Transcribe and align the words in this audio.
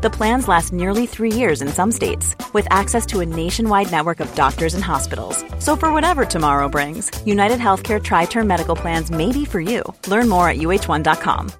The 0.00 0.10
plans 0.10 0.46
last 0.46 0.72
nearly 0.72 1.06
three 1.06 1.32
years 1.32 1.60
in 1.60 1.66
some 1.66 1.90
states, 1.90 2.36
with 2.52 2.68
access 2.70 3.04
to 3.06 3.18
a 3.18 3.26
nationwide 3.26 3.90
network 3.90 4.20
of 4.20 4.32
doctors 4.36 4.74
and 4.74 4.84
hospitals. 4.84 5.44
So, 5.58 5.74
for 5.74 5.92
whatever 5.92 6.24
tomorrow 6.24 6.68
brings, 6.68 7.10
United 7.26 7.58
Healthcare 7.58 8.00
Tri 8.00 8.26
Term 8.26 8.46
Medical 8.46 8.76
Plans 8.76 9.10
may 9.10 9.32
be 9.32 9.44
for 9.44 9.60
you. 9.60 9.82
Learn 10.06 10.28
more 10.28 10.48
at 10.48 10.58
uh1.com. 10.58 11.50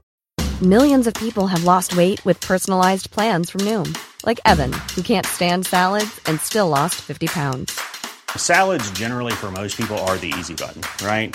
Millions 0.63 1.09
of 1.09 1.15
people 1.15 1.49
have 1.49 1.65
lost 1.65 1.97
weight 1.97 2.25
with 2.25 2.41
personalized 2.41 3.11
plans 3.11 3.51
from 3.51 3.63
Noom, 3.63 3.99
like 4.25 4.41
Evan, 4.45 4.73
who 4.95 5.03
can't 5.03 5.27
stand 5.27 5.67
salads 5.67 6.21
and 6.27 6.41
still 6.41 6.69
lost 6.69 6.95
50 6.95 7.27
pounds. 7.27 7.81
Salads, 8.37 8.89
generally, 8.93 9.33
for 9.33 9.51
most 9.51 9.77
people, 9.77 9.99
are 10.07 10.17
the 10.17 10.33
easy 10.39 10.55
button, 10.55 10.83
right? 11.05 11.35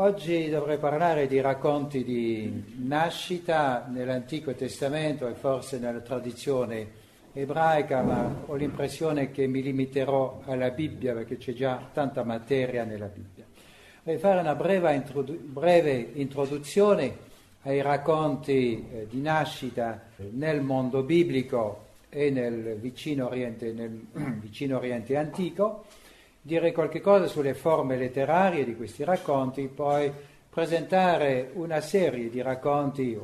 Oggi 0.00 0.48
dovrei 0.48 0.78
parlare 0.78 1.26
di 1.26 1.40
racconti 1.40 2.04
di 2.04 2.76
nascita 2.86 3.84
nell'Antico 3.90 4.54
Testamento 4.54 5.26
e 5.26 5.34
forse 5.34 5.80
nella 5.80 5.98
tradizione 5.98 6.86
ebraica, 7.32 8.02
ma 8.02 8.44
ho 8.46 8.54
l'impressione 8.54 9.32
che 9.32 9.48
mi 9.48 9.60
limiterò 9.60 10.42
alla 10.44 10.70
Bibbia 10.70 11.14
perché 11.14 11.36
c'è 11.36 11.52
già 11.52 11.90
tanta 11.92 12.22
materia 12.22 12.84
nella 12.84 13.06
Bibbia. 13.06 13.44
Vorrei 14.04 14.20
fare 14.20 14.38
una 14.38 14.54
breve, 14.54 14.94
introdu- 14.94 15.36
breve 15.36 16.10
introduzione 16.12 17.16
ai 17.62 17.82
racconti 17.82 18.86
eh, 18.92 19.06
di 19.10 19.20
nascita 19.20 20.00
nel 20.30 20.60
mondo 20.60 21.02
biblico 21.02 21.86
e 22.08 22.30
nel 22.30 22.76
vicino 22.76 23.26
Oriente, 23.26 23.72
nel 23.72 24.00
vicino 24.38 24.76
Oriente 24.76 25.16
antico, 25.16 25.86
dire 26.48 26.72
qualche 26.72 27.02
cosa 27.02 27.26
sulle 27.26 27.52
forme 27.52 27.98
letterarie 27.98 28.64
di 28.64 28.74
questi 28.74 29.04
racconti, 29.04 29.68
poi 29.68 30.10
presentare 30.48 31.50
una 31.52 31.82
serie 31.82 32.30
di 32.30 32.40
racconti, 32.40 33.14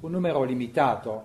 un 0.00 0.10
numero 0.10 0.42
limitato, 0.42 1.22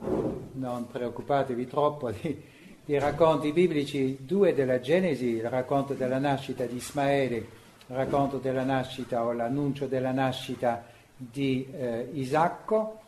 non 0.51 0.85
preoccupatevi 0.85 1.65
troppo, 1.65 2.11
di, 2.11 2.39
di 2.85 2.99
racconti 2.99 3.51
biblici, 3.53 4.19
due 4.21 4.53
della 4.53 4.79
Genesi, 4.79 5.29
il 5.29 5.49
racconto 5.49 5.95
della 5.95 6.19
nascita 6.19 6.65
di 6.65 6.75
Ismaele, 6.75 7.35
il 7.37 7.47
racconto 7.95 8.37
della 8.37 8.63
nascita 8.63 9.25
o 9.25 9.31
l'annuncio 9.31 9.87
della 9.87 10.11
nascita 10.11 10.85
di 11.17 11.67
eh, 11.75 12.07
Isacco. 12.13 12.99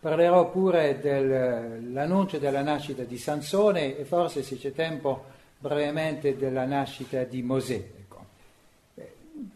Parlerò 0.00 0.48
pure 0.48 0.98
dell'annuncio 0.98 2.38
della 2.38 2.62
nascita 2.62 3.02
di 3.02 3.18
Sansone 3.18 3.98
e 3.98 4.04
forse, 4.06 4.42
se 4.42 4.56
c'è 4.56 4.72
tempo, 4.72 5.36
brevemente 5.58 6.36
della 6.36 6.64
nascita 6.64 7.24
di 7.24 7.42
Mosè. 7.42 7.74
Ecco. 7.74 8.24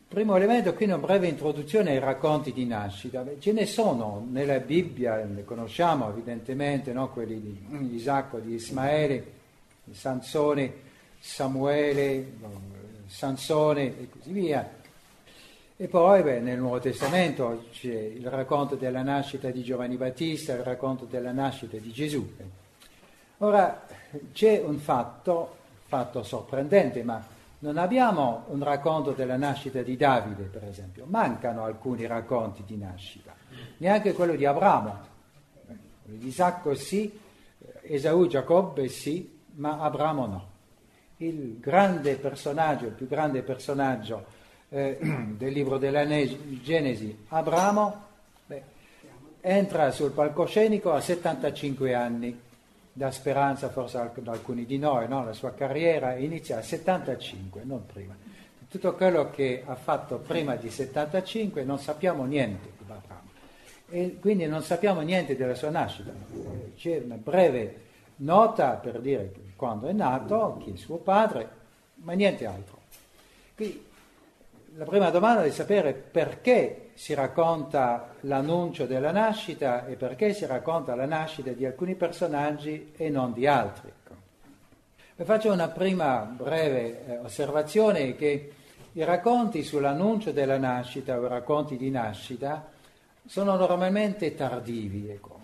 Primo 0.08 0.36
elemento, 0.36 0.74
qui 0.74 0.86
una 0.86 0.98
breve 0.98 1.28
introduzione 1.28 1.90
ai 1.90 1.98
racconti 1.98 2.52
di 2.52 2.66
nascita. 2.66 3.24
Ce 3.38 3.52
ne 3.52 3.66
sono 3.66 4.26
nella 4.30 4.58
Bibbia, 4.58 5.24
ne 5.24 5.44
conosciamo 5.44 6.08
evidentemente, 6.08 6.92
no? 6.92 7.10
quelli 7.10 7.41
di 7.41 7.94
Isacco, 7.94 8.38
di 8.38 8.54
Ismaele, 8.54 9.32
di 9.84 9.94
Sansone, 9.94 10.72
Samuele, 11.18 12.32
Sansone 13.06 13.98
e 13.98 14.08
così 14.10 14.32
via 14.32 14.80
e 15.82 15.88
poi 15.88 16.22
beh, 16.22 16.38
nel 16.38 16.58
Nuovo 16.58 16.78
Testamento 16.78 17.64
c'è 17.72 17.92
il 17.92 18.28
racconto 18.28 18.76
della 18.76 19.02
nascita 19.02 19.50
di 19.50 19.64
Giovanni 19.64 19.96
Battista, 19.96 20.52
il 20.52 20.62
racconto 20.62 21.06
della 21.06 21.32
nascita 21.32 21.76
di 21.76 21.91
Gesù. 21.91 22.24
Ora 23.38 23.84
c'è 24.32 24.62
un 24.64 24.78
fatto, 24.78 25.56
fatto 25.92 26.22
sorprendente, 26.22 27.03
ma 27.03 27.22
non 27.58 27.76
abbiamo 27.76 28.44
un 28.47 28.64
racconto 28.64 29.10
della 29.10 29.36
nascita 29.36 29.82
di 29.82 29.94
Davide, 29.94 30.44
per 30.44 30.64
esempio. 30.64 31.04
Mancano 31.06 31.64
alcuni 31.64 32.06
racconti 32.06 32.62
di 32.64 32.78
nascita, 32.78 33.34
neanche 33.76 34.14
quello 34.14 34.34
di 34.34 34.47
Abramo. 34.47 35.10
Isacco 36.20 36.75
sì, 36.75 37.20
Esaù, 37.82 38.26
Giacobbe 38.26 38.88
sì, 38.88 39.38
ma 39.56 39.80
Abramo 39.80 40.26
no. 40.26 40.50
Il 41.19 41.58
grande 41.60 42.14
personaggio, 42.14 42.86
il 42.86 42.92
più 42.92 43.06
grande 43.06 43.42
personaggio 43.42 44.24
eh, 44.70 44.97
del 45.36 45.53
libro 45.53 45.76
della 45.76 46.06
Genesi, 46.06 47.26
Abramo 47.28 48.06
beh, 48.47 48.62
entra 49.42 49.91
sul 49.91 50.12
palcoscenico 50.12 50.91
a 50.91 51.00
75 51.03 51.94
anni, 51.94 52.41
da 52.92 53.10
speranza 53.10 53.70
forse 53.70 54.10
da 54.14 54.32
alcuni 54.32 54.66
di 54.66 54.78
noi, 54.78 55.08
no? 55.08 55.25
la 55.25 55.32
sua 55.32 55.54
carriera 55.54 56.14
inizia 56.16 56.58
a 56.58 56.62
75, 56.62 57.62
non 57.64 57.86
prima. 57.86 58.14
Tutto 58.69 58.94
quello 58.94 59.30
che 59.30 59.62
ha 59.66 59.75
fatto 59.75 60.19
prima 60.19 60.56
di 60.56 60.70
75 60.70 61.64
non 61.64 61.78
sappiamo 61.78 62.25
niente 62.25 62.70
di 62.76 62.91
Abramo 62.91 63.30
e 63.88 64.19
quindi 64.19 64.47
non 64.47 64.62
sappiamo 64.62 65.00
niente 65.03 65.36
della 65.36 65.54
sua 65.54 65.69
nascita. 65.69 66.10
C'è 66.75 67.03
una 67.04 67.16
breve 67.16 67.80
nota 68.16 68.70
per 68.72 69.00
dire 69.00 69.32
quando 69.56 69.88
è 69.88 69.92
nato, 69.92 70.59
chi 70.62 70.72
è 70.72 70.76
suo 70.76 70.97
padre, 70.97 71.48
ma 71.97 72.14
niente 72.14 72.47
altro. 72.47 72.80
Quindi 73.54 73.84
la 74.76 74.84
prima 74.84 75.10
domanda 75.10 75.44
è 75.44 75.50
sapere 75.50 75.92
perché 75.92 76.81
si 76.94 77.14
racconta 77.14 78.14
l'annuncio 78.20 78.86
della 78.86 79.12
nascita 79.12 79.86
e 79.86 79.97
perché 79.97 80.32
si 80.34 80.47
racconta 80.47 80.94
la 80.94 81.06
nascita 81.06 81.50
di 81.53 81.64
alcuni 81.64 81.94
personaggi 81.94 82.92
e 82.97 83.08
non 83.08 83.32
di 83.32 83.47
altri. 83.47 83.88
Ecco. 83.88 85.25
Faccio 85.25 85.53
una 85.53 85.69
prima 85.69 86.19
breve 86.19 87.06
eh, 87.06 87.19
osservazione 87.19 88.14
che 88.14 88.53
i 88.92 89.04
racconti 89.04 89.62
sull'annuncio 89.62 90.32
della 90.32 90.58
nascita 90.58 91.19
o 91.19 91.25
i 91.25 91.28
racconti 91.28 91.76
di 91.76 91.91
nascita 91.91 92.69
sono 93.26 93.56
normalmente 93.56 94.34
tardivi. 94.34 95.09
Ecco. 95.09 95.41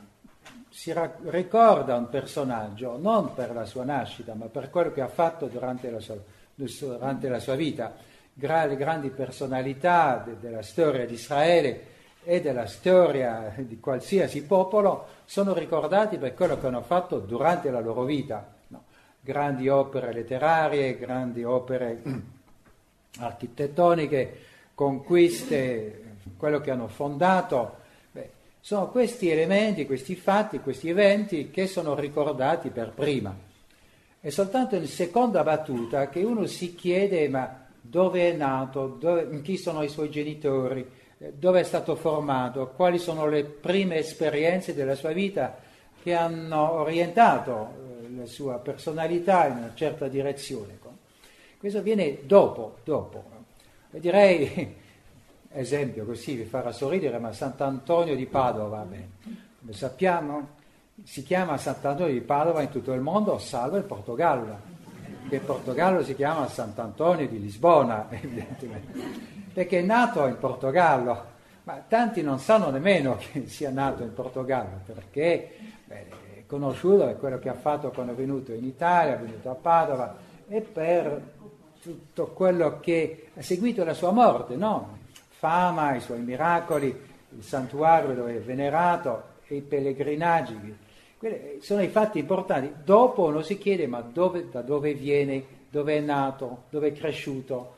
Si 0.68 0.92
ra- 0.92 1.16
ricorda 1.24 1.96
un 1.96 2.08
personaggio 2.08 2.98
non 2.98 3.34
per 3.34 3.52
la 3.52 3.64
sua 3.64 3.84
nascita, 3.84 4.34
ma 4.34 4.46
per 4.46 4.70
quello 4.70 4.92
che 4.92 5.00
ha 5.00 5.08
fatto 5.08 5.46
durante 5.46 5.90
la 5.90 6.00
sua, 6.00 6.16
durante 6.54 7.28
la 7.28 7.40
sua 7.40 7.54
vita 7.54 7.94
le 8.40 8.76
grandi 8.76 9.10
personalità 9.10 10.22
de, 10.24 10.38
della 10.38 10.62
storia 10.62 11.04
di 11.04 11.14
Israele 11.14 11.96
e 12.22 12.40
della 12.40 12.66
storia 12.66 13.54
di 13.56 13.80
qualsiasi 13.80 14.44
popolo 14.44 15.06
sono 15.24 15.54
ricordati 15.54 16.18
per 16.18 16.34
quello 16.34 16.58
che 16.58 16.66
hanno 16.66 16.82
fatto 16.82 17.18
durante 17.18 17.70
la 17.70 17.80
loro 17.80 18.04
vita. 18.04 18.54
No. 18.68 18.84
Grandi 19.20 19.68
opere 19.68 20.12
letterarie, 20.12 20.98
grandi 20.98 21.42
opere 21.42 22.02
architettoniche, 23.18 24.40
conquiste, 24.74 26.02
quello 26.36 26.60
che 26.60 26.70
hanno 26.70 26.88
fondato. 26.88 27.76
Beh, 28.12 28.30
sono 28.60 28.88
questi 28.88 29.30
elementi, 29.30 29.86
questi 29.86 30.14
fatti, 30.14 30.60
questi 30.60 30.90
eventi 30.90 31.50
che 31.50 31.66
sono 31.66 31.94
ricordati 31.94 32.68
per 32.68 32.92
prima. 32.92 33.34
È 34.20 34.28
soltanto 34.30 34.76
in 34.76 34.86
seconda 34.86 35.42
battuta 35.42 36.08
che 36.08 36.22
uno 36.22 36.46
si 36.46 36.74
chiede 36.74 37.28
ma 37.28 37.67
dove 37.88 38.30
è 38.30 38.36
nato, 38.36 38.86
dove, 38.86 39.40
chi 39.40 39.56
sono 39.56 39.82
i 39.82 39.88
suoi 39.88 40.10
genitori, 40.10 40.86
dove 41.32 41.60
è 41.60 41.64
stato 41.64 41.96
formato, 41.96 42.68
quali 42.76 42.98
sono 42.98 43.26
le 43.26 43.44
prime 43.44 43.96
esperienze 43.96 44.74
della 44.74 44.94
sua 44.94 45.12
vita 45.12 45.56
che 46.02 46.14
hanno 46.14 46.72
orientato 46.72 47.74
eh, 48.02 48.16
la 48.16 48.26
sua 48.26 48.58
personalità 48.58 49.46
in 49.46 49.56
una 49.56 49.72
certa 49.74 50.06
direzione. 50.06 50.78
Questo 51.58 51.82
viene 51.82 52.20
dopo, 52.24 52.76
dopo. 52.84 53.24
Direi, 53.90 54.76
esempio 55.50 56.04
così 56.04 56.36
vi 56.36 56.44
farà 56.44 56.70
sorridere, 56.70 57.18
ma 57.18 57.32
Sant'Antonio 57.32 58.14
di 58.14 58.26
Padova, 58.26 58.82
beh, 58.82 59.08
come 59.60 59.72
sappiamo, 59.72 60.48
si 61.02 61.24
chiama 61.24 61.56
Sant'Antonio 61.56 62.12
di 62.12 62.20
Padova 62.20 62.62
in 62.62 62.70
tutto 62.70 62.92
il 62.92 63.00
mondo, 63.00 63.38
salvo 63.38 63.76
il 63.76 63.84
Portogallo, 63.84 64.76
che 65.28 65.36
il 65.36 65.40
Portogallo 65.42 66.02
si 66.02 66.14
chiama 66.14 66.48
Sant'Antonio 66.48 67.28
di 67.28 67.40
Lisbona, 67.40 68.06
evidentemente, 68.10 68.98
perché 69.52 69.80
è 69.80 69.82
nato 69.82 70.26
in 70.26 70.38
Portogallo, 70.38 71.36
ma 71.64 71.82
tanti 71.86 72.22
non 72.22 72.38
sanno 72.38 72.70
nemmeno 72.70 73.16
che 73.16 73.46
sia 73.46 73.70
nato 73.70 74.02
in 74.02 74.12
Portogallo, 74.12 74.80
perché 74.86 75.56
beh, 75.84 76.08
è 76.38 76.42
conosciuto 76.46 77.04
per 77.04 77.18
quello 77.18 77.38
che 77.38 77.48
ha 77.48 77.54
fatto 77.54 77.90
quando 77.90 78.12
è 78.12 78.16
venuto 78.16 78.52
in 78.52 78.64
Italia, 78.64 79.14
è 79.14 79.18
venuto 79.18 79.50
a 79.50 79.54
Padova, 79.54 80.16
e 80.48 80.60
per 80.62 81.20
tutto 81.80 82.26
quello 82.28 82.80
che 82.80 83.28
ha 83.36 83.42
seguito 83.42 83.84
la 83.84 83.94
sua 83.94 84.10
morte, 84.10 84.56
no? 84.56 84.96
Fama, 85.28 85.94
i 85.94 86.00
suoi 86.00 86.20
miracoli, 86.20 86.88
il 86.88 87.42
santuario 87.42 88.14
dove 88.14 88.36
è 88.36 88.40
venerato 88.40 89.36
i 89.48 89.60
pellegrinaggi 89.60 90.86
quelli 91.18 91.58
sono 91.60 91.82
i 91.82 91.88
fatti 91.88 92.20
importanti. 92.20 92.72
Dopo 92.84 93.24
uno 93.24 93.42
si 93.42 93.58
chiede 93.58 93.86
ma 93.86 94.00
dove, 94.00 94.48
da 94.50 94.62
dove 94.62 94.94
viene, 94.94 95.44
dove 95.68 95.96
è 95.96 96.00
nato, 96.00 96.64
dove 96.70 96.88
è 96.88 96.92
cresciuto, 96.92 97.74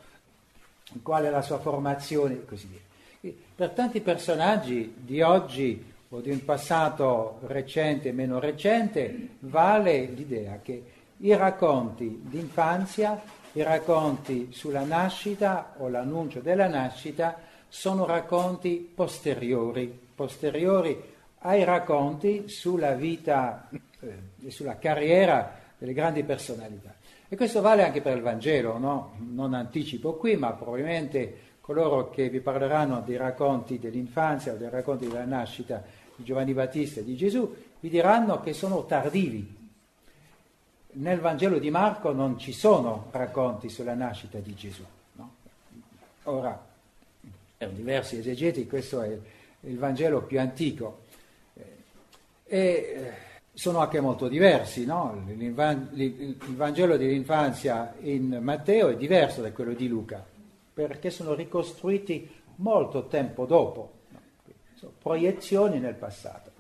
qual 1.02 1.24
è 1.24 1.30
la 1.30 1.42
sua 1.42 1.58
formazione 1.58 2.34
e 2.34 2.44
così 2.44 2.68
via. 2.68 3.32
Per 3.54 3.70
tanti 3.70 4.00
personaggi 4.00 4.94
di 4.96 5.22
oggi 5.22 5.84
o 6.10 6.20
di 6.20 6.30
un 6.30 6.44
passato 6.44 7.38
recente 7.46 8.08
e 8.08 8.12
meno 8.12 8.38
recente 8.38 9.28
vale 9.40 10.06
l'idea 10.06 10.58
che 10.62 10.82
i 11.18 11.34
racconti 11.34 12.22
d'infanzia, 12.24 13.20
i 13.52 13.62
racconti 13.62 14.48
sulla 14.52 14.84
nascita 14.84 15.74
o 15.78 15.88
l'annuncio 15.88 16.40
della 16.40 16.68
nascita 16.68 17.38
sono 17.68 18.06
racconti 18.06 18.90
posteriori, 18.94 19.98
posteriori 20.14 21.09
ai 21.40 21.64
racconti 21.64 22.48
sulla 22.48 22.94
vita 22.94 23.68
eh, 23.70 24.18
e 24.44 24.50
sulla 24.50 24.78
carriera 24.78 25.58
delle 25.78 25.92
grandi 25.92 26.22
personalità. 26.24 26.94
E 27.28 27.36
questo 27.36 27.60
vale 27.60 27.84
anche 27.84 28.00
per 28.00 28.16
il 28.16 28.22
Vangelo, 28.22 28.76
no? 28.76 29.12
non 29.18 29.54
anticipo 29.54 30.14
qui, 30.14 30.36
ma 30.36 30.52
probabilmente 30.52 31.48
coloro 31.60 32.10
che 32.10 32.28
vi 32.28 32.40
parleranno 32.40 33.02
dei 33.02 33.16
racconti 33.16 33.78
dell'infanzia 33.78 34.52
o 34.52 34.56
dei 34.56 34.68
racconti 34.68 35.06
della 35.06 35.24
nascita 35.24 35.82
di 36.16 36.24
Giovanni 36.24 36.52
Battista 36.52 37.00
e 37.00 37.04
di 37.04 37.16
Gesù, 37.16 37.54
vi 37.78 37.88
diranno 37.88 38.40
che 38.40 38.52
sono 38.52 38.84
tardivi. 38.84 39.58
Nel 40.92 41.20
Vangelo 41.20 41.58
di 41.58 41.70
Marco 41.70 42.12
non 42.12 42.36
ci 42.36 42.52
sono 42.52 43.06
racconti 43.12 43.68
sulla 43.68 43.94
nascita 43.94 44.38
di 44.38 44.54
Gesù. 44.54 44.84
No? 45.12 45.34
Ora, 46.24 46.66
per 47.56 47.70
diversi 47.70 48.18
esegeti, 48.18 48.66
questo 48.66 49.02
è 49.02 49.18
il 49.60 49.78
Vangelo 49.78 50.22
più 50.22 50.40
antico 50.40 51.02
e 52.52 52.58
eh, 52.58 53.12
sono 53.52 53.78
anche 53.78 54.00
molto 54.00 54.26
diversi. 54.26 54.84
No? 54.84 55.24
Il 55.28 56.36
Vangelo 56.56 56.96
dell'infanzia 56.96 57.94
in 58.00 58.38
Matteo 58.42 58.88
è 58.88 58.96
diverso 58.96 59.40
da 59.40 59.52
quello 59.52 59.72
di 59.72 59.86
Luca, 59.86 60.24
perché 60.74 61.10
sono 61.10 61.34
ricostruiti 61.34 62.28
molto 62.56 63.06
tempo 63.06 63.46
dopo, 63.46 63.92
no? 64.08 64.20
sono 64.74 64.92
proiezioni 64.98 65.78
nel 65.78 65.94
passato. 65.94 66.50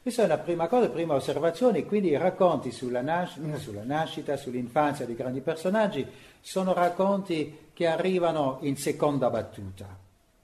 Questa 0.00 0.22
è 0.22 0.24
una 0.24 0.38
prima 0.38 0.68
cosa, 0.68 0.88
prima 0.88 1.14
osservazione, 1.14 1.84
quindi 1.84 2.08
i 2.08 2.16
racconti 2.16 2.70
sulla, 2.70 3.02
nas- 3.02 3.38
sulla 3.56 3.84
nascita, 3.84 4.36
sull'infanzia 4.36 5.04
di 5.04 5.16
grandi 5.16 5.40
personaggi 5.40 6.06
sono 6.40 6.72
racconti 6.72 7.70
che 7.74 7.86
arrivano 7.86 8.58
in 8.62 8.76
seconda 8.76 9.28
battuta, 9.28 9.86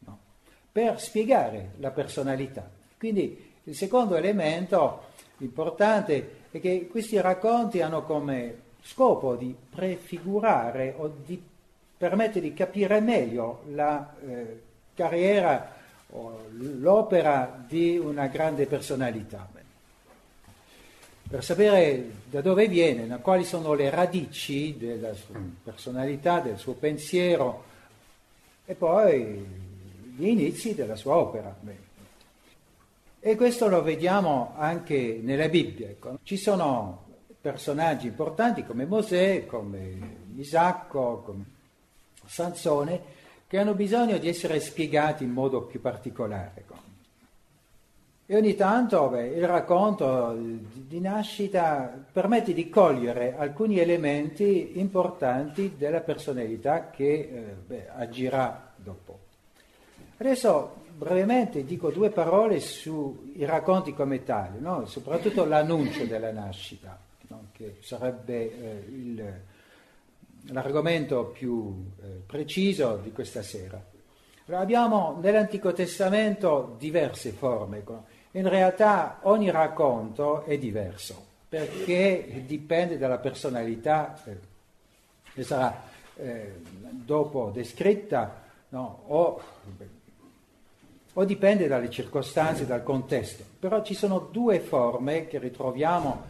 no? 0.01 0.19
per 0.71 1.01
spiegare 1.01 1.75
la 1.79 1.93
personalità. 1.93 2.69
Quindi 2.99 3.52
il 3.65 3.77
secondo 3.77 4.17
elemento 4.17 5.11
importante 5.39 6.41
è 6.51 6.61
che 6.61 6.89
questi 6.91 7.21
racconti 7.21 7.81
hanno 7.81 8.03
come 8.03 8.71
scopo 8.83 9.37
di 9.37 9.55
prefigurare 9.71 10.95
o 10.97 11.13
di 11.25 11.41
permettere 11.97 12.41
di 12.41 12.55
capire 12.55 13.01
meglio 13.01 13.63
la 13.73 14.15
eh, 14.27 14.61
carriera 14.95 15.75
o 16.11 16.47
l'opera 16.51 17.65
di 17.67 17.97
una 17.97 18.27
grande 18.27 18.67
personalità. 18.67 19.49
Per 21.29 21.43
sapere 21.43 22.11
da 22.29 22.43
dove 22.43 22.69
viene, 22.69 23.19
quali 23.21 23.45
sono 23.45 23.73
le 23.73 23.89
radici 23.89 24.77
della 24.77 25.15
sua 25.15 25.39
personalità, 25.63 26.41
del 26.41 26.59
suo 26.59 26.75
pensiero 26.75 27.65
e 28.67 28.75
poi 28.75 29.47
gli 30.15 30.27
inizi 30.27 30.75
della 30.75 30.97
sua 30.97 31.17
opera. 31.17 31.57
Beh, 31.59 31.91
e 33.25 33.37
questo 33.37 33.69
lo 33.69 33.85
vediamo 33.85 34.53
anche 34.57 35.21
nella 35.23 35.49
Bibbia. 35.49 35.89
Ecco. 35.89 36.19
Ci 36.25 36.37
sono 36.37 37.05
personaggi 37.41 38.09
importanti 38.09 38.65
come 38.65 38.85
Mosè, 38.85 39.47
come 39.47 40.17
Isacco, 40.35 41.23
come 41.25 41.45
Sansone, 42.27 43.01
che 43.47 43.59
hanno 43.59 43.75
bisogno 43.75 44.19
di 44.19 44.27
essere 44.27 44.59
spiegati 44.59 45.23
in 45.23 45.31
modo 45.31 45.63
più 45.63 45.81
particolare. 45.81 46.51
Ecco. 46.57 46.75
E 48.27 48.37
ogni 48.37 48.57
tanto 48.57 49.09
beh, 49.09 49.29
il 49.29 49.47
racconto 49.47 50.37
di 50.37 50.99
nascita 50.99 51.97
permette 52.11 52.53
di 52.53 52.69
cogliere 52.69 53.37
alcuni 53.39 53.79
elementi 53.79 54.81
importanti 54.81 55.77
della 55.77 56.01
personalità 56.01 56.91
che 56.91 57.05
eh, 57.05 57.55
beh, 57.67 57.89
agirà 57.95 58.73
dopo. 58.75 59.21
Adesso 60.17 60.82
brevemente 61.03 61.65
dico 61.65 61.91
due 61.91 62.11
parole 62.11 62.61
sui 62.61 63.45
racconti 63.45 63.93
come 63.93 64.23
tali, 64.23 64.61
no? 64.61 64.87
soprattutto 64.87 65.45
l'annuncio 65.45 66.05
della 66.05 66.31
nascita, 66.31 66.97
no? 67.27 67.49
che 67.51 67.79
sarebbe 67.81 68.35
eh, 68.35 68.85
il, 68.89 69.41
l'argomento 70.53 71.25
più 71.25 71.91
eh, 72.01 72.07
preciso 72.25 73.01
di 73.03 73.11
questa 73.11 73.43
sera. 73.43 73.83
Allora, 74.47 74.63
abbiamo 74.63 75.19
nell'Antico 75.21 75.73
Testamento 75.73 76.77
diverse 76.79 77.31
forme, 77.31 77.83
in 78.33 78.49
realtà 78.49 79.19
ogni 79.23 79.51
racconto 79.51 80.45
è 80.45 80.57
diverso 80.57 81.31
perché 81.49 82.45
dipende 82.47 82.97
dalla 82.97 83.19
personalità 83.19 84.23
eh, 84.25 84.39
che 85.35 85.43
sarà 85.43 85.83
eh, 86.15 86.61
dopo 86.63 87.51
descritta 87.53 88.41
no? 88.69 89.03
o 89.09 89.43
o 91.15 91.25
dipende 91.25 91.69
dalle 91.69 91.91
circostanze, 91.91 92.67
dal 92.67 92.83
contesto. 92.83 93.45
Però 93.59 93.83
ci 93.83 93.95
sono 93.95 94.29
due 94.31 94.61
forme 94.61 95.27
che 95.27 95.39
ritroviamo, 95.39 96.23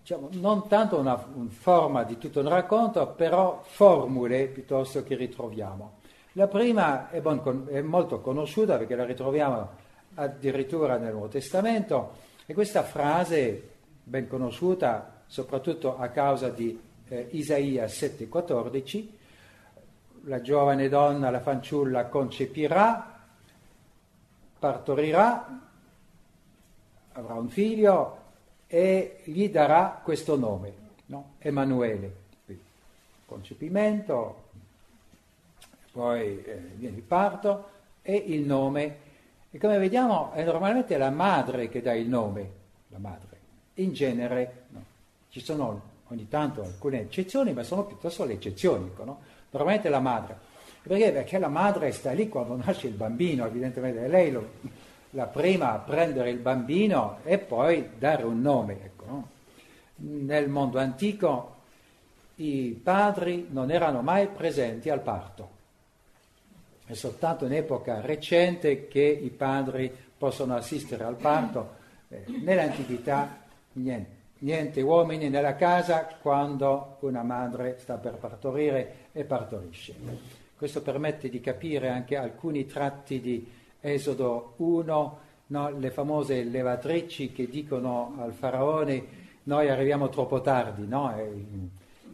diciamo, 0.00 0.28
non 0.32 0.66
tanto 0.68 0.98
una, 0.98 1.24
una 1.34 1.50
forma 1.50 2.02
di 2.02 2.18
tutto 2.18 2.40
un 2.40 2.48
racconto, 2.48 3.06
però 3.08 3.62
formule 3.64 4.46
piuttosto 4.46 5.02
che 5.02 5.14
ritroviamo. 5.14 5.98
La 6.32 6.48
prima 6.48 7.08
è, 7.10 7.20
bon, 7.20 7.66
è 7.70 7.80
molto 7.80 8.20
conosciuta 8.20 8.76
perché 8.76 8.94
la 8.94 9.04
ritroviamo 9.04 9.84
addirittura 10.14 10.96
nel 10.96 11.12
Nuovo 11.12 11.28
Testamento, 11.28 12.24
e 12.46 12.54
questa 12.54 12.82
frase 12.82 13.70
ben 14.02 14.28
conosciuta 14.28 15.22
soprattutto 15.26 15.98
a 15.98 16.08
causa 16.08 16.48
di 16.48 16.78
eh, 17.08 17.28
Isaia 17.32 17.86
7,14, 17.86 19.08
la 20.24 20.40
giovane 20.40 20.88
donna, 20.88 21.30
la 21.30 21.40
fanciulla 21.40 22.06
concepirà 22.06 23.15
partorirà, 24.58 25.60
avrà 27.12 27.34
un 27.34 27.48
figlio 27.48 28.24
e 28.66 29.20
gli 29.24 29.48
darà 29.48 30.00
questo 30.02 30.36
nome, 30.36 30.72
no? 31.06 31.34
Emanuele. 31.38 32.24
Concepimento, 33.26 34.44
poi 35.90 36.42
eh, 36.44 36.54
viene 36.74 36.96
il 36.96 37.02
parto 37.02 37.70
e 38.02 38.14
il 38.14 38.42
nome. 38.42 39.04
E 39.50 39.58
come 39.58 39.78
vediamo 39.78 40.32
è 40.32 40.44
normalmente 40.44 40.96
la 40.96 41.10
madre 41.10 41.68
che 41.68 41.82
dà 41.82 41.94
il 41.94 42.08
nome, 42.08 42.50
la 42.88 42.98
madre. 42.98 43.24
In 43.74 43.92
genere 43.92 44.64
no. 44.68 44.84
ci 45.30 45.40
sono 45.40 45.94
ogni 46.08 46.28
tanto 46.28 46.62
alcune 46.62 47.00
eccezioni, 47.00 47.52
ma 47.52 47.62
sono 47.62 47.84
piuttosto 47.84 48.24
le 48.24 48.34
eccezioni, 48.34 48.90
no? 49.02 49.20
normalmente 49.50 49.88
la 49.88 50.00
madre. 50.00 50.45
Perché? 50.86 51.10
Perché 51.10 51.38
la 51.38 51.48
madre 51.48 51.90
sta 51.90 52.12
lì 52.12 52.28
quando 52.28 52.56
nasce 52.56 52.86
il 52.86 52.94
bambino, 52.94 53.44
evidentemente 53.44 54.04
è 54.04 54.08
lei 54.08 54.30
lo, 54.30 54.50
la 55.10 55.26
prima 55.26 55.72
a 55.72 55.78
prendere 55.78 56.30
il 56.30 56.38
bambino 56.38 57.18
e 57.24 57.38
poi 57.38 57.90
dare 57.98 58.22
un 58.22 58.40
nome. 58.40 58.78
Ecco? 58.84 59.28
Nel 59.96 60.48
mondo 60.48 60.78
antico 60.78 61.54
i 62.36 62.78
padri 62.80 63.48
non 63.50 63.70
erano 63.70 64.02
mai 64.02 64.28
presenti 64.28 64.88
al 64.88 65.00
parto. 65.00 65.54
È 66.84 66.94
soltanto 66.94 67.46
in 67.46 67.54
epoca 67.54 68.00
recente 68.00 68.86
che 68.86 69.02
i 69.02 69.30
padri 69.30 69.92
possono 70.16 70.54
assistere 70.54 71.02
al 71.02 71.16
parto. 71.16 71.74
Eh, 72.08 72.24
nell'antichità 72.42 73.38
niente. 73.72 74.14
niente 74.38 74.80
uomini 74.82 75.28
nella 75.28 75.56
casa 75.56 76.06
quando 76.20 76.98
una 77.00 77.24
madre 77.24 77.78
sta 77.80 77.96
per 77.96 78.14
partorire 78.14 79.08
e 79.10 79.24
partorisce. 79.24 80.45
Questo 80.56 80.80
permette 80.80 81.28
di 81.28 81.40
capire 81.40 81.90
anche 81.90 82.16
alcuni 82.16 82.64
tratti 82.64 83.20
di 83.20 83.46
Esodo 83.78 84.54
1, 84.56 85.18
no? 85.48 85.70
le 85.78 85.90
famose 85.90 86.42
levatrici 86.44 87.30
che 87.30 87.46
dicono 87.46 88.14
al 88.18 88.32
faraone 88.32 89.24
noi 89.42 89.68
arriviamo 89.68 90.08
troppo 90.08 90.40
tardi, 90.40 90.86
no? 90.86 91.14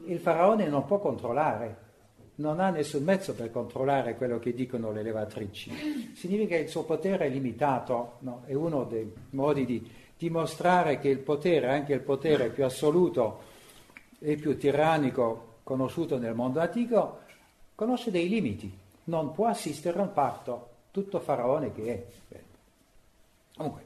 il 0.07 0.19
faraone 0.19 0.67
non 0.67 0.85
può 0.85 0.99
controllare, 0.99 1.77
non 2.37 2.59
ha 2.59 2.71
nessun 2.71 3.05
mezzo 3.05 3.33
per 3.33 3.53
controllare 3.53 4.17
quello 4.17 4.41
che 4.41 4.53
dicono 4.53 4.91
le 4.91 5.03
levatrici. 5.03 6.13
Significa 6.13 6.57
che 6.57 6.63
il 6.63 6.69
suo 6.69 6.83
potere 6.83 7.27
è 7.27 7.29
limitato, 7.29 8.15
no? 8.21 8.43
è 8.45 8.55
uno 8.55 8.83
dei 8.83 9.09
modi 9.31 9.65
di 9.65 9.89
dimostrare 10.19 10.99
che 10.99 11.09
il 11.09 11.21
potere, 11.21 11.69
anche 11.69 11.93
il 11.93 12.01
potere 12.01 12.51
più 12.51 12.65
assoluto 12.65 13.41
e 14.19 14.35
più 14.35 14.59
tirannico 14.59 15.59
conosciuto 15.63 16.19
nel 16.19 16.35
mondo 16.35 16.59
antico, 16.59 17.21
conosce 17.83 18.13
dei 18.13 18.29
limiti, 18.29 18.73
non 19.05 19.33
può 19.33 19.47
assistere 19.49 19.99
a 19.99 20.03
un 20.03 20.13
parto, 20.13 20.69
tutto 20.93 21.19
faraone 21.19 21.73
che 21.73 22.07
è. 22.29 22.41
Comunque, 23.57 23.83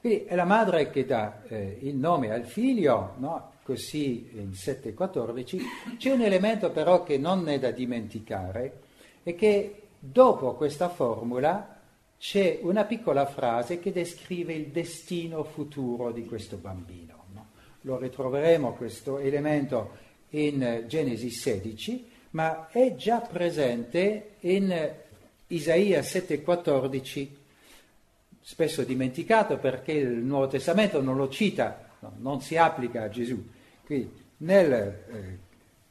quindi 0.00 0.24
è 0.24 0.34
la 0.34 0.44
madre 0.44 0.90
che 0.90 1.06
dà 1.06 1.44
eh, 1.46 1.78
il 1.82 1.94
nome 1.94 2.32
al 2.32 2.44
figlio, 2.44 3.14
no? 3.18 3.52
così 3.62 4.30
in 4.32 4.50
7.14, 4.50 5.60
c'è 5.98 6.10
un 6.10 6.22
elemento 6.22 6.70
però 6.70 7.04
che 7.04 7.16
non 7.16 7.48
è 7.48 7.60
da 7.60 7.70
dimenticare, 7.70 8.80
è 9.22 9.36
che 9.36 9.82
dopo 10.00 10.54
questa 10.54 10.88
formula 10.88 11.76
c'è 12.18 12.58
una 12.62 12.84
piccola 12.84 13.24
frase 13.24 13.78
che 13.78 13.92
descrive 13.92 14.52
il 14.52 14.66
destino 14.68 15.44
futuro 15.44 16.10
di 16.10 16.24
questo 16.24 16.56
bambino. 16.56 17.24
No? 17.34 17.46
Lo 17.82 17.98
ritroveremo 17.98 18.72
questo 18.72 19.18
elemento 19.18 20.06
in 20.30 20.84
Genesi 20.88 21.30
16, 21.30 22.16
ma 22.30 22.68
è 22.68 22.94
già 22.94 23.20
presente 23.20 24.34
in 24.40 24.94
Isaia 25.48 26.00
7,14, 26.00 27.28
spesso 28.40 28.82
dimenticato 28.82 29.58
perché 29.58 29.92
il 29.92 30.08
Nuovo 30.08 30.48
Testamento 30.48 31.00
non 31.00 31.16
lo 31.16 31.28
cita, 31.28 31.90
no, 32.00 32.12
non 32.18 32.40
si 32.40 32.56
applica 32.56 33.04
a 33.04 33.08
Gesù. 33.08 33.42
Qui 33.84 34.10
nel 34.38 34.72
eh, 34.72 35.38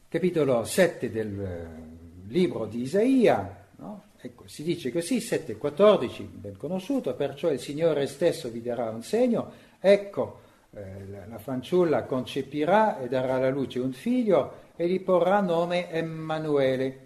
capitolo 0.08 0.64
7 0.64 1.12
del 1.12 1.40
eh, 1.40 2.32
libro 2.32 2.66
di 2.66 2.82
Isaia, 2.82 3.66
no? 3.78 4.04
ecco, 4.20 4.48
si 4.48 4.64
dice 4.64 4.92
così, 4.92 5.18
7,14, 5.18 6.24
ben 6.30 6.58
conosciuto, 6.58 7.16
perciò 7.16 7.52
il 7.52 7.60
Signore 7.60 8.06
stesso 8.06 8.50
vi 8.50 8.62
darà 8.62 8.90
un 8.90 9.02
segno, 9.02 9.52
ecco, 9.80 10.42
eh, 10.72 11.28
la 11.28 11.40
fanciulla 11.40 12.04
concepirà 12.04 13.00
e 13.00 13.08
darà 13.08 13.36
alla 13.36 13.50
luce 13.50 13.80
un 13.80 13.94
figlio 13.94 14.66
e 14.78 14.88
gli 14.88 15.02
porrà 15.02 15.42
nome 15.42 15.92
Emanuele. 15.92 17.06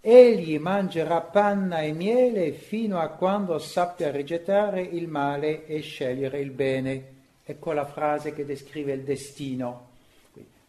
Egli 0.00 0.56
mangerà 0.58 1.20
panna 1.20 1.80
e 1.80 1.92
miele 1.92 2.52
fino 2.52 2.98
a 2.98 3.08
quando 3.08 3.58
sappia 3.58 4.10
rigettare 4.10 4.80
il 4.80 5.08
male 5.08 5.66
e 5.66 5.80
scegliere 5.80 6.40
il 6.40 6.52
bene. 6.52 7.18
Ecco 7.44 7.72
la 7.72 7.84
frase 7.84 8.32
che 8.32 8.46
descrive 8.46 8.92
il 8.92 9.02
destino 9.02 9.88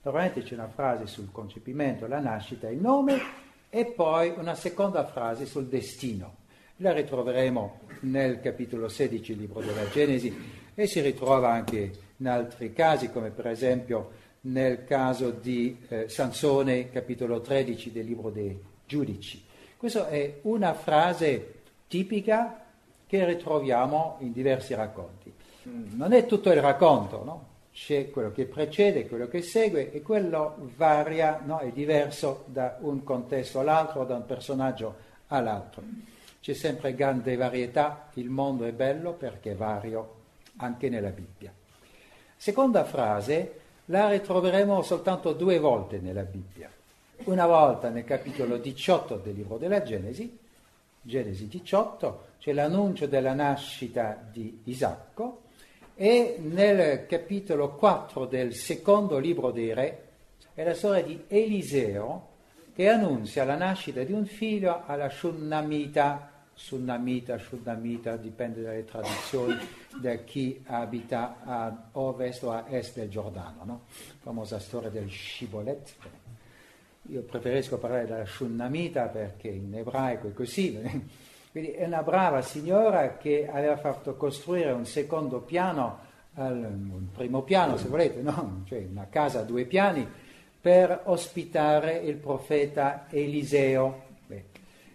Normalmente 0.03 0.41
c'è 0.41 0.55
una 0.55 0.67
frase 0.67 1.05
sul 1.05 1.31
concepimento, 1.31 2.07
la 2.07 2.19
nascita, 2.19 2.67
il 2.67 2.79
nome 2.79 3.21
e 3.69 3.85
poi 3.85 4.33
una 4.35 4.55
seconda 4.55 5.05
frase 5.05 5.45
sul 5.45 5.67
destino. 5.67 6.37
La 6.77 6.91
ritroveremo 6.91 7.81
nel 8.01 8.39
capitolo 8.39 8.87
16 8.87 9.33
del 9.33 9.41
libro 9.41 9.59
della 9.61 9.87
Genesi 9.89 10.35
e 10.73 10.87
si 10.87 11.01
ritrova 11.01 11.51
anche 11.51 11.91
in 12.17 12.27
altri 12.27 12.73
casi, 12.73 13.11
come 13.11 13.29
per 13.29 13.45
esempio 13.45 14.13
nel 14.41 14.85
caso 14.85 15.29
di 15.29 15.77
eh, 15.87 16.09
Sansone, 16.09 16.89
capitolo 16.89 17.41
13 17.41 17.91
del 17.91 18.05
libro 18.05 18.29
dei 18.29 18.57
giudici. 18.85 19.43
Questa 19.77 20.07
è 20.09 20.39
una 20.43 20.73
frase 20.73 21.61
tipica 21.87 22.63
che 23.05 23.25
ritroviamo 23.25 24.17
in 24.19 24.31
diversi 24.31 24.73
racconti. 24.73 25.31
Non 25.63 26.13
è 26.13 26.25
tutto 26.25 26.51
il 26.51 26.61
racconto, 26.61 27.23
no? 27.23 27.49
c'è 27.71 28.09
quello 28.09 28.31
che 28.31 28.45
precede, 28.45 29.07
quello 29.07 29.27
che 29.27 29.41
segue 29.41 29.91
e 29.91 30.01
quello 30.01 30.71
varia, 30.75 31.41
no? 31.43 31.59
è 31.59 31.71
diverso 31.71 32.43
da 32.47 32.77
un 32.81 33.03
contesto 33.03 33.59
all'altro, 33.59 34.05
da 34.05 34.15
un 34.15 34.25
personaggio 34.25 34.95
all'altro. 35.27 35.83
C'è 36.41 36.53
sempre 36.53 36.95
grande 36.95 37.35
varietà, 37.35 38.09
il 38.15 38.29
mondo 38.29 38.65
è 38.65 38.71
bello 38.71 39.13
perché 39.13 39.51
è 39.51 39.55
vario 39.55 40.15
anche 40.57 40.89
nella 40.89 41.09
Bibbia. 41.09 41.53
Seconda 42.35 42.83
frase 42.83 43.60
la 43.91 44.07
ritroveremo 44.07 44.81
soltanto 44.83 45.33
due 45.33 45.59
volte 45.59 45.99
nella 45.99 46.23
Bibbia. 46.23 46.71
Una 47.25 47.45
volta 47.45 47.89
nel 47.89 48.05
capitolo 48.05 48.57
18 48.57 49.17
del 49.17 49.35
libro 49.35 49.57
della 49.57 49.83
Genesi, 49.83 50.39
Genesi 51.01 51.47
18, 51.49 52.25
c'è 52.39 52.53
l'annuncio 52.53 53.05
della 53.05 53.33
nascita 53.33 54.17
di 54.31 54.61
Isacco, 54.63 55.41
e 55.95 56.37
nel 56.39 57.05
capitolo 57.05 57.71
4 57.75 58.25
del 58.25 58.55
secondo 58.55 59.17
libro 59.17 59.51
dei 59.51 59.73
Re 59.73 60.03
è 60.53 60.63
la 60.63 60.73
storia 60.73 61.03
di 61.03 61.25
Eliseo 61.27 62.29
che 62.73 62.87
annunzia 62.87 63.43
la 63.43 63.57
nascita 63.57 64.03
di 64.03 64.13
un 64.13 64.25
figlio 64.25 64.83
alla 64.85 65.09
Shunnamita, 65.09 66.30
Sunnamita, 66.63 67.39
Shunnamita, 67.39 68.17
dipende 68.17 68.61
dalle 68.61 68.85
tradizioni, 68.85 69.57
da 69.99 70.15
chi 70.17 70.61
abita 70.67 71.37
a 71.43 71.89
ovest 71.93 72.43
o 72.43 72.51
a 72.51 72.65
est 72.69 72.95
del 72.97 73.09
Giordano, 73.09 73.63
no? 73.63 73.81
Famosa 74.19 74.59
storia 74.59 74.89
del 74.91 75.09
Shibolet. 75.09 75.95
Io 77.07 77.23
preferisco 77.23 77.79
parlare 77.79 78.05
della 78.05 78.25
Shunnamita 78.25 79.07
perché 79.07 79.47
in 79.47 79.73
ebraico 79.75 80.27
è 80.27 80.33
così, 80.33 80.79
quindi 81.51 81.71
è 81.71 81.85
una 81.85 82.03
brava 82.03 82.43
signora 82.43 83.17
che 83.17 83.49
aveva 83.51 83.77
fatto 83.77 84.15
costruire 84.15 84.71
un 84.71 84.85
secondo 84.85 85.39
piano, 85.41 85.97
un 86.35 87.07
primo 87.11 87.41
piano 87.41 87.75
se 87.75 87.87
volete, 87.87 88.21
no? 88.21 88.61
cioè 88.67 88.85
una 88.87 89.07
casa 89.09 89.39
a 89.39 89.43
due 89.43 89.65
piani, 89.65 90.07
per 90.61 91.01
ospitare 91.05 91.97
il 91.97 92.17
profeta 92.17 93.07
Eliseo. 93.09 94.09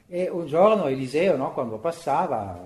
E 0.08 0.28
un 0.28 0.46
giorno 0.46 0.86
Eliseo, 0.86 1.36
no, 1.36 1.52
quando 1.52 1.78
passava, 1.78 2.58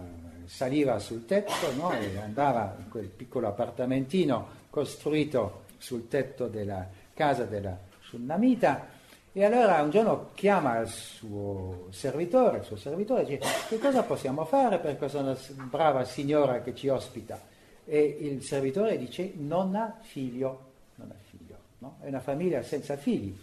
saliva 0.45 0.99
sul 0.99 1.25
tetto 1.27 1.73
no, 1.77 1.93
e 1.93 2.19
andava 2.19 2.75
in 2.79 2.89
quel 2.89 3.07
piccolo 3.07 3.47
appartamentino 3.47 4.59
costruito 4.69 5.65
sul 5.79 6.09
tetto 6.09 6.49
della 6.49 6.87
casa 7.15 7.45
della 7.45 7.77
Sunnamita 8.01 8.99
e 9.33 9.45
allora 9.45 9.81
un 9.81 9.91
giorno 9.91 10.31
chiama 10.35 10.79
il 10.81 10.89
suo 10.89 11.87
servitore, 11.91 12.59
il 12.59 12.65
suo 12.65 12.77
servitore 12.77 13.25
dice 13.25 13.41
che 13.69 13.79
cosa 13.79 14.03
possiamo 14.03 14.45
fare 14.45 14.79
per 14.81 14.99
questa 14.99 15.37
brava 15.55 16.03
signora 16.05 16.63
che 16.63 16.75
ci 16.75 16.89
ospita? 16.89 17.41
E 17.85 18.17
il 18.21 18.43
servitore 18.43 18.99
dice 18.99 19.33
non 19.37 19.77
ha 19.77 19.99
figlio, 20.01 20.73
non 20.97 21.13
ha 21.13 21.17
figlio, 21.29 21.57
no? 21.79 21.99
è 22.01 22.09
una 22.09 22.19
famiglia 22.19 22.63
senza 22.63 22.97
figli. 22.97 23.37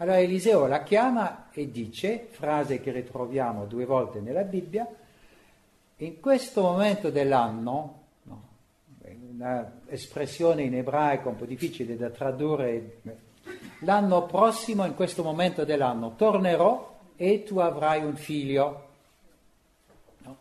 Allora 0.00 0.18
Eliseo 0.18 0.66
la 0.66 0.82
chiama 0.82 1.48
e 1.52 1.70
dice, 1.70 2.26
frase 2.30 2.80
che 2.80 2.90
ritroviamo 2.90 3.66
due 3.66 3.84
volte 3.84 4.20
nella 4.20 4.44
Bibbia, 4.44 4.88
in 5.96 6.20
questo 6.20 6.62
momento 6.62 7.10
dell'anno, 7.10 7.98
no? 8.22 8.42
un'espressione 9.02 10.62
in 10.62 10.76
ebraico 10.76 11.28
un 11.28 11.36
po' 11.36 11.44
difficile 11.44 11.98
da 11.98 12.08
tradurre 12.08 13.00
l'anno 13.80 14.24
prossimo, 14.24 14.86
in 14.86 14.94
questo 14.94 15.22
momento 15.22 15.66
dell'anno, 15.66 16.14
tornerò 16.16 16.98
e 17.14 17.42
tu 17.42 17.58
avrai 17.58 18.02
un 18.02 18.16
figlio. 18.16 18.88
No? 20.20 20.36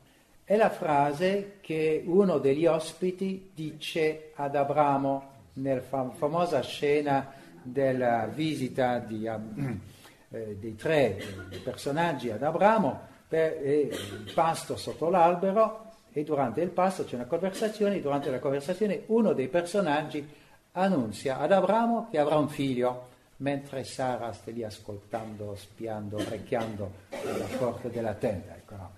È 0.46 0.56
la 0.56 0.70
frase 0.70 1.58
che 1.60 2.02
uno 2.06 2.38
degli 2.38 2.66
ospiti 2.66 3.52
dice 3.54 4.32
ad 4.36 4.56
Abramo 4.56 5.32
nella 5.56 5.82
fam- 5.82 6.14
famosa 6.14 6.62
scena 6.62 7.34
della 7.72 8.28
visita 8.28 9.00
di, 9.00 9.26
eh, 10.30 10.58
dei 10.60 10.76
tre 10.76 11.18
personaggi 11.64 12.30
ad 12.30 12.44
Abramo, 12.44 13.08
per, 13.28 13.60
eh, 13.62 13.90
il 13.92 14.32
pasto 14.34 14.76
sotto 14.76 15.10
l'albero 15.10 15.92
e 16.12 16.24
durante 16.24 16.62
il 16.62 16.70
pasto 16.70 17.06
c'è 17.06 17.16
una 17.16 17.26
conversazione, 17.26 18.02
durante 18.02 18.32
la 18.32 18.40
conversazione 18.40 19.04
uno 19.08 19.34
dei 19.34 19.48
personaggi 19.48 20.28
annunzia 20.72 21.40
ad 21.40 21.52
Abramo 21.52 22.08
che 22.10 22.18
avrà 22.18 22.38
un 22.38 22.50
figlio 22.50 23.08
mentre 23.38 23.84
Sara 23.84 24.32
sta 24.34 24.52
lì 24.52 24.64
ascoltando, 24.64 25.56
spiando, 25.56 26.18
orecchiando 26.18 26.92
la 27.10 27.58
porta 27.58 27.88
della 27.88 28.14
tenda. 28.14 28.56
Ecco, 28.56 28.76
no. 28.76 28.92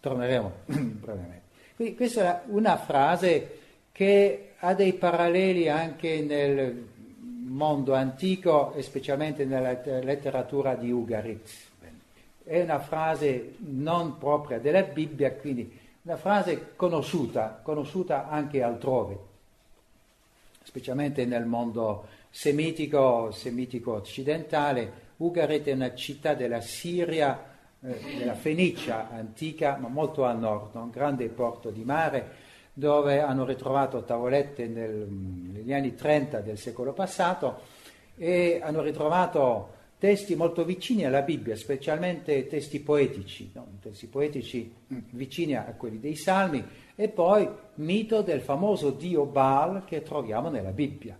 Torneremo 0.00 0.52
brevemente. 0.66 1.40
Quindi 1.74 1.96
questa 1.96 2.42
è 2.42 2.44
una 2.46 2.76
frase 2.76 3.58
che 3.90 4.52
ha 4.58 4.74
dei 4.74 4.92
paralleli 4.92 5.68
anche 5.68 6.20
nel 6.20 6.86
mondo 7.52 7.94
antico 7.94 8.72
e 8.72 8.82
specialmente 8.82 9.44
nella 9.44 9.80
letteratura 10.00 10.74
di 10.74 10.90
Ugarit. 10.90 11.48
È 12.44 12.60
una 12.60 12.80
frase 12.80 13.54
non 13.58 14.18
propria 14.18 14.58
della 14.58 14.82
Bibbia, 14.82 15.32
quindi 15.32 15.78
una 16.02 16.16
frase 16.16 16.74
conosciuta, 16.74 17.60
conosciuta 17.62 18.28
anche 18.28 18.62
altrove. 18.62 19.30
specialmente 20.64 21.24
nel 21.24 21.44
mondo 21.44 22.06
semitico, 22.30 23.30
semitico 23.32 23.94
occidentale. 23.94 25.10
Ugarit 25.18 25.66
è 25.66 25.72
una 25.72 25.94
città 25.94 26.34
della 26.34 26.60
Siria, 26.60 27.50
eh, 27.80 28.16
della 28.18 28.34
Fenicia 28.34 29.10
antica, 29.10 29.76
ma 29.76 29.88
molto 29.88 30.24
a 30.24 30.32
nord, 30.32 30.74
un 30.74 30.90
grande 30.90 31.28
porto 31.28 31.70
di 31.70 31.82
mare, 31.82 32.41
dove 32.72 33.20
hanno 33.20 33.44
ritrovato 33.44 34.02
tavolette 34.02 34.66
nel, 34.66 35.06
negli 35.06 35.72
anni 35.72 35.94
30 35.94 36.40
del 36.40 36.58
secolo 36.58 36.92
passato 36.92 37.60
e 38.16 38.60
hanno 38.62 38.82
ritrovato 38.82 39.80
testi 39.98 40.34
molto 40.34 40.64
vicini 40.64 41.04
alla 41.04 41.22
Bibbia, 41.22 41.54
specialmente 41.54 42.48
testi 42.48 42.80
poetici, 42.80 43.52
no? 43.54 43.66
testi 43.80 44.08
poetici 44.08 44.74
vicini 45.10 45.54
a 45.54 45.74
quelli 45.76 46.00
dei 46.00 46.16
Salmi, 46.16 46.64
e 46.96 47.08
poi 47.08 47.48
mito 47.74 48.20
del 48.22 48.40
famoso 48.40 48.90
dio 48.90 49.26
Baal 49.26 49.84
che 49.84 50.02
troviamo 50.02 50.48
nella 50.48 50.72
Bibbia. 50.72 51.16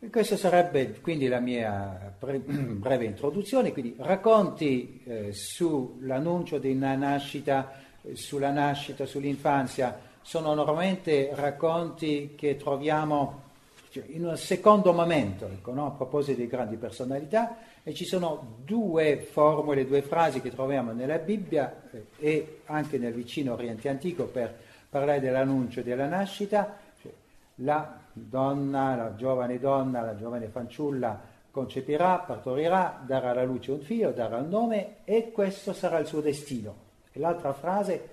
E 0.00 0.10
questa 0.10 0.36
sarebbe 0.36 1.00
quindi 1.00 1.26
la 1.28 1.40
mia 1.40 2.14
breve 2.18 3.04
introduzione, 3.04 3.72
quindi 3.72 3.94
racconti 3.98 5.02
eh, 5.04 5.32
sull'annuncio 5.32 6.60
una 6.62 6.94
nascita, 6.94 7.72
sulla 8.14 8.50
nascita, 8.50 9.06
sull'infanzia, 9.06 9.98
sono 10.22 10.54
normalmente 10.54 11.30
racconti 11.34 12.34
che 12.36 12.56
troviamo 12.56 13.46
cioè, 13.90 14.04
in 14.08 14.26
un 14.26 14.36
secondo 14.36 14.92
momento, 14.92 15.46
ecco, 15.46 15.72
no? 15.72 15.86
a 15.86 15.90
proposito 15.90 16.40
di 16.40 16.46
grandi 16.46 16.76
personalità, 16.76 17.56
e 17.82 17.94
ci 17.94 18.04
sono 18.04 18.56
due 18.64 19.18
formule, 19.18 19.86
due 19.86 20.02
frasi 20.02 20.42
che 20.42 20.50
troviamo 20.50 20.92
nella 20.92 21.16
Bibbia 21.18 21.74
eh, 21.90 22.06
e 22.18 22.60
anche 22.66 22.98
nel 22.98 23.14
vicino 23.14 23.54
Oriente 23.54 23.88
Antico 23.88 24.24
per 24.24 24.54
parlare 24.90 25.20
dell'annuncio 25.20 25.80
della 25.80 26.06
nascita, 26.06 26.76
cioè, 27.00 27.12
la 27.56 27.98
donna, 28.12 28.94
la 28.94 29.14
giovane 29.16 29.58
donna, 29.58 30.02
la 30.02 30.16
giovane 30.16 30.48
fanciulla 30.48 31.18
concepirà, 31.50 32.18
partorirà, 32.18 33.02
darà 33.04 33.30
alla 33.30 33.44
luce 33.44 33.72
un 33.72 33.80
figlio, 33.80 34.12
darà 34.12 34.36
un 34.36 34.48
nome 34.48 34.96
e 35.04 35.32
questo 35.32 35.72
sarà 35.72 35.98
il 35.98 36.06
suo 36.06 36.20
destino. 36.20 36.87
L'altra 37.18 37.52
frase, 37.52 38.08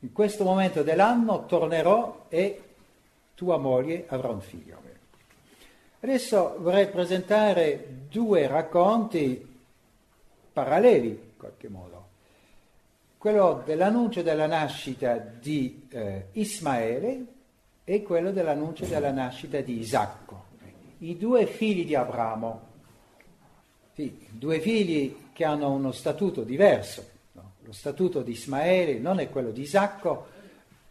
in 0.00 0.12
questo 0.12 0.44
momento 0.44 0.82
dell'anno 0.82 1.46
tornerò 1.46 2.26
e 2.28 2.62
tua 3.34 3.56
moglie 3.56 4.04
avrà 4.08 4.28
un 4.28 4.40
figlio. 4.40 4.86
Adesso 6.00 6.56
vorrei 6.60 6.86
presentare 6.88 8.04
due 8.08 8.46
racconti 8.46 9.54
paralleli, 10.52 11.08
in 11.08 11.36
qualche 11.36 11.68
modo. 11.68 12.04
Quello 13.18 13.62
dell'annuncio 13.64 14.22
della 14.22 14.46
nascita 14.46 15.16
di 15.16 15.86
eh, 15.88 16.26
Ismaele 16.32 17.24
e 17.82 18.02
quello 18.02 18.30
dell'annuncio 18.30 18.84
della 18.84 19.10
nascita 19.10 19.60
di 19.60 19.78
Isacco, 19.78 20.44
i 20.98 21.16
due 21.16 21.46
figli 21.46 21.84
di 21.84 21.94
Abramo, 21.94 22.60
sì, 23.94 24.28
due 24.30 24.60
figli 24.60 25.30
che 25.32 25.44
hanno 25.44 25.72
uno 25.72 25.90
statuto 25.90 26.42
diverso. 26.42 27.14
Lo 27.66 27.72
statuto 27.72 28.22
di 28.22 28.30
Ismaele 28.30 29.00
non 29.00 29.18
è 29.18 29.28
quello 29.28 29.50
di 29.50 29.62
Isacco, 29.62 30.28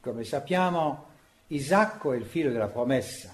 come 0.01 0.25
sappiamo 0.25 1.05
Isacco 1.47 2.11
è 2.11 2.17
il 2.17 2.25
figlio 2.25 2.51
della 2.51 2.67
promessa, 2.67 3.33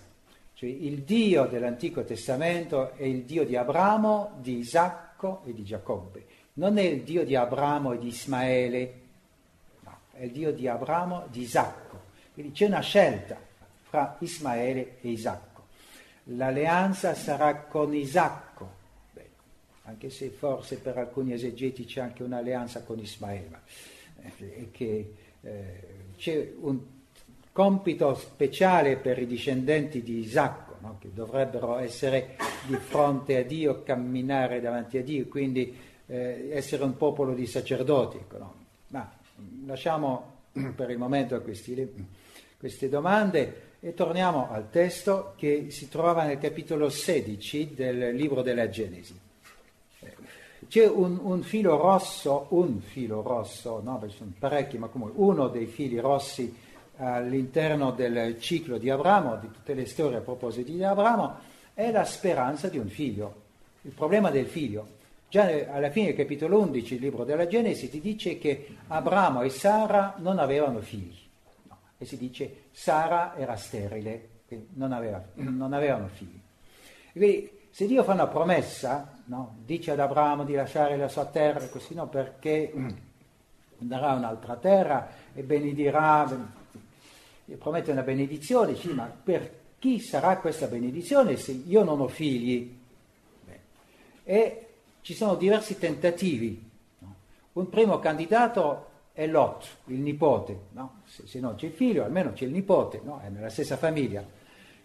cioè 0.53 0.69
il 0.69 1.01
Dio 1.01 1.45
dell'Antico 1.45 2.03
Testamento 2.03 2.93
è 2.93 3.03
il 3.03 3.23
Dio 3.23 3.43
di 3.43 3.55
Abramo, 3.55 4.37
di 4.41 4.59
Isacco 4.59 5.41
e 5.45 5.53
di 5.55 5.63
Giacobbe. 5.63 6.25
Non 6.53 6.77
è 6.77 6.83
il 6.83 7.01
Dio 7.01 7.25
di 7.25 7.35
Abramo 7.35 7.93
e 7.93 7.97
di 7.97 8.09
Ismaele, 8.09 8.93
no, 9.79 9.97
è 10.11 10.25
il 10.25 10.31
Dio 10.31 10.53
di 10.53 10.67
Abramo 10.67 11.25
di 11.31 11.41
Isacco. 11.41 11.99
Quindi 12.35 12.51
c'è 12.51 12.67
una 12.67 12.81
scelta 12.81 13.37
fra 13.89 14.17
Ismaele 14.19 14.97
e 15.01 15.09
Isacco. 15.09 15.65
L'alleanza 16.25 17.15
sarà 17.15 17.55
con 17.55 17.91
Isacco, 17.95 18.70
anche 19.91 20.09
se 20.09 20.29
forse 20.29 20.77
per 20.77 20.97
alcuni 20.97 21.33
esegeti 21.33 21.85
c'è 21.85 22.01
anche 22.01 22.23
un'alleanza 22.23 22.81
con 22.83 22.99
Ismaele, 22.99 23.47
ma 23.49 23.61
eh, 24.39 24.69
che, 24.71 25.13
eh, 25.41 25.83
c'è 26.17 26.51
un 26.59 26.79
compito 27.51 28.15
speciale 28.15 28.95
per 28.95 29.19
i 29.19 29.27
discendenti 29.27 30.01
di 30.01 30.19
Isacco, 30.19 30.77
no? 30.79 30.97
che 30.99 31.09
dovrebbero 31.13 31.77
essere 31.77 32.37
di 32.65 32.75
fronte 32.75 33.37
a 33.37 33.43
Dio, 33.43 33.83
camminare 33.83 34.61
davanti 34.61 34.97
a 34.97 35.03
Dio, 35.03 35.27
quindi 35.27 35.75
eh, 36.07 36.49
essere 36.51 36.83
un 36.83 36.95
popolo 36.95 37.33
di 37.33 37.45
sacerdoti. 37.45 38.17
Ecco, 38.17 38.37
no? 38.37 38.53
Ma 38.87 39.11
lasciamo 39.65 40.39
per 40.75 40.89
il 40.89 40.97
momento 40.97 41.39
questi, 41.41 42.07
queste 42.57 42.87
domande 42.87 43.69
e 43.81 43.93
torniamo 43.93 44.49
al 44.49 44.69
testo 44.69 45.33
che 45.35 45.67
si 45.69 45.89
trova 45.89 46.23
nel 46.23 46.37
capitolo 46.37 46.89
16 46.89 47.73
del 47.73 48.15
libro 48.15 48.41
della 48.41 48.69
Genesi. 48.69 49.20
C'è 50.71 50.87
un, 50.87 51.19
un 51.21 51.43
filo 51.43 51.75
rosso, 51.75 52.45
un 52.51 52.79
filo 52.79 53.21
rosso, 53.21 53.81
no, 53.83 54.01
ci 54.07 54.15
sono 54.15 54.31
parecchi, 54.39 54.77
ma 54.77 54.87
comunque 54.87 55.21
uno 55.21 55.49
dei 55.49 55.65
fili 55.65 55.99
rossi 55.99 56.55
all'interno 56.95 57.91
del 57.91 58.39
ciclo 58.39 58.77
di 58.77 58.89
Abramo, 58.89 59.35
di 59.35 59.51
tutte 59.51 59.73
le 59.73 59.85
storie 59.85 60.19
a 60.19 60.21
proposito 60.21 60.71
di 60.71 60.81
Abramo, 60.81 61.39
è 61.73 61.91
la 61.91 62.05
speranza 62.05 62.69
di 62.69 62.77
un 62.77 62.87
figlio, 62.87 63.41
il 63.81 63.91
problema 63.91 64.29
del 64.29 64.45
figlio. 64.45 64.87
Già 65.27 65.43
alla 65.69 65.89
fine 65.89 66.05
del 66.05 66.15
capitolo 66.15 66.61
11, 66.61 66.93
il 66.93 67.01
libro 67.01 67.25
della 67.25 67.47
Genesi, 67.47 67.89
ti 67.89 67.99
dice 67.99 68.37
che 68.37 68.77
Abramo 68.87 69.41
e 69.41 69.49
Sara 69.49 70.15
non 70.19 70.39
avevano 70.39 70.79
figli 70.79 71.19
e 71.97 72.05
si 72.05 72.15
dice 72.15 72.67
Sara 72.71 73.35
era 73.35 73.57
sterile, 73.57 74.29
non, 74.75 74.93
aveva, 74.93 75.21
non 75.33 75.73
avevano 75.73 76.07
figli. 76.07 76.39
quindi 77.11 77.59
se 77.71 77.87
Dio 77.87 78.03
fa 78.03 78.11
una 78.13 78.27
promessa, 78.27 79.19
no, 79.25 79.55
dice 79.63 79.91
ad 79.91 79.99
Abramo 79.99 80.43
di 80.43 80.53
lasciare 80.53 80.97
la 80.97 81.07
sua 81.07 81.25
terra, 81.25 81.65
così 81.69 81.93
no, 81.93 82.07
perché 82.07 82.73
darà 83.79 84.11
un'altra 84.11 84.57
terra 84.57 85.09
e 85.33 85.41
benedirà, 85.41 86.29
promette 87.57 87.91
una 87.91 88.03
benedizione, 88.03 88.75
sì, 88.75 88.89
ma 88.89 89.05
per 89.05 89.59
chi 89.79 89.99
sarà 89.99 90.37
questa 90.37 90.67
benedizione 90.67 91.37
se 91.37 91.51
io 91.51 91.83
non 91.83 92.01
ho 92.01 92.09
figli? 92.09 92.77
Beh, 93.45 93.59
e 94.25 94.67
ci 95.01 95.13
sono 95.13 95.35
diversi 95.35 95.79
tentativi. 95.79 96.69
No? 96.99 97.15
Un 97.53 97.69
primo 97.69 97.99
candidato 97.99 98.89
è 99.13 99.25
Lot, 99.27 99.65
il 99.85 99.99
nipote, 99.99 100.59
no? 100.71 101.01
se, 101.05 101.25
se, 101.25 101.39
non 101.39 101.55
c'è 101.55 101.67
il 101.67 101.73
figlio 101.73 102.03
almeno 102.03 102.33
c'è 102.33 102.45
il 102.45 102.51
nipote, 102.51 103.01
no? 103.03 103.21
è 103.21 103.29
nella 103.29 103.49
stessa 103.49 103.77
famiglia. 103.77 104.23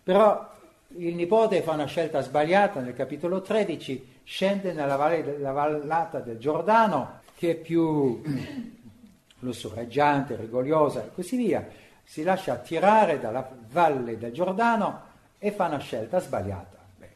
Però 0.02 0.54
il 0.98 1.14
nipote 1.14 1.62
fa 1.62 1.72
una 1.72 1.86
scelta 1.86 2.20
sbagliata 2.20 2.80
nel 2.80 2.94
capitolo 2.94 3.40
13, 3.40 4.20
scende 4.24 4.72
nella 4.72 4.96
valle, 4.96 5.36
vallata 5.38 6.20
del 6.20 6.38
Giordano, 6.38 7.20
che 7.34 7.52
è 7.52 7.54
più 7.54 8.22
lussureggiante, 9.40 10.36
rigogliosa 10.36 11.04
e 11.04 11.10
così 11.14 11.36
via, 11.36 11.66
si 12.02 12.22
lascia 12.22 12.54
attirare 12.54 13.18
dalla 13.18 13.48
valle 13.70 14.16
del 14.16 14.32
Giordano 14.32 15.02
e 15.38 15.50
fa 15.50 15.66
una 15.66 15.78
scelta 15.78 16.20
sbagliata. 16.20 16.78
Beh, 16.96 17.10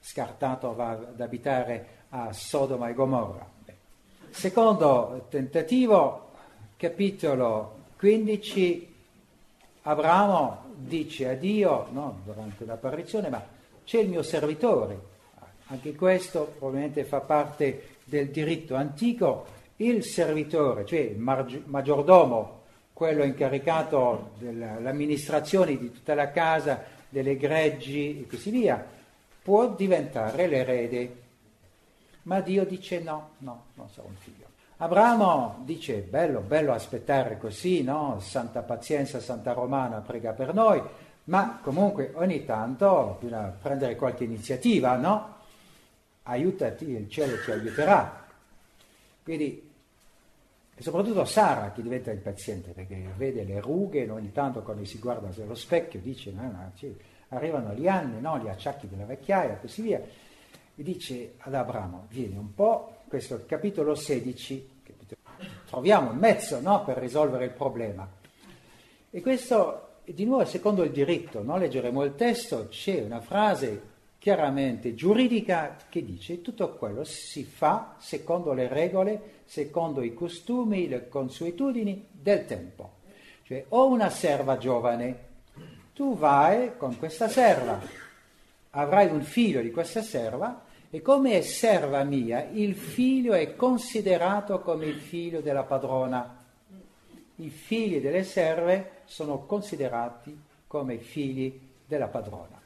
scartato 0.00 0.74
va 0.74 0.90
ad 0.90 1.20
abitare 1.20 1.86
a 2.10 2.32
Sodoma 2.32 2.88
e 2.88 2.94
Gomorra. 2.94 3.46
Beh. 3.64 3.76
Secondo 4.30 5.26
tentativo, 5.28 6.30
capitolo 6.76 7.78
15, 7.96 8.88
Abramo 9.82 10.69
dice 10.80 11.28
a 11.28 11.34
Dio, 11.34 11.88
no, 11.92 12.20
durante 12.24 12.64
l'apparizione, 12.64 13.28
ma 13.28 13.44
c'è 13.84 14.00
il 14.00 14.08
mio 14.08 14.22
servitore. 14.22 15.08
Anche 15.66 15.94
questo 15.94 16.54
probabilmente 16.58 17.04
fa 17.04 17.20
parte 17.20 17.98
del 18.04 18.30
diritto 18.30 18.74
antico. 18.74 19.58
Il 19.76 20.04
servitore, 20.04 20.84
cioè 20.84 20.98
il 20.98 21.18
maggiordomo, 21.18 22.58
quello 22.92 23.24
incaricato 23.24 24.32
dell'amministrazione 24.38 25.76
di 25.76 25.90
tutta 25.92 26.14
la 26.14 26.30
casa, 26.30 26.84
delle 27.08 27.36
greggi 27.36 28.20
e 28.20 28.26
così 28.26 28.50
via, 28.50 28.84
può 29.42 29.74
diventare 29.74 30.46
l'erede. 30.46 31.16
Ma 32.22 32.40
Dio 32.40 32.64
dice 32.64 33.00
no, 33.00 33.30
no, 33.38 33.64
non 33.74 33.88
sarà 33.88 34.06
un 34.06 34.14
figlio. 34.16 34.39
Abramo 34.82 35.60
dice, 35.66 35.98
bello, 35.98 36.40
bello 36.40 36.72
aspettare 36.72 37.36
così, 37.36 37.82
no? 37.82 38.18
Santa 38.20 38.62
pazienza, 38.62 39.20
Santa 39.20 39.52
Romana 39.52 39.98
prega 39.98 40.32
per 40.32 40.54
noi, 40.54 40.80
ma 41.24 41.60
comunque 41.62 42.12
ogni 42.14 42.46
tanto 42.46 43.18
bisogna 43.20 43.54
prendere 43.60 43.94
qualche 43.96 44.24
iniziativa, 44.24 44.96
no? 44.96 45.36
Aiutati, 46.22 46.88
il 46.88 47.10
cielo 47.10 47.38
ci 47.42 47.50
aiuterà. 47.50 48.26
Quindi, 49.22 49.70
e 50.74 50.82
soprattutto 50.82 51.26
Sara 51.26 51.72
che 51.72 51.82
diventa 51.82 52.10
impaziente 52.10 52.70
perché 52.70 53.12
vede 53.18 53.44
le 53.44 53.60
rughe, 53.60 54.08
ogni 54.08 54.32
tanto 54.32 54.62
quando 54.62 54.86
si 54.86 54.98
guarda 54.98 55.28
nello 55.36 55.56
specchio 55.56 56.00
dice, 56.00 56.32
no, 56.32 56.40
no, 56.40 56.72
cioè, 56.76 56.90
arrivano 57.28 57.74
gli 57.74 57.86
anni, 57.86 58.18
no? 58.18 58.38
gli 58.38 58.48
acciacchi 58.48 58.88
della 58.88 59.04
vecchiaia 59.04 59.52
e 59.52 59.60
così 59.60 59.82
via, 59.82 60.00
e 60.00 60.82
dice 60.82 61.34
ad 61.36 61.52
Abramo, 61.52 62.06
vieni 62.08 62.38
un 62.38 62.54
po', 62.54 62.99
questo 63.10 63.34
è 63.34 63.44
capitolo 63.44 63.96
16, 63.96 64.68
troviamo 65.68 66.12
un 66.12 66.16
mezzo 66.18 66.60
no, 66.60 66.84
per 66.84 66.96
risolvere 66.98 67.46
il 67.46 67.50
problema. 67.50 68.08
E 69.10 69.20
questo 69.20 69.94
di 70.04 70.24
nuovo 70.24 70.44
secondo 70.44 70.84
il 70.84 70.92
diritto, 70.92 71.42
no? 71.42 71.58
leggeremo 71.58 72.04
il 72.04 72.14
testo, 72.14 72.68
c'è 72.68 73.02
una 73.02 73.20
frase 73.20 73.88
chiaramente 74.18 74.94
giuridica 74.94 75.76
che 75.88 76.04
dice 76.04 76.40
tutto 76.40 76.74
quello 76.74 77.02
si 77.02 77.42
fa 77.42 77.96
secondo 77.98 78.52
le 78.52 78.68
regole, 78.68 79.40
secondo 79.44 80.02
i 80.02 80.14
costumi, 80.14 80.86
le 80.86 81.08
consuetudini 81.08 82.06
del 82.12 82.46
tempo. 82.46 82.98
Cioè 83.42 83.64
ho 83.70 83.88
una 83.88 84.08
serva 84.08 84.56
giovane, 84.56 85.18
tu 85.94 86.16
vai 86.16 86.76
con 86.76 86.96
questa 86.96 87.26
serva, 87.26 87.80
avrai 88.70 89.08
un 89.08 89.22
figlio 89.22 89.60
di 89.62 89.72
questa 89.72 90.00
serva 90.00 90.68
e 90.90 91.02
come 91.02 91.38
è 91.38 91.40
serva 91.40 92.02
mia, 92.02 92.48
il 92.50 92.74
figlio 92.74 93.32
è 93.32 93.54
considerato 93.54 94.60
come 94.60 94.86
il 94.86 94.96
figlio 94.96 95.40
della 95.40 95.62
padrona. 95.62 96.36
I 97.36 97.48
figli 97.48 98.00
delle 98.00 98.24
serve 98.24 99.02
sono 99.04 99.46
considerati 99.46 100.36
come 100.66 100.98
figli 100.98 101.58
della 101.86 102.08
padrona. 102.08 102.58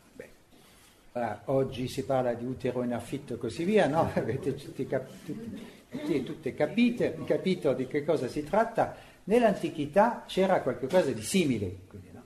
Allora, 1.13 1.43
oggi 1.45 1.87
si 1.87 2.05
parla 2.05 2.35
di 2.35 2.45
utero 2.45 2.83
in 2.83 2.93
affitto 2.93 3.35
e 3.35 3.37
così 3.37 3.63
via, 3.63 3.87
no? 3.87 4.11
Avete 4.15 4.55
tutti, 4.55 4.87
tutti, 4.87 6.23
tutte 6.25 6.55
capite, 6.55 7.17
capito 7.25 7.73
di 7.73 7.87
che 7.87 8.05
cosa 8.05 8.27
si 8.27 8.43
tratta. 8.43 8.97
Nell'antichità 9.25 10.25
c'era 10.27 10.61
qualcosa 10.61 11.13
di 11.13 11.23
simile. 11.23 11.77
Quindi, 11.87 12.09
no? 12.11 12.23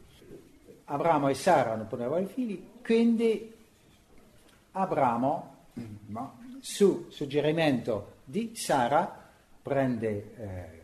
Abramo 0.86 1.28
e 1.28 1.34
Sara 1.34 1.74
non 1.74 1.86
potevano 1.86 2.14
avere 2.14 2.32
figli, 2.32 2.64
quindi 2.82 3.52
Abramo? 4.72 5.56
Su 6.60 7.06
suggerimento 7.10 8.16
di 8.24 8.52
Sara, 8.54 9.28
prende 9.62 10.34
eh, 10.36 10.76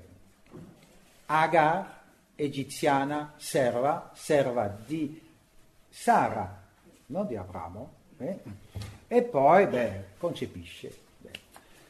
Agar, 1.26 2.02
egiziana, 2.34 3.34
serva, 3.36 4.10
serva 4.14 4.66
di 4.86 5.20
Sara, 5.88 6.62
non 7.06 7.26
di 7.26 7.36
Abramo, 7.36 7.92
eh? 8.18 8.38
e 9.08 9.22
poi 9.22 9.66
beh, 9.66 10.04
concepisce. 10.18 10.94
Beh. 11.18 11.30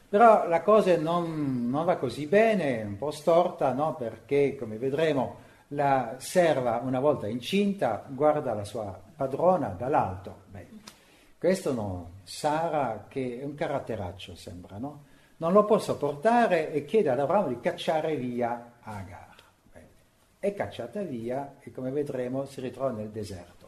Però 0.08 0.46
la 0.48 0.62
cosa 0.62 0.96
non, 0.96 1.68
non, 1.68 1.84
va 1.84 1.96
così 1.96 2.26
bene, 2.26 2.80
è 2.80 2.84
un 2.84 2.96
po' 2.96 3.10
storta, 3.10 3.72
no? 3.72 3.94
perché 3.94 4.56
come 4.56 4.76
vedremo 4.76 5.42
la 5.68 6.16
serva 6.18 6.80
una 6.84 7.00
volta 7.00 7.26
incinta 7.26 8.04
guarda 8.06 8.54
la 8.54 8.64
sua 8.64 8.98
padrona 9.16 9.68
dall'alto. 9.68 10.42
Beh, 10.50 10.66
questo 11.44 11.74
no, 11.74 12.12
Sara 12.22 13.04
che 13.06 13.40
è 13.40 13.44
un 13.44 13.54
caratteraccio 13.54 14.34
sembra, 14.34 14.78
no? 14.78 15.04
Non 15.36 15.52
lo 15.52 15.66
può 15.66 15.78
sopportare 15.78 16.72
e 16.72 16.86
chiede 16.86 17.10
ad 17.10 17.18
Abramo 17.18 17.48
di 17.48 17.60
cacciare 17.60 18.16
via 18.16 18.72
Agar. 18.80 19.34
Beh, 19.70 19.80
è 20.38 20.54
cacciata 20.54 21.02
via 21.02 21.56
e 21.60 21.70
come 21.70 21.90
vedremo 21.90 22.46
si 22.46 22.62
ritrova 22.62 22.92
nel 22.92 23.10
deserto. 23.10 23.64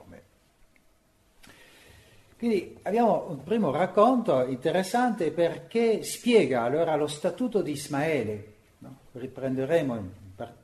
Quindi 2.38 2.78
abbiamo 2.82 3.26
un 3.28 3.42
primo 3.42 3.70
racconto 3.70 4.44
interessante 4.44 5.30
perché 5.30 6.02
spiega 6.02 6.62
allora 6.62 6.94
lo 6.94 7.06
statuto 7.06 7.62
di 7.62 7.72
Ismaele, 7.72 8.52
no? 8.78 8.98
riprenderemo 9.12 9.96
in, 9.96 10.10
par- 10.34 10.54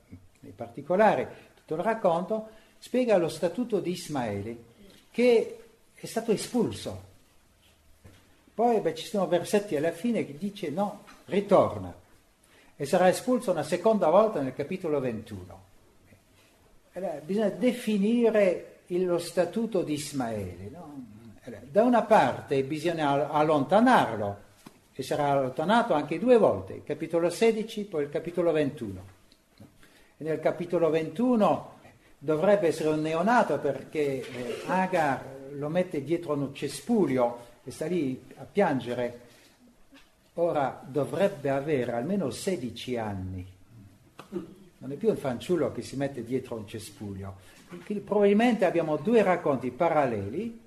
nei 0.41 0.53
particolari 0.53 1.27
tutto 1.55 1.75
il 1.75 1.81
racconto, 1.81 2.49
spiega 2.79 3.17
lo 3.17 3.29
statuto 3.29 3.81
di 3.81 3.91
Ismaele 3.93 4.57
che 5.11 5.62
è 6.03 6.07
stato 6.07 6.33
espulso. 6.33 7.11
Poi 8.53 8.81
beh, 8.81 8.95
ci 8.97 9.07
sono 9.07 9.29
versetti 9.29 9.77
alla 9.77 9.93
fine 9.93 10.27
che 10.27 10.37
dice 10.37 10.69
no, 10.69 11.05
ritorna 11.27 11.95
e 12.75 12.85
sarà 12.87 13.09
espulso 13.09 13.53
una 13.53 13.63
seconda 13.63 14.09
volta 14.09 14.41
nel 14.41 14.53
capitolo 14.53 14.99
21. 14.99 15.63
Allora, 16.95 17.21
bisogna 17.25 17.51
definire 17.51 18.81
lo 18.89 19.21
statuto 19.21 19.83
di 19.83 19.93
Ismaele. 19.93 20.71
No? 20.73 21.07
Da 21.71 21.85
una 21.85 22.03
parte 22.03 22.65
bisogna 22.65 23.31
allontanarlo, 23.31 24.37
e 24.93 25.03
sarà 25.05 25.31
allontanato 25.31 25.95
anche 25.95 26.19
due 26.19 26.37
volte, 26.37 26.73
il 26.75 26.85
capitolo 26.85 27.31
16, 27.31 27.85
poi 27.85 28.03
il 28.03 28.11
capitolo 28.11 28.51
21. 28.51 29.05
E 30.19 30.25
nel 30.25 30.41
capitolo 30.41 30.91
21 30.91 31.79
dovrebbe 32.19 32.67
essere 32.67 32.89
un 32.89 33.01
neonato 33.01 33.61
perché 33.61 34.21
eh, 34.21 34.63
Agar 34.67 35.32
lo 35.57 35.69
mette 35.69 36.03
dietro 36.03 36.35
un 36.35 36.55
cespuglio 36.55 37.51
e 37.65 37.71
sta 37.71 37.87
lì 37.87 38.21
a 38.37 38.45
piangere. 38.45 39.21
Ora 40.35 40.83
dovrebbe 40.87 41.51
avere 41.51 41.93
almeno 41.93 42.31
16 42.31 42.97
anni. 42.97 43.47
Non 44.79 44.91
è 44.91 44.95
più 44.95 45.11
un 45.11 45.17
fanciullo 45.17 45.71
che 45.73 45.83
si 45.83 45.97
mette 45.97 46.25
dietro 46.25 46.57
un 46.57 46.67
cespuglio. 46.67 47.37
Probabilmente 48.05 48.65
abbiamo 48.65 48.97
due 48.97 49.23
racconti 49.23 49.71
paralleli 49.71 50.61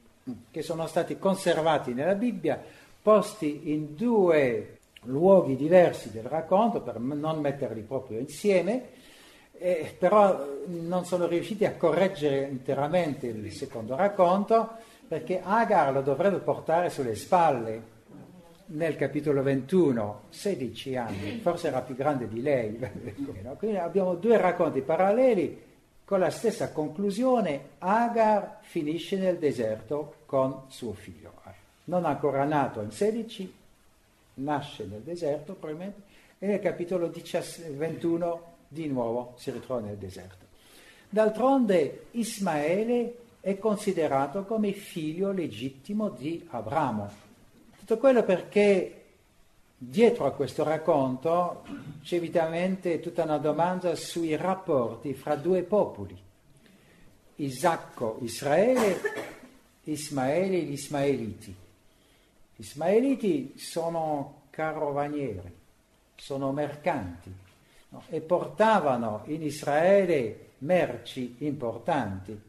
che 0.50 0.62
sono 0.62 0.88
stati 0.88 1.20
conservati 1.20 1.94
nella 1.94 2.16
Bibbia, 2.16 2.62
posti 3.02 3.72
in 3.72 3.96
due 3.96 4.80
luoghi 5.04 5.56
diversi 5.56 6.12
del 6.12 6.24
racconto 6.24 6.82
per 6.82 7.00
non 7.00 7.40
metterli 7.40 7.82
proprio 7.82 8.20
insieme, 8.20 8.90
eh, 9.58 9.96
però 9.98 10.46
non 10.68 11.06
sono 11.06 11.28
riusciti 11.28 11.66
a 11.66 11.76
correggere 11.76 12.48
interamente 12.48 13.28
il 13.28 13.52
secondo 13.52 13.96
racconto 13.96 14.78
perché 15.08 15.42
Agar 15.44 15.94
lo 15.94 16.02
dovrebbe 16.02 16.38
portare 16.38 16.90
sulle 16.90 17.16
spalle 17.16 17.94
nel 18.68 18.96
capitolo 18.96 19.44
21, 19.44 20.24
16 20.30 20.96
anni, 20.96 21.40
forse 21.40 21.68
era 21.68 21.82
più 21.82 21.96
grande 21.96 22.28
di 22.28 22.42
lei. 22.42 22.78
Quindi 23.58 23.78
abbiamo 23.78 24.16
due 24.16 24.38
racconti 24.38 24.82
paralleli 24.82 25.62
con 26.04 26.20
la 26.20 26.30
stessa 26.32 26.72
conclusione, 26.72 27.70
Agar 27.80 28.60
finisce 28.62 29.18
nel 29.18 29.38
deserto 29.38 30.16
con 30.26 30.64
suo 30.68 30.94
figlio. 30.94 31.34
Non 31.86 32.06
ancora 32.06 32.44
nato 32.46 32.82
in 32.82 32.92
16, 32.92 33.54
nasce 34.36 34.86
nel 34.86 35.02
deserto 35.02 35.54
probabilmente, 35.54 36.02
e 36.40 36.48
nel 36.48 36.60
capitolo 36.60 37.12
21 37.12 38.55
di 38.68 38.88
nuovo 38.88 39.34
si 39.38 39.52
ritrova 39.52 39.82
nel 39.82 39.98
deserto. 39.98 40.46
D'altronde 41.10 42.08
Ismaele 42.12 43.18
è 43.40 43.58
considerato 43.58 44.44
come 44.46 44.72
figlio 44.74 45.32
legittimo 45.32 46.10
di 46.10 46.46
Abramo. 46.50 47.10
Tutto 47.78 47.98
quello 47.98 48.24
perché 48.24 49.06
Dietro 49.78 50.26
a 50.26 50.32
questo 50.32 50.64
racconto 50.64 51.64
c'è 52.02 52.16
evidentemente 52.16 53.02
tutta 53.02 53.24
una 53.24 53.38
domanda 53.38 53.94
sui 53.96 54.36
rapporti 54.38 55.14
fra 55.14 55.36
due 55.36 55.64
popoli, 55.64 56.18
Isacco, 57.36 58.18
Israele, 58.22 58.98
Ismaele, 59.84 60.62
gli 60.62 60.72
Ismaeliti. 60.72 61.56
Gli 62.56 62.62
Ismaeliti 62.62 63.54
sono 63.58 64.44
carovanieri, 64.50 65.54
sono 66.16 66.54
mercanti 66.54 67.45
no? 67.96 68.04
e 68.10 68.20
portavano 68.22 69.22
in 69.26 69.42
Israele 69.42 70.50
merci 70.60 71.36
importanti 71.40 72.40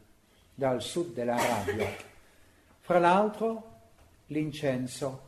dal 0.55 0.83
sud 0.83 1.13
dell'Arabia, 1.13 1.89
fra 2.81 2.99
l'altro 2.99 3.75
l'incenso. 4.27 5.25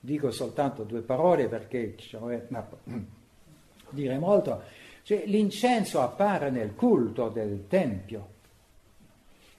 Dico 0.00 0.30
soltanto 0.30 0.84
due 0.84 1.00
parole 1.00 1.48
perché 1.48 1.94
ci 1.96 2.16
diciamo, 2.16 2.40
ma, 2.48 2.68
dire 3.90 4.18
molto, 4.18 4.62
cioè, 5.02 5.24
l'incenso 5.26 6.00
appare 6.00 6.50
nel 6.50 6.74
culto 6.74 7.28
del 7.28 7.66
Tempio. 7.68 8.32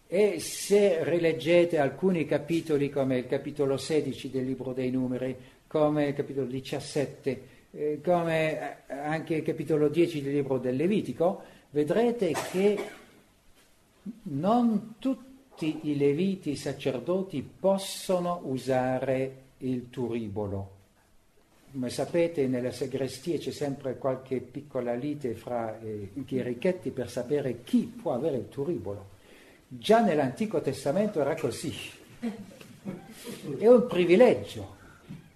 E 0.07 0.39
se 0.39 1.03
rileggete 1.03 1.79
alcuni 1.79 2.25
capitoli 2.25 2.89
come 2.89 3.17
il 3.17 3.27
capitolo 3.27 3.75
16 3.75 4.29
del 4.29 4.45
libro 4.45 4.71
dei 4.71 4.91
numeri, 4.91 5.35
come 5.67 6.05
il 6.05 6.13
capitolo 6.13 6.45
17, 6.45 7.54
eh, 7.75 7.99
come 8.01 8.83
anche 8.87 9.35
il 9.35 9.43
capitolo 9.43 9.89
10 9.89 10.21
del 10.21 10.33
libro 10.33 10.57
del 10.57 10.75
Levitico, 10.75 11.43
vedrete 11.71 12.33
che 12.51 12.77
non 14.23 14.95
tutti 14.97 15.79
i 15.83 15.97
leviti 15.97 16.55
sacerdoti 16.55 17.41
possono 17.59 18.41
usare 18.45 19.43
il 19.59 19.89
turibolo. 19.89 20.71
Come 21.71 21.89
sapete 21.89 22.47
nelle 22.47 22.71
segrestie 22.71 23.39
c'è 23.39 23.51
sempre 23.51 23.97
qualche 23.97 24.39
piccola 24.39 24.93
lite 24.93 25.33
fra 25.33 25.77
eh, 25.81 26.11
i 26.13 26.23
chierichetti 26.23 26.91
per 26.91 27.09
sapere 27.09 27.63
chi 27.63 27.93
può 28.01 28.13
avere 28.13 28.37
il 28.37 28.47
turibolo. 28.47 29.13
Già 29.67 29.99
nell'Antico 30.01 30.61
Testamento 30.61 31.19
era 31.19 31.35
così. 31.35 31.73
È 33.57 33.67
un 33.67 33.87
privilegio 33.87 34.74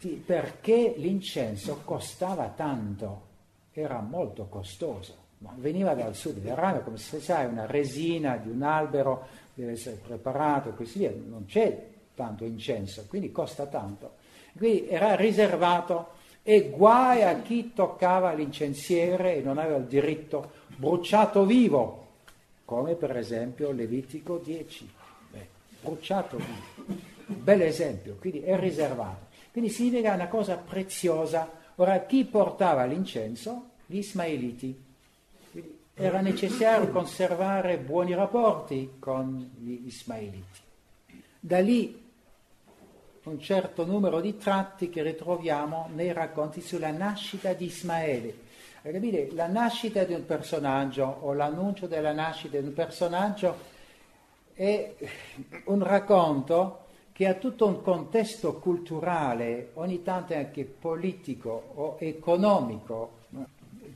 perché 0.07 0.93
l'incenso 0.97 1.81
costava 1.83 2.53
tanto, 2.55 3.27
era 3.73 3.99
molto 3.99 4.45
costoso. 4.45 5.27
Veniva 5.55 5.93
dal 5.93 6.15
sud 6.15 6.37
dell'Arabia, 6.37 6.81
come 6.81 6.97
se 6.97 7.19
sai, 7.19 7.45
una 7.45 7.65
resina 7.65 8.37
di 8.37 8.49
un 8.49 8.61
albero 8.61 9.27
deve 9.53 9.73
essere 9.73 9.95
preparato 9.95 10.69
e 10.69 10.75
così 10.75 10.99
via. 10.99 11.11
Non 11.11 11.45
c'è 11.45 11.87
tanto 12.15 12.45
incenso, 12.45 13.05
quindi 13.07 13.31
costa 13.31 13.65
tanto. 13.65 14.15
Quindi 14.57 14.87
era 14.87 15.15
riservato 15.15 16.17
e 16.43 16.69
guai 16.69 17.23
a 17.23 17.41
chi 17.41 17.73
toccava 17.73 18.33
l'incensiere 18.33 19.35
e 19.35 19.41
non 19.41 19.57
aveva 19.57 19.77
il 19.77 19.85
diritto 19.85 20.51
bruciato 20.75 21.45
vivo. 21.45 22.07
come 22.65 22.95
per 22.95 23.17
esempio 23.17 23.71
Levitico 23.71 24.37
10, 24.37 24.89
Beh, 25.31 25.47
bruciato, 25.81 26.39
bel 27.25 27.61
esempio, 27.61 28.15
quindi 28.19 28.41
è 28.41 28.59
riservato. 28.59 29.28
Quindi 29.59 29.75
significa 29.75 30.13
una 30.13 30.29
cosa 30.29 30.55
preziosa. 30.55 31.51
Ora, 31.75 32.05
chi 32.05 32.23
portava 32.23 32.85
l'incenso? 32.85 33.71
Gli 33.87 33.97
Ismaeliti. 33.97 34.83
Quindi 35.51 35.77
era 35.95 36.21
necessario 36.21 36.87
conservare 36.87 37.77
buoni 37.77 38.13
rapporti 38.13 38.91
con 38.99 39.51
gli 39.57 39.85
Ismaeliti. 39.85 40.59
Da 41.41 41.59
lì 41.59 42.09
un 43.23 43.39
certo 43.41 43.85
numero 43.85 44.21
di 44.21 44.37
tratti 44.37 44.89
che 44.89 45.03
ritroviamo 45.03 45.89
nei 45.93 46.13
racconti 46.13 46.61
sulla 46.61 46.91
nascita 46.91 47.51
di 47.51 47.65
Ismaele. 47.65 48.37
Capite? 48.81 49.31
La 49.33 49.47
nascita 49.47 50.05
di 50.05 50.13
un 50.13 50.25
personaggio 50.25 51.03
o 51.03 51.33
l'annuncio 51.33 51.85
della 51.85 52.13
nascita 52.13 52.57
di 52.61 52.67
un 52.67 52.73
personaggio 52.73 53.57
è 54.53 54.95
un 55.65 55.83
racconto 55.83 56.78
che 57.19 57.27
ha 57.27 57.33
tutto 57.33 57.67
un 57.67 57.81
contesto 57.81 58.59
culturale, 58.59 59.71
ogni 59.73 60.01
tanto 60.03 60.33
anche 60.33 60.63
politico 60.63 61.49
o 61.75 61.97
economico, 61.99 63.17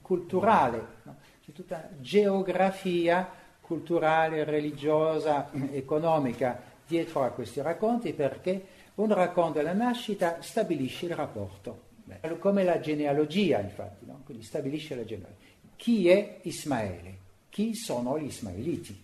culturale, 0.02 0.86
no? 1.04 1.16
c'è 1.42 1.54
tutta 1.54 1.78
una 1.78 2.02
geografia 2.02 3.32
culturale, 3.62 4.44
religiosa, 4.44 5.50
economica 5.72 6.62
dietro 6.86 7.24
a 7.24 7.30
questi 7.30 7.62
racconti 7.62 8.12
perché 8.12 8.66
un 8.96 9.14
racconto 9.14 9.60
della 9.60 9.72
nascita 9.72 10.42
stabilisce 10.42 11.06
il 11.06 11.16
rapporto, 11.16 11.84
Beh, 12.04 12.40
come 12.40 12.66
la 12.66 12.82
genealogia 12.82 13.62
infatti, 13.62 14.06
no? 14.06 14.20
quindi 14.26 14.44
stabilisce 14.44 14.96
la 14.96 15.06
genealogia. 15.06 15.46
Chi 15.78 16.10
è 16.10 16.40
Ismaele? 16.42 17.18
Chi 17.48 17.74
sono 17.74 18.20
gli 18.20 18.26
Ismaeliti? 18.26 19.02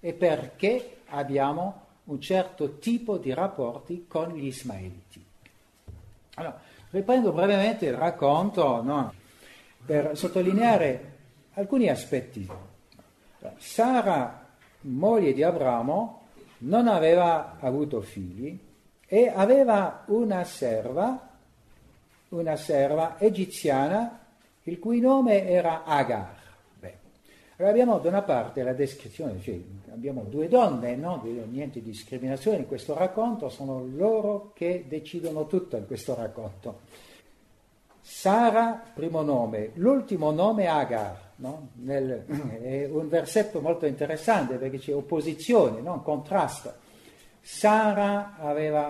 E 0.00 0.12
perché 0.14 0.96
abbiamo 1.10 1.90
un 2.12 2.20
certo 2.20 2.78
tipo 2.78 3.16
di 3.16 3.32
rapporti 3.32 4.04
con 4.06 4.32
gli 4.34 4.46
Ismaeliti. 4.46 5.24
Allora, 6.34 6.60
riprendo 6.90 7.32
brevemente 7.32 7.86
il 7.86 7.94
racconto 7.94 8.82
no? 8.82 9.14
per 9.84 10.16
sottolineare 10.16 11.12
alcuni 11.54 11.88
aspetti. 11.88 12.46
Sara, 13.56 14.46
moglie 14.82 15.32
di 15.32 15.42
Abramo, 15.42 16.20
non 16.58 16.86
aveva 16.86 17.56
avuto 17.58 18.02
figli 18.02 18.58
e 19.06 19.32
aveva 19.34 20.04
una 20.06 20.44
serva, 20.44 21.30
una 22.28 22.56
serva 22.56 23.18
egiziana, 23.18 24.20
il 24.64 24.78
cui 24.78 25.00
nome 25.00 25.48
era 25.48 25.84
Agar. 25.84 26.40
Allora 27.56 27.70
abbiamo 27.70 27.98
da 27.98 28.08
una 28.08 28.22
parte 28.22 28.62
la 28.62 28.72
descrizione, 28.72 29.40
cioè 29.40 29.60
abbiamo 29.92 30.22
due 30.22 30.48
donne, 30.48 30.96
no? 30.96 31.22
niente 31.22 31.80
di 31.80 31.90
discriminazione 31.90 32.58
in 32.58 32.66
questo 32.66 32.96
racconto, 32.96 33.48
sono 33.48 33.86
loro 33.94 34.52
che 34.54 34.84
decidono 34.88 35.46
tutto 35.46 35.76
in 35.76 35.86
questo 35.86 36.14
racconto. 36.14 36.80
Sara, 38.00 38.82
primo 38.92 39.22
nome, 39.22 39.70
l'ultimo 39.74 40.30
nome 40.32 40.66
Agar, 40.66 41.32
no? 41.36 41.68
Nel, 41.74 42.24
è 42.62 42.86
un 42.86 43.08
versetto 43.08 43.60
molto 43.60 43.86
interessante 43.86 44.56
perché 44.56 44.78
c'è 44.78 44.94
opposizione, 44.94 45.80
no? 45.80 45.94
un 45.94 46.02
contrasto. 46.02 46.72
Sara 47.40 48.36
aveva 48.38 48.88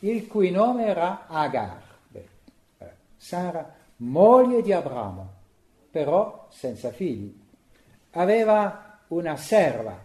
il 0.00 0.26
cui 0.26 0.50
nome 0.50 0.86
era 0.86 1.26
Agar. 1.26 1.88
Sara, 3.16 3.74
moglie 3.96 4.62
di 4.62 4.72
Abramo 4.72 5.38
però 5.90 6.46
senza 6.50 6.90
figli. 6.90 7.38
Aveva 8.12 8.98
una 9.08 9.36
serva, 9.36 9.98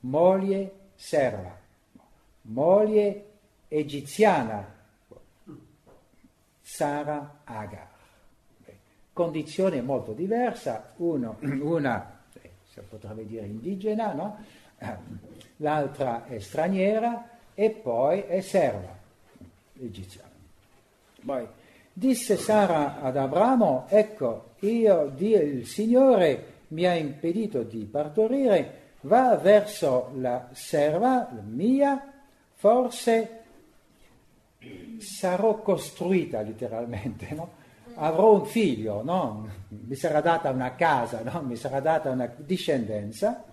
moglie 0.00 0.72
serva, 0.94 1.56
moglie 2.42 3.24
egiziana, 3.68 4.72
Sara 6.60 7.40
Agar. 7.44 7.88
Condizione 9.12 9.80
molto 9.80 10.12
diversa, 10.12 10.92
uno, 10.96 11.36
una, 11.40 12.20
eh, 12.40 12.50
si 12.68 12.80
potrebbe 12.80 13.26
dire 13.26 13.46
indigena, 13.46 14.12
no? 14.12 14.44
l'altra 15.58 16.26
è 16.26 16.38
straniera 16.40 17.28
e 17.54 17.70
poi 17.70 18.22
è 18.22 18.40
serva 18.40 18.96
egiziana. 19.78 20.32
Poi, 21.24 21.46
Disse 21.96 22.36
Sara 22.36 23.00
ad 23.00 23.16
Abramo, 23.16 23.86
ecco, 23.88 24.54
io, 24.60 25.12
Dio, 25.14 25.40
il 25.40 25.64
Signore 25.64 26.53
mi 26.68 26.86
ha 26.86 26.94
impedito 26.94 27.62
di 27.62 27.84
partorire, 27.84 28.92
va 29.02 29.36
verso 29.36 30.10
la 30.16 30.48
serva 30.52 31.28
mia, 31.42 32.12
forse 32.54 33.42
sarò 34.98 35.60
costruita 35.60 36.40
letteralmente, 36.40 37.34
no? 37.34 37.62
avrò 37.96 38.34
un 38.34 38.46
figlio, 38.46 39.02
no? 39.02 39.48
mi 39.68 39.94
sarà 39.94 40.20
data 40.20 40.50
una 40.50 40.74
casa, 40.74 41.22
no? 41.22 41.42
mi 41.42 41.56
sarà 41.56 41.80
data 41.80 42.10
una 42.10 42.32
discendenza 42.36 43.44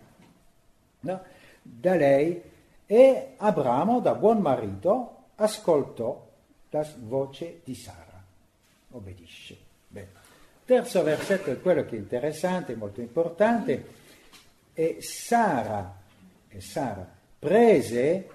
da 0.99 1.95
lei 1.95 2.41
e 2.85 3.33
Abramo, 3.37 3.99
da 3.99 4.15
buon 4.15 4.39
marito, 4.39 5.17
ascoltò 5.35 6.29
la 6.69 6.85
voce 6.99 7.61
di 7.63 7.75
Sara 7.75 8.11
obbedisce. 8.91 9.70
Terzo 10.71 11.03
versetto 11.03 11.51
è 11.51 11.59
quello 11.59 11.83
che 11.83 11.97
è 11.97 11.99
interessante, 11.99 12.77
molto 12.77 13.01
importante, 13.01 13.87
e 14.71 14.99
Sara, 15.01 15.97
e 16.47 16.61
Sara 16.61 17.05
prese 17.37 18.29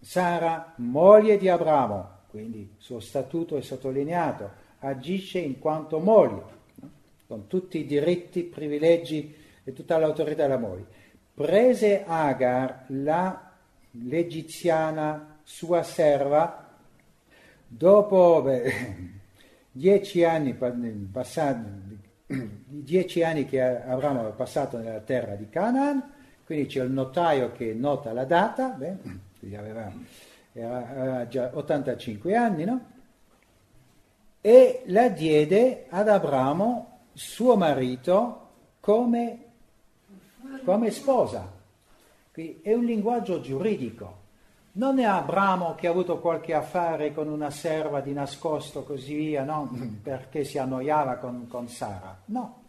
Sara, 0.00 0.72
moglie 0.78 1.38
di 1.38 1.48
Abramo, 1.48 2.22
quindi 2.26 2.74
suo 2.76 2.98
statuto 2.98 3.56
è 3.56 3.60
sottolineato, 3.60 4.50
agisce 4.80 5.38
in 5.38 5.60
quanto 5.60 6.00
moglie, 6.00 6.42
no? 6.74 6.90
con 7.28 7.46
tutti 7.46 7.78
i 7.78 7.86
diritti, 7.86 8.42
privilegi 8.42 9.32
e 9.62 9.72
tutta 9.72 9.96
l'autorità 9.96 10.42
della 10.42 10.58
moglie. 10.58 10.86
Prese 11.34 12.02
Agar, 12.04 12.86
la, 12.88 13.52
l'egiziana, 13.92 15.38
sua 15.44 15.84
serva, 15.84 16.68
dopo, 17.64 18.42
beh, 18.42 19.14
dieci 19.76 20.24
anni, 20.24 20.54
passati, 21.12 21.98
dieci 22.66 23.22
anni 23.22 23.44
che 23.44 23.60
Abramo 23.60 24.20
aveva 24.20 24.34
passato 24.34 24.78
nella 24.78 25.00
terra 25.00 25.34
di 25.34 25.48
Canaan, 25.50 26.12
quindi 26.44 26.66
c'è 26.66 26.82
il 26.82 26.90
notaio 26.90 27.52
che 27.52 27.74
nota 27.74 28.12
la 28.12 28.24
data, 28.24 28.68
beh, 28.70 28.96
aveva, 29.54 29.92
aveva 30.54 31.28
già 31.28 31.50
85 31.52 32.34
anni, 32.34 32.64
no? 32.64 32.94
E 34.40 34.82
la 34.86 35.08
diede 35.08 35.86
ad 35.90 36.08
Abramo, 36.08 37.00
suo 37.12 37.56
marito, 37.56 38.48
come, 38.80 39.44
come 40.64 40.90
sposa. 40.90 41.52
Quindi 42.32 42.60
è 42.62 42.72
un 42.72 42.84
linguaggio 42.84 43.40
giuridico. 43.40 44.24
Non 44.78 44.98
è 44.98 45.04
Abramo 45.04 45.74
che 45.74 45.86
ha 45.86 45.90
avuto 45.90 46.18
qualche 46.18 46.52
affare 46.52 47.14
con 47.14 47.28
una 47.28 47.48
serva 47.48 48.02
di 48.02 48.12
nascosto 48.12 48.84
così 48.84 49.14
via, 49.14 49.42
no? 49.42 49.70
Perché 50.02 50.44
si 50.44 50.58
annoiava 50.58 51.14
con, 51.14 51.46
con 51.48 51.66
Sara. 51.66 52.14
No, 52.26 52.62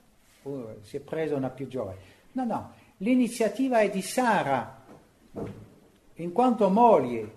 uh, 0.43 0.78
si 0.84 0.96
è 0.96 1.00
preso 1.02 1.36
una 1.36 1.50
più 1.50 1.67
giovane. 1.67 1.98
No, 2.32 2.46
no, 2.46 2.72
l'iniziativa 2.98 3.80
è 3.80 3.89
di 3.89 4.02
Sara, 4.02 4.84
in 6.13 6.32
quanto 6.32 6.70
moglie, 6.70 7.32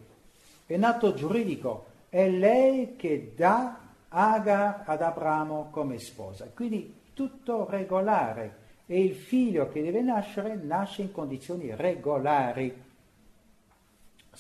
è 0.67 0.77
nato 0.77 1.15
giuridico, 1.15 1.87
è 2.09 2.29
lei 2.29 2.95
che 2.95 3.33
dà 3.37 3.77
Agar 4.09 4.83
ad 4.87 5.03
Abramo 5.03 5.69
come 5.73 5.99
sposa. 5.99 6.49
Quindi 6.55 6.95
tutto 7.13 7.67
regolare 7.69 8.59
e 8.87 9.03
il 9.03 9.17
figlio 9.17 9.69
che 9.69 9.83
deve 9.83 10.01
nascere 10.01 10.55
nasce 10.55 11.03
in 11.03 11.11
condizioni 11.11 11.75
regolari 11.75 12.89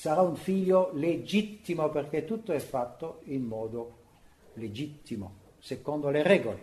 sarà 0.00 0.22
un 0.22 0.34
figlio 0.34 0.92
legittimo 0.94 1.90
perché 1.90 2.24
tutto 2.24 2.52
è 2.52 2.58
fatto 2.58 3.20
in 3.24 3.42
modo 3.42 3.98
legittimo, 4.54 5.32
secondo 5.58 6.08
le 6.08 6.22
regole. 6.22 6.62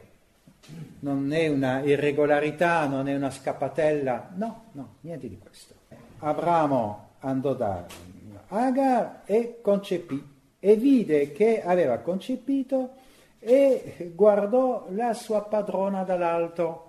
Non 1.02 1.32
è 1.32 1.47
una 1.47 1.84
irregolarità, 1.84 2.88
non 2.88 3.08
è 3.08 3.15
una 3.15 3.30
scappatella, 3.30 4.32
no, 4.38 4.63
no, 4.71 4.95
niente 5.02 5.30
di 5.30 5.38
questo. 5.38 5.76
Abramo 6.17 7.10
andò 7.19 7.54
da 7.54 7.86
Agar 8.47 9.21
e 9.26 9.60
concepì 9.62 10.19
e 10.58 10.76
vide 10.76 11.32
che 11.32 11.62
aveva 11.62 12.00
concepito 12.00 12.93
e 13.38 14.13
guardò 14.15 14.88
la 14.89 15.13
sua 15.13 15.43
padrona 15.43 16.02
dall'alto 16.04 16.87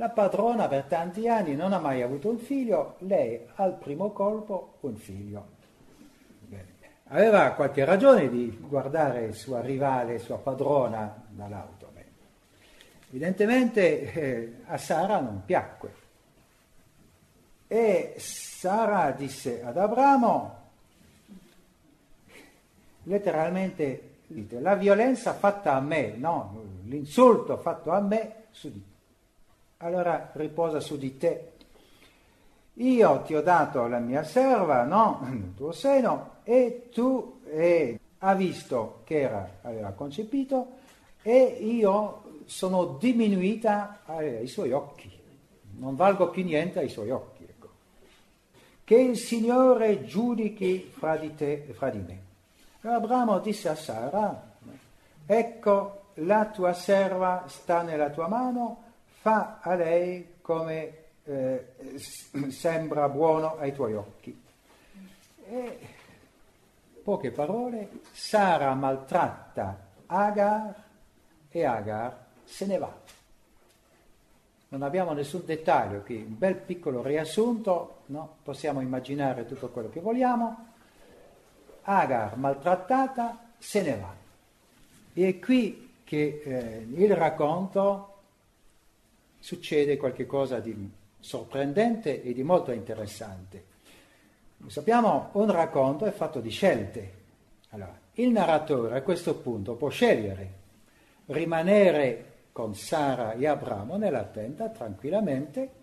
la 0.00 0.08
padrona 0.08 0.66
per 0.66 0.84
tanti 0.84 1.28
anni 1.28 1.54
non 1.54 1.74
ha 1.74 1.78
mai 1.78 2.00
avuto 2.00 2.30
un 2.30 2.38
figlio, 2.38 2.94
lei 3.00 3.38
al 3.56 3.74
primo 3.74 4.12
colpo 4.12 4.78
un 4.80 4.96
figlio. 4.96 5.46
Bene. 6.40 6.68
Aveva 7.08 7.50
qualche 7.50 7.84
ragione 7.84 8.30
di 8.30 8.56
guardare 8.66 9.34
sua 9.34 9.60
rivale, 9.60 10.18
sua 10.18 10.38
padrona 10.38 11.22
dall'alto. 11.28 11.90
Bene. 11.92 12.08
Evidentemente 13.10 14.12
eh, 14.12 14.54
a 14.64 14.78
Sara 14.78 15.20
non 15.20 15.42
piacque. 15.44 15.92
E 17.66 18.14
Sara 18.16 19.10
disse 19.10 19.62
ad 19.62 19.76
Abramo, 19.76 20.60
letteralmente, 23.02 24.14
la 24.48 24.76
violenza 24.76 25.34
fatta 25.34 25.74
a 25.74 25.80
me, 25.80 26.14
no? 26.16 26.78
l'insulto 26.84 27.58
fatto 27.58 27.90
a 27.90 28.00
me 28.00 28.44
su 28.50 28.72
di 28.72 28.80
te. 28.80 28.89
Allora 29.82 30.30
riposa 30.34 30.78
su 30.78 30.98
di 30.98 31.16
te. 31.16 31.52
Io 32.74 33.22
ti 33.22 33.34
ho 33.34 33.42
dato 33.42 33.86
la 33.86 33.98
mia 33.98 34.22
serva, 34.22 34.84
no? 34.84 35.20
Nel 35.22 35.54
tuo 35.56 35.72
seno, 35.72 36.38
e 36.44 36.88
tu 36.92 37.40
eh, 37.46 37.98
ha 38.18 38.34
visto 38.34 39.00
che 39.04 39.20
era, 39.20 39.58
aveva 39.62 39.90
concepito 39.92 40.78
e 41.22 41.58
io 41.60 42.42
sono 42.44 42.96
diminuita 42.98 44.00
ai 44.04 44.46
suoi 44.48 44.72
occhi. 44.72 45.10
Non 45.78 45.96
valgo 45.96 46.28
più 46.28 46.44
niente 46.44 46.80
ai 46.80 46.88
suoi 46.88 47.10
occhi. 47.10 47.44
Ecco. 47.44 47.68
Che 48.84 48.96
il 48.96 49.16
Signore 49.16 50.04
giudichi 50.04 50.90
fra 50.92 51.16
di 51.16 51.34
te 51.34 51.64
e 51.68 51.72
fra 51.72 51.88
di 51.88 51.98
me. 51.98 52.22
Abramo 52.82 53.38
disse 53.38 53.68
a 53.68 53.74
Sara, 53.74 54.56
ecco 55.24 56.02
la 56.14 56.46
tua 56.46 56.74
serva 56.74 57.44
sta 57.46 57.82
nella 57.82 58.10
tua 58.10 58.28
mano, 58.28 58.88
fa 59.20 59.58
a 59.60 59.74
lei 59.74 60.36
come 60.40 60.94
eh, 61.24 61.74
sembra 62.48 63.08
buono 63.10 63.58
ai 63.58 63.74
tuoi 63.74 63.94
occhi. 63.94 64.42
E, 65.46 65.78
poche 67.02 67.30
parole, 67.30 67.90
Sara 68.12 68.72
maltratta 68.74 69.88
Agar 70.06 70.74
e 71.50 71.64
Agar 71.64 72.26
se 72.44 72.66
ne 72.66 72.78
va. 72.78 72.98
Non 74.68 74.82
abbiamo 74.82 75.12
nessun 75.12 75.42
dettaglio 75.44 76.00
qui, 76.00 76.16
un 76.16 76.38
bel 76.38 76.56
piccolo 76.56 77.02
riassunto, 77.02 78.02
no? 78.06 78.36
possiamo 78.42 78.80
immaginare 78.80 79.44
tutto 79.44 79.68
quello 79.68 79.90
che 79.90 80.00
vogliamo, 80.00 80.68
Agar 81.82 82.36
maltrattata 82.36 83.50
se 83.58 83.82
ne 83.82 83.96
va. 83.96 84.14
E 85.12 85.28
è 85.28 85.38
qui 85.38 85.98
che 86.04 86.40
eh, 86.42 86.86
il 86.90 87.14
racconto 87.14 88.09
succede 89.40 89.96
qualcosa 89.96 90.60
di 90.60 90.88
sorprendente 91.18 92.22
e 92.22 92.32
di 92.32 92.42
molto 92.42 92.70
interessante. 92.70 93.64
Sappiamo, 94.66 95.30
un 95.32 95.50
racconto 95.50 96.04
è 96.04 96.12
fatto 96.12 96.40
di 96.40 96.50
scelte. 96.50 97.18
Allora, 97.70 97.98
il 98.14 98.30
narratore 98.30 98.98
a 98.98 99.02
questo 99.02 99.36
punto 99.36 99.74
può 99.74 99.88
scegliere 99.88 100.58
rimanere 101.26 102.26
con 102.52 102.74
Sara 102.74 103.32
e 103.32 103.46
Abramo 103.46 103.96
nella 103.96 104.24
tenda 104.24 104.68
tranquillamente 104.68 105.78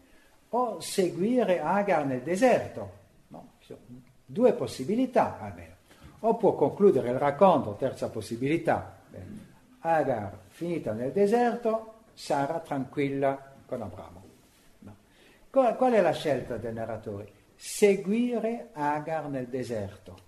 o 0.50 0.80
seguire 0.80 1.60
Agar 1.60 2.06
nel 2.06 2.22
deserto. 2.22 2.92
No? 3.30 3.54
Due 4.26 4.54
possibilità 4.54 5.40
almeno 5.40 5.76
o 6.20 6.36
può 6.36 6.54
concludere 6.56 7.10
il 7.10 7.18
racconto, 7.18 7.76
terza 7.76 8.10
possibilità, 8.10 8.98
Agar 9.80 10.38
finita 10.48 10.94
nel 10.94 11.12
deserto, 11.12 11.94
Sara 12.18 12.60
tranquilla 12.60 13.54
con 13.66 13.82
Abramo. 13.82 14.24
No. 14.80 14.96
Qual, 15.52 15.76
qual 15.76 15.94
è 15.94 16.02
la 16.02 16.14
scelta 16.14 16.58
del 16.58 16.74
narratore? 16.74 17.32
Seguire 17.56 18.70
Agar 18.74 19.28
nel 19.30 19.48
deserto. 19.48 20.26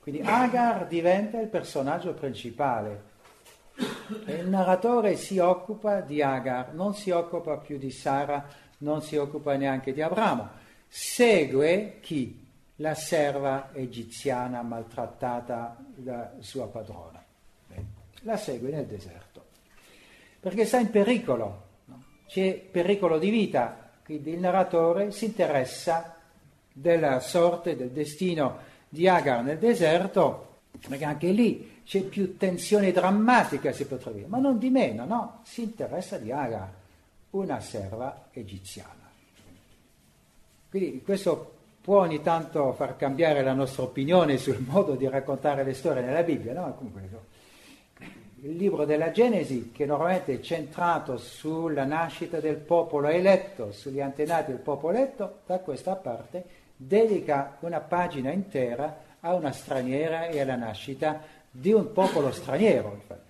Quindi 0.00 0.20
Agar 0.22 0.86
diventa 0.86 1.40
il 1.40 1.48
personaggio 1.48 2.14
principale. 2.14 3.06
E 4.24 4.34
il 4.34 4.48
narratore 4.48 5.16
si 5.16 5.38
occupa 5.38 6.00
di 6.00 6.22
Agar, 6.22 6.74
non 6.74 6.94
si 6.94 7.10
occupa 7.10 7.56
più 7.56 7.78
di 7.78 7.90
Sara, 7.90 8.46
non 8.78 9.02
si 9.02 9.16
occupa 9.16 9.56
neanche 9.56 9.92
di 9.92 10.00
Abramo. 10.00 10.48
Segue 10.86 11.98
chi? 12.00 12.46
la 12.80 12.94
serva 12.94 13.70
egiziana 13.72 14.62
maltrattata 14.62 15.76
da 15.94 16.32
sua 16.40 16.68
padrona. 16.68 17.24
La 18.22 18.36
segue 18.36 18.70
nel 18.70 18.86
deserto, 18.86 19.27
perché 20.40 20.64
sta 20.64 20.78
in 20.78 20.90
pericolo, 20.90 21.66
c'è 22.26 22.54
pericolo 22.54 23.18
di 23.18 23.30
vita, 23.30 23.90
quindi 24.04 24.32
il 24.32 24.38
narratore 24.38 25.10
si 25.10 25.26
interessa 25.26 26.16
della 26.72 27.20
sorte, 27.20 27.76
del 27.76 27.90
destino 27.90 28.58
di 28.88 29.08
Agar 29.08 29.42
nel 29.42 29.58
deserto, 29.58 30.46
perché 30.88 31.04
anche 31.04 31.30
lì 31.30 31.82
c'è 31.84 32.02
più 32.02 32.36
tensione 32.36 32.92
drammatica, 32.92 33.72
si 33.72 33.86
potrebbe 33.86 34.18
dire, 34.18 34.28
ma 34.28 34.38
non 34.38 34.58
di 34.58 34.70
meno, 34.70 35.04
no? 35.04 35.40
Si 35.44 35.62
interessa 35.62 36.18
di 36.18 36.30
Agar, 36.30 36.70
una 37.30 37.60
serva 37.60 38.28
egiziana. 38.30 39.10
Quindi 40.70 41.02
questo 41.02 41.54
può 41.80 42.00
ogni 42.00 42.20
tanto 42.20 42.72
far 42.74 42.96
cambiare 42.96 43.42
la 43.42 43.54
nostra 43.54 43.84
opinione 43.84 44.36
sul 44.36 44.62
modo 44.66 44.94
di 44.94 45.08
raccontare 45.08 45.64
le 45.64 45.72
storie 45.72 46.02
nella 46.02 46.22
Bibbia, 46.22 46.52
no? 46.52 46.74
Comunque, 46.74 47.08
il 48.42 48.56
libro 48.56 48.84
della 48.84 49.10
Genesi, 49.10 49.72
che 49.72 49.84
normalmente 49.84 50.34
è 50.34 50.40
centrato 50.40 51.16
sulla 51.16 51.84
nascita 51.84 52.38
del 52.38 52.56
popolo 52.56 53.08
eletto, 53.08 53.72
sugli 53.72 54.00
antenati 54.00 54.52
del 54.52 54.60
popolo 54.60 54.96
eletto, 54.96 55.40
da 55.46 55.58
questa 55.58 55.96
parte 55.96 56.44
dedica 56.76 57.56
una 57.60 57.80
pagina 57.80 58.30
intera 58.30 59.06
a 59.20 59.34
una 59.34 59.50
straniera 59.50 60.26
e 60.26 60.40
alla 60.40 60.54
nascita 60.54 61.20
di 61.50 61.72
un 61.72 61.92
popolo 61.92 62.30
straniero, 62.30 62.92
infatti. 62.94 63.26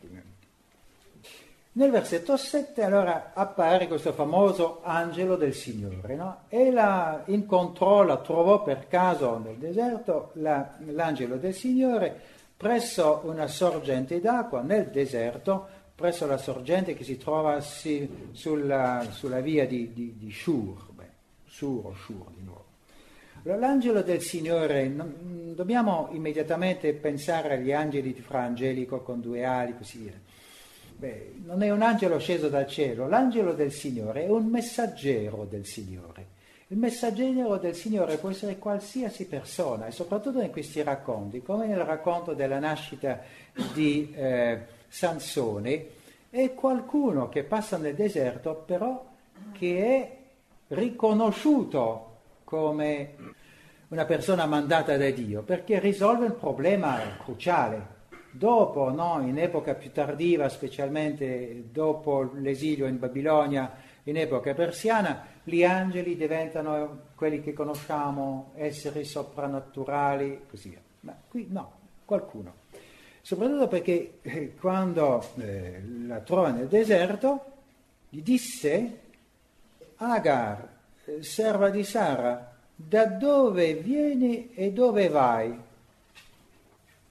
Nel 1.78 1.92
versetto 1.92 2.36
7 2.36 2.82
allora 2.82 3.30
appare 3.34 3.86
questo 3.86 4.12
famoso 4.12 4.80
angelo 4.82 5.36
del 5.36 5.54
Signore, 5.54 6.16
no? 6.16 6.38
E 6.48 6.72
la 6.72 7.22
incontrò, 7.26 8.02
la 8.02 8.16
trovò 8.16 8.64
per 8.64 8.88
caso 8.88 9.38
nel 9.38 9.54
deserto, 9.58 10.30
la, 10.34 10.76
l'angelo 10.86 11.36
del 11.36 11.54
Signore, 11.54 12.20
presso 12.58 13.20
una 13.22 13.46
sorgente 13.46 14.20
d'acqua 14.20 14.62
nel 14.62 14.88
deserto, 14.88 15.68
presso 15.94 16.26
la 16.26 16.38
sorgente 16.38 16.94
che 16.94 17.04
si 17.04 17.16
trova 17.16 17.60
sì, 17.60 18.28
sulla, 18.32 19.06
sulla, 19.10 19.40
via 19.40 19.64
di, 19.64 19.92
di, 19.92 20.16
di 20.18 20.30
Shur, 20.32 20.88
beh, 20.90 21.04
Sur 21.46 21.86
o 21.86 21.94
Shur 21.94 22.26
di 22.34 22.42
nuovo. 22.42 22.66
L'angelo 23.42 24.02
del 24.02 24.20
Signore, 24.20 24.88
non, 24.88 25.54
dobbiamo 25.54 26.08
immediatamente 26.10 26.92
pensare 26.94 27.54
agli 27.54 27.72
angeli 27.72 28.12
di 28.12 28.20
Fra 28.20 28.42
Angelico 28.42 29.02
con 29.02 29.20
due 29.20 29.44
ali, 29.44 29.76
così 29.76 29.98
via 29.98 30.12
Beh, 30.98 31.34
non 31.44 31.62
è 31.62 31.70
un 31.70 31.82
angelo 31.82 32.18
sceso 32.18 32.48
dal 32.48 32.66
cielo, 32.66 33.06
l'angelo 33.06 33.52
del 33.52 33.70
Signore 33.70 34.24
è 34.24 34.28
un 34.28 34.46
messaggero 34.46 35.46
del 35.48 35.64
Signore. 35.64 36.27
Il 36.70 36.76
messaggero 36.76 37.56
del 37.56 37.74
Signore 37.74 38.18
può 38.18 38.28
essere 38.28 38.58
qualsiasi 38.58 39.26
persona 39.26 39.86
e 39.86 39.90
soprattutto 39.90 40.42
in 40.42 40.50
questi 40.50 40.82
racconti, 40.82 41.40
come 41.40 41.66
nel 41.66 41.82
racconto 41.82 42.34
della 42.34 42.58
nascita 42.58 43.20
di 43.72 44.12
eh, 44.14 44.66
Sansone, 44.86 45.86
è 46.28 46.52
qualcuno 46.52 47.30
che 47.30 47.44
passa 47.44 47.78
nel 47.78 47.94
deserto 47.94 48.64
però 48.66 49.02
che 49.52 49.78
è 49.86 50.16
riconosciuto 50.74 52.16
come 52.44 53.14
una 53.88 54.04
persona 54.04 54.44
mandata 54.44 54.98
da 54.98 55.08
Dio 55.08 55.40
perché 55.40 55.78
risolve 55.78 56.26
un 56.26 56.36
problema 56.36 57.00
cruciale. 57.22 57.96
Dopo, 58.30 58.90
no, 58.90 59.22
in 59.26 59.38
epoca 59.38 59.72
più 59.72 59.90
tardiva, 59.90 60.50
specialmente 60.50 61.70
dopo 61.72 62.30
l'esilio 62.34 62.86
in 62.86 62.98
Babilonia, 62.98 63.72
in 64.04 64.18
epoca 64.18 64.52
persiana, 64.52 65.36
gli 65.48 65.64
angeli 65.64 66.16
diventano 66.16 67.06
quelli 67.14 67.42
che 67.42 67.52
conosciamo, 67.52 68.52
esseri 68.54 69.04
soprannaturali, 69.04 70.42
così. 70.48 70.76
Ma 71.00 71.16
qui 71.28 71.46
no, 71.50 71.72
qualcuno. 72.04 72.54
Soprattutto 73.20 73.68
perché 73.68 74.18
eh, 74.22 74.54
quando 74.54 75.24
eh, 75.38 75.82
la 76.06 76.20
trova 76.20 76.50
nel 76.50 76.68
deserto, 76.68 77.44
gli 78.08 78.22
disse, 78.22 79.00
Agar, 79.96 80.68
serva 81.20 81.70
di 81.70 81.84
Sara, 81.84 82.54
da 82.74 83.06
dove 83.06 83.74
vieni 83.74 84.54
e 84.54 84.72
dove 84.72 85.08
vai? 85.08 85.66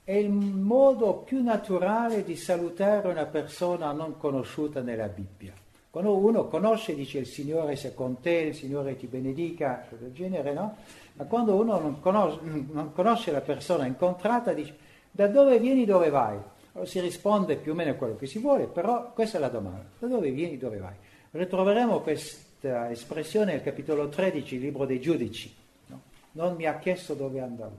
è 0.08 0.14
il 0.14 0.30
modo 0.30 1.16
più 1.16 1.44
naturale 1.44 2.24
di 2.24 2.38
salutare 2.38 3.10
una 3.10 3.26
persona 3.26 3.92
non 3.92 4.18
conosciuta 4.18 4.80
nella 4.80 5.10
Bibbia. 5.10 5.52
Quando 5.98 6.16
uno 6.16 6.46
conosce, 6.46 6.94
dice 6.94 7.18
il 7.18 7.26
Signore 7.26 7.76
sia 7.76 7.92
con 7.92 8.22
te, 8.22 8.30
il 8.30 8.54
Signore 8.54 8.96
ti 8.96 9.08
benedica, 9.08 9.84
cose 9.90 10.04
del 10.04 10.14
genere, 10.14 10.54
no? 10.54 10.76
Ma 11.14 11.24
quando 11.26 11.56
uno 11.56 11.80
non 11.80 12.00
conosce, 12.00 12.40
non 12.44 12.94
conosce 12.94 13.32
la 13.32 13.42
persona 13.42 13.88
incontrata, 13.88 14.54
dice 14.54 14.78
da 15.10 15.26
dove 15.26 15.58
vieni, 15.58 15.86
dove 15.86 16.12
vai? 16.12 16.38
Allora, 16.74 16.88
si 16.88 17.00
risponde 17.00 17.56
più 17.56 17.72
o 17.72 17.74
meno 17.76 17.90
a 17.90 17.94
quello 17.96 18.16
che 18.16 18.28
si 18.28 18.38
vuole, 18.38 18.68
però 18.68 19.12
questa 19.12 19.40
è 19.40 19.42
la 19.42 19.50
domanda. 19.50 19.86
Da 19.98 20.06
dove 20.06 20.30
vieni, 20.30 20.60
dove 20.60 20.78
vai? 20.78 20.94
Ritroveremo 21.32 22.02
questa 22.02 22.92
espressione 22.92 23.54
nel 23.54 23.64
capitolo 23.64 24.08
13, 24.08 24.54
il 24.54 24.62
libro 24.62 24.86
dei 24.86 25.02
giudici. 25.02 25.52
No? 25.88 26.02
Non 26.34 26.54
mi 26.58 26.68
ha 26.68 26.78
chiesto 26.78 27.16
dove 27.16 27.42
andavo. 27.42 27.76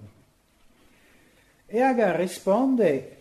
E 1.66 1.80
Agar 1.80 2.16
risponde, 2.16 3.16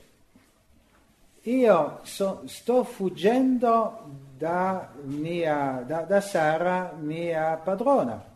io 1.44 2.00
so, 2.02 2.42
sto 2.46 2.84
fuggendo 2.84 4.26
da, 4.38 4.92
mia, 5.04 5.84
da, 5.86 6.02
da 6.02 6.22
Sara, 6.22 6.94
mia 6.96 7.56
padrona. 7.56 8.36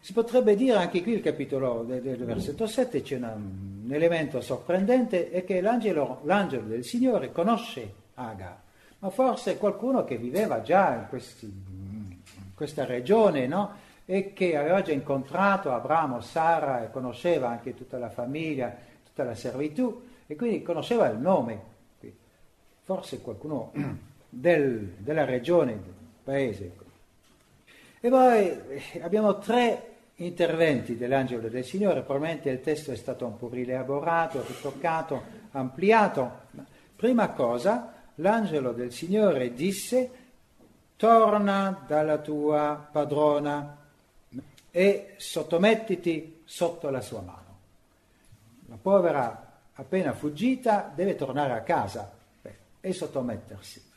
Si 0.00 0.12
potrebbe 0.12 0.56
dire 0.56 0.76
anche 0.76 1.02
qui 1.02 1.12
il 1.12 1.22
capitolo 1.22 1.82
del, 1.82 2.00
del 2.00 2.24
versetto 2.24 2.66
7 2.66 3.02
c'è 3.02 3.16
una, 3.16 3.32
un 3.34 3.88
elemento 3.90 4.40
sorprendente 4.40 5.30
è 5.30 5.44
che 5.44 5.60
l'angelo, 5.60 6.20
l'angelo, 6.24 6.66
del 6.66 6.84
Signore 6.84 7.32
conosce 7.32 8.02
Agar, 8.14 8.58
ma 8.98 9.10
forse 9.10 9.56
qualcuno 9.56 10.04
che 10.04 10.16
viveva 10.16 10.62
già 10.62 10.94
in, 10.94 11.06
questi, 11.08 11.46
in 11.46 12.54
questa 12.54 12.84
regione, 12.84 13.46
no? 13.46 13.82
E 14.06 14.34
che 14.34 14.56
aveva 14.56 14.82
già 14.82 14.92
incontrato 14.92 15.72
Abramo, 15.72 16.20
Sara 16.20 16.84
e 16.84 16.90
conosceva 16.90 17.48
anche 17.48 17.74
tutta 17.74 17.98
la 17.98 18.10
famiglia, 18.10 18.74
tutta 19.04 19.24
la 19.24 19.34
servitù 19.34 20.02
e 20.26 20.36
quindi 20.36 20.62
conosceva 20.62 21.08
il 21.08 21.18
nome. 21.18 21.72
Forse 22.82 23.22
qualcuno 23.22 23.72
del, 24.34 24.94
della 24.98 25.24
regione, 25.24 25.72
del 25.72 25.94
paese. 26.22 26.72
E 28.00 28.10
poi 28.10 28.46
eh, 28.46 29.00
abbiamo 29.02 29.38
tre 29.38 29.92
interventi 30.16 30.96
dell'angelo 30.96 31.48
del 31.48 31.64
Signore, 31.64 32.02
probabilmente 32.02 32.50
il 32.50 32.60
testo 32.60 32.92
è 32.92 32.96
stato 32.96 33.26
un 33.26 33.36
po' 33.36 33.48
rielaborato, 33.48 34.44
ritoccato, 34.46 35.22
ampliato. 35.52 36.42
Prima 36.96 37.30
cosa, 37.30 37.92
l'angelo 38.16 38.72
del 38.72 38.92
Signore 38.92 39.54
disse, 39.54 40.10
torna 40.96 41.84
dalla 41.86 42.18
tua 42.18 42.88
padrona 42.90 43.78
e 44.70 45.14
sottomettiti 45.16 46.42
sotto 46.44 46.90
la 46.90 47.00
sua 47.00 47.20
mano. 47.20 47.42
La 48.66 48.78
povera 48.80 49.60
appena 49.72 50.12
fuggita 50.12 50.92
deve 50.94 51.14
tornare 51.16 51.52
a 51.52 51.62
casa 51.62 52.12
e 52.80 52.92
sottomettersi. 52.92 53.92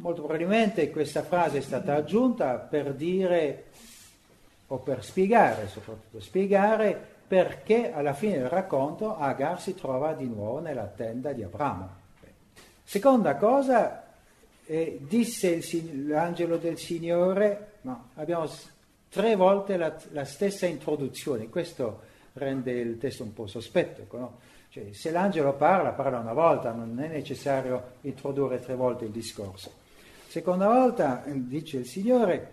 Molto 0.00 0.22
probabilmente 0.22 0.90
questa 0.90 1.24
frase 1.24 1.58
è 1.58 1.60
stata 1.60 1.94
aggiunta 1.94 2.54
per 2.54 2.94
dire 2.94 3.64
o 4.68 4.78
per 4.78 5.02
spiegare, 5.02 5.66
soprattutto 5.66 6.20
spiegare 6.20 7.16
perché 7.26 7.92
alla 7.92 8.12
fine 8.12 8.38
del 8.38 8.48
racconto 8.48 9.16
Agar 9.16 9.60
si 9.60 9.74
trova 9.74 10.12
di 10.12 10.26
nuovo 10.26 10.60
nella 10.60 10.86
tenda 10.86 11.32
di 11.32 11.42
Abramo. 11.42 11.88
Seconda 12.84 13.34
cosa, 13.34 14.04
eh, 14.66 14.98
disse 15.00 15.48
il, 15.48 16.06
l'angelo 16.06 16.58
del 16.58 16.78
Signore, 16.78 17.72
no, 17.80 18.10
abbiamo 18.14 18.48
tre 19.08 19.34
volte 19.34 19.76
la, 19.76 19.96
la, 20.12 20.24
stessa 20.24 20.66
introduzione, 20.66 21.48
questo 21.48 22.02
rende 22.34 22.70
il 22.70 22.98
testo 22.98 23.24
un 23.24 23.32
po' 23.32 23.48
sospetto. 23.48 24.02
Ecco, 24.02 24.18
no? 24.18 24.38
Cioè, 24.68 24.92
se 24.92 25.10
l'angelo 25.10 25.54
parla, 25.54 25.90
parla 25.90 26.20
una 26.20 26.34
volta, 26.34 26.70
non 26.70 27.00
è 27.00 27.08
necessario 27.08 27.94
introdurre 28.02 28.60
tre 28.60 28.76
volte 28.76 29.06
il 29.06 29.10
discorso. 29.10 29.77
Seconda 30.28 30.66
volta, 30.66 31.24
dice 31.26 31.78
il 31.78 31.86
Signore, 31.86 32.52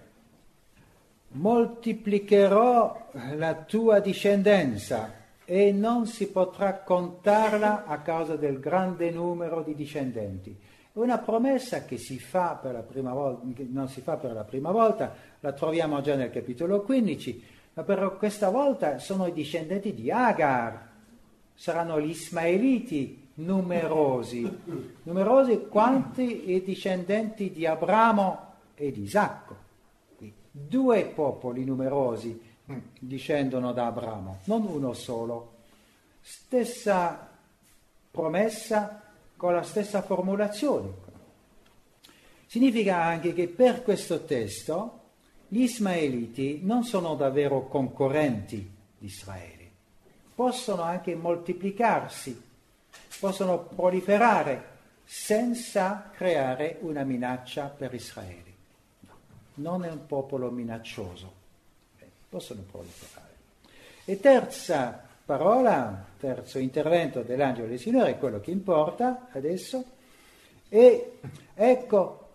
moltiplicherò 1.32 3.10
la 3.36 3.54
tua 3.68 4.00
discendenza 4.00 5.12
e 5.44 5.74
non 5.74 6.08
si 6.08 6.30
potrà 6.32 6.76
contarla 6.76 7.84
a 7.84 8.00
causa 8.00 8.38
del 8.38 8.62
grande 8.62 9.12
numero 9.12 9.62
di 9.62 9.76
discendenti. 9.76 10.58
Una 10.94 11.18
promessa 11.18 11.84
che 11.84 11.98
si 11.98 12.18
fa 12.18 12.56
per 12.56 12.72
la 12.72 12.82
prima 12.82 13.12
volta, 13.12 13.46
che 13.54 13.68
non 13.70 13.90
si 13.90 14.00
fa 14.00 14.16
per 14.16 14.32
la 14.32 14.46
prima 14.46 14.72
volta, 14.72 15.14
la 15.42 15.52
troviamo 15.52 16.00
già 16.00 16.16
nel 16.16 16.32
capitolo 16.32 16.82
15, 16.82 17.44
ma 17.74 17.84
per 17.84 18.16
questa 18.18 18.48
volta 18.48 19.00
sono 19.00 19.28
i 19.28 19.34
discendenti 19.34 19.94
di 19.94 20.10
Agar, 20.10 20.92
saranno 21.54 22.00
gli 22.00 22.12
Ismaeliti 22.12 23.25
numerosi, 23.36 24.60
numerosi 25.04 25.68
quanti 25.68 26.52
i 26.52 26.64
discendenti 26.64 27.52
di 27.52 27.66
Abramo 27.66 28.54
e 28.76 28.92
di 28.92 29.04
Isacco 29.04 29.64
due 30.58 31.06
popoli 31.08 31.66
numerosi 31.66 32.42
discendono 32.98 33.74
da 33.74 33.88
Abramo, 33.88 34.40
non 34.46 34.66
uno 34.66 34.94
solo. 34.94 35.54
Stessa 36.22 37.30
promessa 38.10 39.04
con 39.36 39.54
la 39.54 39.64
stessa 39.64 40.02
formulazione. 40.02 41.04
Significa 42.46 43.02
anche 43.02 43.34
che 43.34 43.50
per 43.50 43.84
questo 43.84 44.24
testo 44.24 45.02
gli 45.50 45.62
ismaeliti 45.62 46.62
non 46.64 46.84
sono 46.84 47.16
davvero 47.16 47.68
concorrenti 47.68 48.58
di 48.98 49.06
Israele, 49.06 49.70
possono 50.34 50.84
anche 50.84 51.16
moltiplicarsi, 51.16 52.42
possono 53.20 53.60
proliferare 53.60 54.74
senza 55.04 56.12
creare 56.14 56.78
una 56.82 57.04
minaccia 57.04 57.66
per 57.66 57.94
Israele. 57.94 58.44
Non 59.56 59.86
è 59.86 59.90
un 59.90 60.06
popolo 60.06 60.50
minaccioso, 60.50 61.32
eh, 62.00 62.08
possono 62.28 62.62
proliferare. 62.70 63.34
E 64.06 64.20
terza 64.20 65.04
parola, 65.24 66.06
terzo 66.20 66.60
intervento 66.60 67.22
dell'angelo 67.22 67.68
del 67.68 67.80
Signore, 67.80 68.12
è 68.12 68.18
quello 68.18 68.40
che 68.40 68.52
importa 68.52 69.28
adesso, 69.32 69.84
e 70.70 71.20
ecco, 71.54 72.30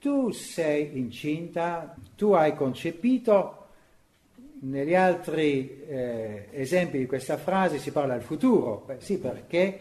tu 0.00 0.30
sei 0.30 0.98
incinta, 0.98 1.94
tu 2.16 2.32
hai 2.32 2.54
concepito, 2.54 3.58
negli 4.62 4.94
altri 4.94 5.84
eh, 5.86 6.48
esempi 6.52 6.98
di 6.98 7.06
questa 7.06 7.36
frase 7.36 7.78
si 7.78 7.90
parla 7.90 8.14
del 8.14 8.22
futuro, 8.22 8.84
Beh, 8.86 9.00
sì 9.00 9.18
perché 9.18 9.80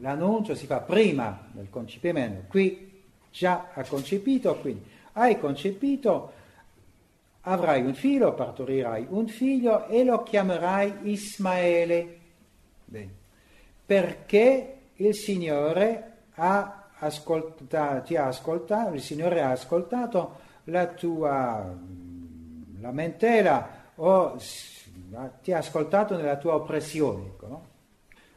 l'annuncio 0.00 0.54
si 0.54 0.66
fa 0.66 0.80
prima 0.80 1.48
del 1.52 1.68
concepimento, 1.70 2.46
qui 2.48 3.02
già 3.30 3.68
ha 3.72 3.84
concepito, 3.84 4.56
quindi 4.56 4.84
hai 5.12 5.38
concepito, 5.38 6.32
avrai 7.42 7.84
un 7.84 7.94
figlio, 7.94 8.34
partorirai 8.34 9.06
un 9.10 9.26
figlio 9.28 9.86
e 9.86 10.04
lo 10.04 10.22
chiamerai 10.22 11.10
Ismaele. 11.10 12.18
Bene. 12.84 13.14
Perché 13.84 14.78
il 14.94 15.14
Signore 15.14 16.12
ha 16.34 16.88
ascoltato, 16.98 18.16
ha 18.16 18.26
ascoltato, 18.26 18.94
il 18.94 19.00
Signore 19.00 19.42
ha 19.42 19.50
ascoltato 19.50 20.44
la 20.64 20.86
tua 20.88 21.74
lamentela 22.80 23.84
o 23.96 24.36
ti 25.42 25.52
ha 25.52 25.58
ascoltato 25.58 26.16
nella 26.16 26.36
tua 26.36 26.54
oppressione. 26.54 27.26
Ecco, 27.26 27.46
no? 27.46 27.64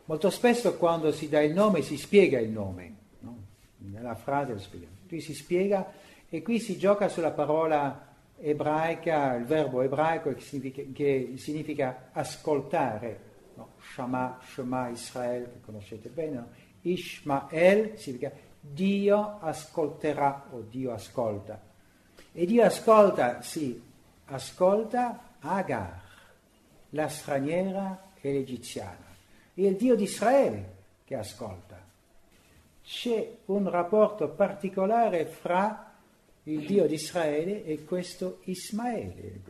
Molto 0.10 0.32
spesso 0.32 0.76
quando 0.76 1.12
si 1.12 1.30
dà 1.30 1.40
il 1.40 1.54
nome 1.54 1.84
si 1.84 1.96
spiega 1.96 2.40
il 2.40 2.50
nome, 2.50 2.96
no? 3.20 3.38
nella 3.78 4.16
frase 4.16 4.54
lo 4.54 4.58
spiega. 4.58 4.88
Qui 5.08 5.22
si 5.22 5.36
spiega 5.36 5.94
e 6.28 6.42
qui 6.42 6.60
si 6.60 6.80
gioca 6.80 7.10
sulla 7.10 7.30
parola 7.30 8.08
ebraica, 8.40 9.36
il 9.36 9.46
verbo 9.46 9.84
ebraico 9.84 10.34
che 10.34 10.42
significa, 10.42 10.82
che 10.92 11.34
significa 11.38 12.10
ascoltare, 12.12 13.20
no? 13.54 13.74
Shama, 13.94 14.40
Shema 14.44 14.90
Israel, 14.90 15.44
che 15.44 15.62
conoscete 15.64 16.10
bene, 16.10 16.36
no? 16.36 16.48
Ishmael 16.82 17.96
significa 18.00 18.32
Dio 18.60 19.38
ascolterà 19.42 20.48
o 20.50 20.62
Dio 20.68 20.92
ascolta. 20.92 21.62
E 22.32 22.46
Dio 22.48 22.64
ascolta, 22.64 23.44
sì, 23.44 23.80
ascolta 24.26 25.36
Agar, 25.42 26.02
la 26.90 27.08
straniera 27.08 28.10
e 28.20 28.34
l'egiziana. 28.34 29.09
È 29.60 29.64
il 29.64 29.76
Dio 29.76 29.96
di 29.96 30.04
Israele 30.04 30.76
che 31.04 31.16
ascolta. 31.16 31.78
C'è 32.82 33.30
un 33.48 33.70
rapporto 33.70 34.30
particolare 34.30 35.26
fra 35.26 35.92
il 36.44 36.66
Dio 36.66 36.88
di 36.88 36.94
Israele 36.94 37.66
è 37.66 37.84
questo 37.84 38.40
Ismaele. 38.46 39.42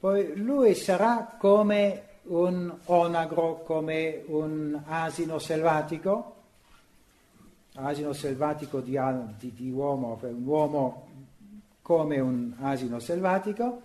Poi 0.00 0.34
lui 0.36 0.74
sarà 0.74 1.36
come 1.38 2.04
un 2.22 2.74
onagro, 2.86 3.62
come 3.64 4.22
un 4.28 4.80
asino 4.86 5.38
selvatico, 5.40 6.34
asino 7.74 8.14
selvatico 8.14 8.80
di, 8.80 8.98
di, 9.38 9.52
di 9.52 9.70
uomo, 9.70 10.18
un 10.22 10.46
uomo 10.46 11.08
come 11.82 12.18
un 12.18 12.54
asino 12.60 12.98
selvatico, 12.98 13.82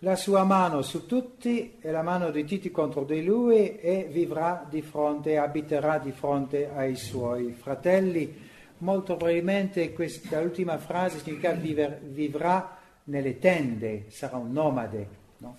la 0.00 0.16
sua 0.16 0.44
mano 0.44 0.82
su 0.82 1.06
tutti 1.06 1.78
e 1.80 1.90
la 1.90 2.02
mano 2.02 2.30
di 2.30 2.44
tutti 2.44 2.70
contro 2.70 3.04
di 3.04 3.24
lui 3.24 3.78
e 3.78 4.08
vivrà 4.10 4.66
di 4.68 4.82
fronte, 4.82 5.38
abiterà 5.38 5.98
di 5.98 6.12
fronte 6.12 6.70
ai 6.70 6.96
suoi 6.96 7.52
fratelli 7.52 8.44
molto 8.78 9.16
probabilmente 9.16 9.92
questa 9.92 10.40
ultima 10.40 10.78
frase 10.78 11.18
significa 11.18 11.52
viver, 11.52 12.00
vivrà 12.02 12.76
nelle 13.04 13.38
tende, 13.38 14.06
sarà 14.08 14.36
un 14.36 14.52
nomade, 14.52 15.08
no? 15.38 15.56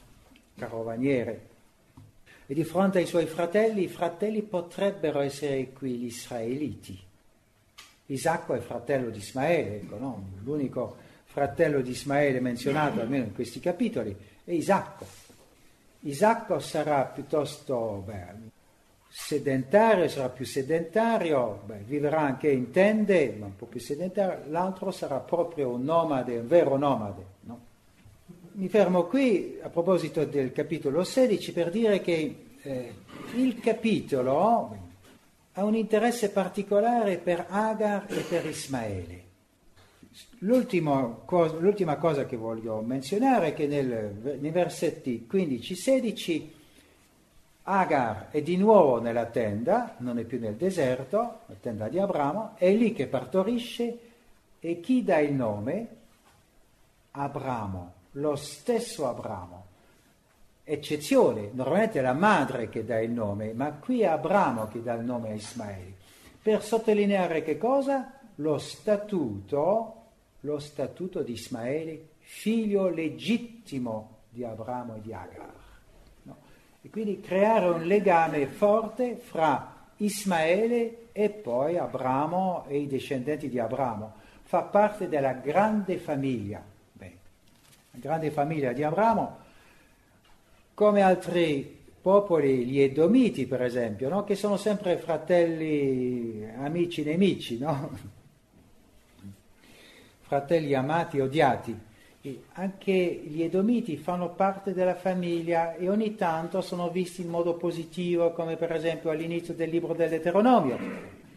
carovaniere. 0.56 1.46
E 2.46 2.54
di 2.54 2.64
fronte 2.64 3.00
ai 3.00 3.06
suoi 3.06 3.26
fratelli, 3.26 3.84
i 3.84 3.88
fratelli 3.88 4.42
potrebbero 4.42 5.20
essere 5.20 5.72
qui 5.72 5.96
gli 5.96 6.06
israeliti. 6.06 7.00
Isacco 8.10 8.54
è 8.54 8.60
fratello 8.60 9.10
di 9.10 9.18
Ismaele, 9.18 9.78
ecco, 9.78 9.98
no? 9.98 10.24
l'unico 10.44 10.98
fratello 11.38 11.82
di 11.82 11.92
Ismaele 11.92 12.40
menzionato 12.40 13.00
almeno 13.00 13.26
in 13.26 13.36
questi 13.36 13.60
capitoli 13.60 14.16
è 14.44 14.50
Isacco. 14.50 15.06
Isacco 16.00 16.58
sarà 16.58 17.04
piuttosto 17.04 18.02
beh, 18.04 18.50
sedentario, 19.08 20.08
sarà 20.08 20.30
più 20.30 20.46
sedentario, 20.46 21.62
beh, 21.64 21.84
vivrà 21.86 22.22
anche 22.22 22.50
in 22.50 22.72
tende, 22.72 23.36
ma 23.38 23.46
un 23.46 23.56
po' 23.56 23.68
più 23.68 23.80
sedentario, 23.80 24.50
l'altro 24.50 24.90
sarà 24.90 25.20
proprio 25.20 25.70
un 25.70 25.84
nomade, 25.84 26.40
un 26.40 26.48
vero 26.48 26.76
nomade. 26.76 27.26
No? 27.42 27.60
Mi 28.54 28.68
fermo 28.68 29.04
qui 29.04 29.60
a 29.62 29.70
proposito 29.70 30.26
del 30.26 30.52
capitolo 30.52 31.04
16 31.04 31.52
per 31.52 31.70
dire 31.70 32.02
che 32.02 32.46
eh, 32.64 32.94
il 33.36 33.60
capitolo 33.60 34.76
ha 35.54 35.64
un 35.64 35.76
interesse 35.76 36.32
particolare 36.32 37.18
per 37.18 37.46
Agar 37.48 38.08
e 38.10 38.22
per 38.22 38.44
Ismaele. 38.48 39.17
L'ultima 40.40 41.96
cosa 41.96 42.26
che 42.26 42.36
voglio 42.36 42.82
menzionare 42.82 43.48
è 43.48 43.54
che 43.54 43.66
nel, 43.66 44.38
nei 44.40 44.52
versetti 44.52 45.28
15-16 45.32 46.50
Agar 47.70 48.30
è 48.30 48.42
di 48.42 48.56
nuovo 48.56 49.02
nella 49.02 49.26
tenda, 49.26 49.96
non 49.98 50.20
è 50.20 50.24
più 50.24 50.40
nel 50.40 50.56
deserto, 50.56 51.40
la 51.48 51.56
tenda 51.60 51.90
di 51.90 52.00
Abramo, 52.00 52.54
è 52.56 52.72
lì 52.72 52.94
che 52.94 53.08
partorisce 53.08 54.00
e 54.60 54.80
chi 54.80 55.04
dà 55.04 55.18
il 55.18 55.34
nome? 55.34 55.88
Abramo, 57.12 57.94
lo 58.12 58.36
stesso 58.36 59.08
Abramo. 59.10 59.66
Eccezione, 60.64 61.50
normalmente 61.52 62.00
è 62.00 62.02
la 62.02 62.14
madre 62.14 62.70
che 62.70 62.86
dà 62.86 63.00
il 63.00 63.12
nome, 63.12 63.52
ma 63.54 63.72
qui 63.72 64.02
è 64.02 64.06
Abramo 64.06 64.68
che 64.68 64.82
dà 64.82 64.94
il 64.94 65.04
nome 65.04 65.32
a 65.32 65.34
Ismaele. 65.34 65.94
Per 66.42 66.64
sottolineare 66.64 67.44
che 67.44 67.58
cosa? 67.58 68.14
Lo 68.36 68.58
statuto 68.60 69.97
lo 70.48 70.60
statuto 70.60 71.24
di 71.24 71.34
Ismaele, 71.34 72.08
figlio 72.20 72.88
legittimo 72.88 74.20
di 74.30 74.46
Abramo 74.46 74.96
e 74.96 75.02
di 75.02 75.14
Agar. 75.14 75.54
No? 76.24 76.38
E 76.82 76.90
quindi 76.90 77.20
creare 77.20 77.68
un 77.68 77.84
legame 77.84 78.48
forte 78.48 79.18
fra 79.18 79.88
Ismaele 79.98 81.10
e 81.12 81.30
poi 81.30 81.78
Abramo 81.78 82.64
e 82.70 82.78
i 82.78 82.88
discendenti 82.88 83.50
di 83.50 83.60
Abramo. 83.60 84.14
Fa 84.44 84.62
parte 84.62 85.10
della 85.10 85.34
grande 85.34 85.98
famiglia. 85.98 86.64
Beh, 86.94 87.18
la 87.92 88.00
grande 88.00 88.32
famiglia 88.32 88.72
di 88.72 88.84
Abramo, 88.84 89.38
come 90.74 91.02
altri 91.02 91.76
popoli, 92.00 92.66
gli 92.66 92.80
Edomiti 92.80 93.48
per 93.48 93.64
esempio, 93.64 94.08
no? 94.08 94.24
che 94.24 94.36
sono 94.36 94.56
sempre 94.56 94.96
fratelli, 94.96 96.50
amici, 96.58 97.04
nemici, 97.04 97.58
no? 97.58 98.16
Fratelli 100.28 100.74
amati 100.74 101.18
e 101.18 101.22
odiati. 101.22 101.80
E 102.22 102.44
anche 102.54 102.92
gli 102.92 103.42
Edomiti 103.42 103.96
fanno 103.96 104.32
parte 104.32 104.74
della 104.74 104.96
famiglia 104.96 105.76
e 105.76 105.88
ogni 105.90 106.16
tanto 106.16 106.62
sono 106.62 106.90
visti 106.90 107.22
in 107.22 107.30
modo 107.30 107.56
positivo, 107.56 108.34
come 108.34 108.58
per 108.58 108.74
esempio 108.74 109.10
all'inizio 109.10 109.54
del 109.54 109.70
libro 109.70 109.94
dell'Eteronomio. 109.94 110.78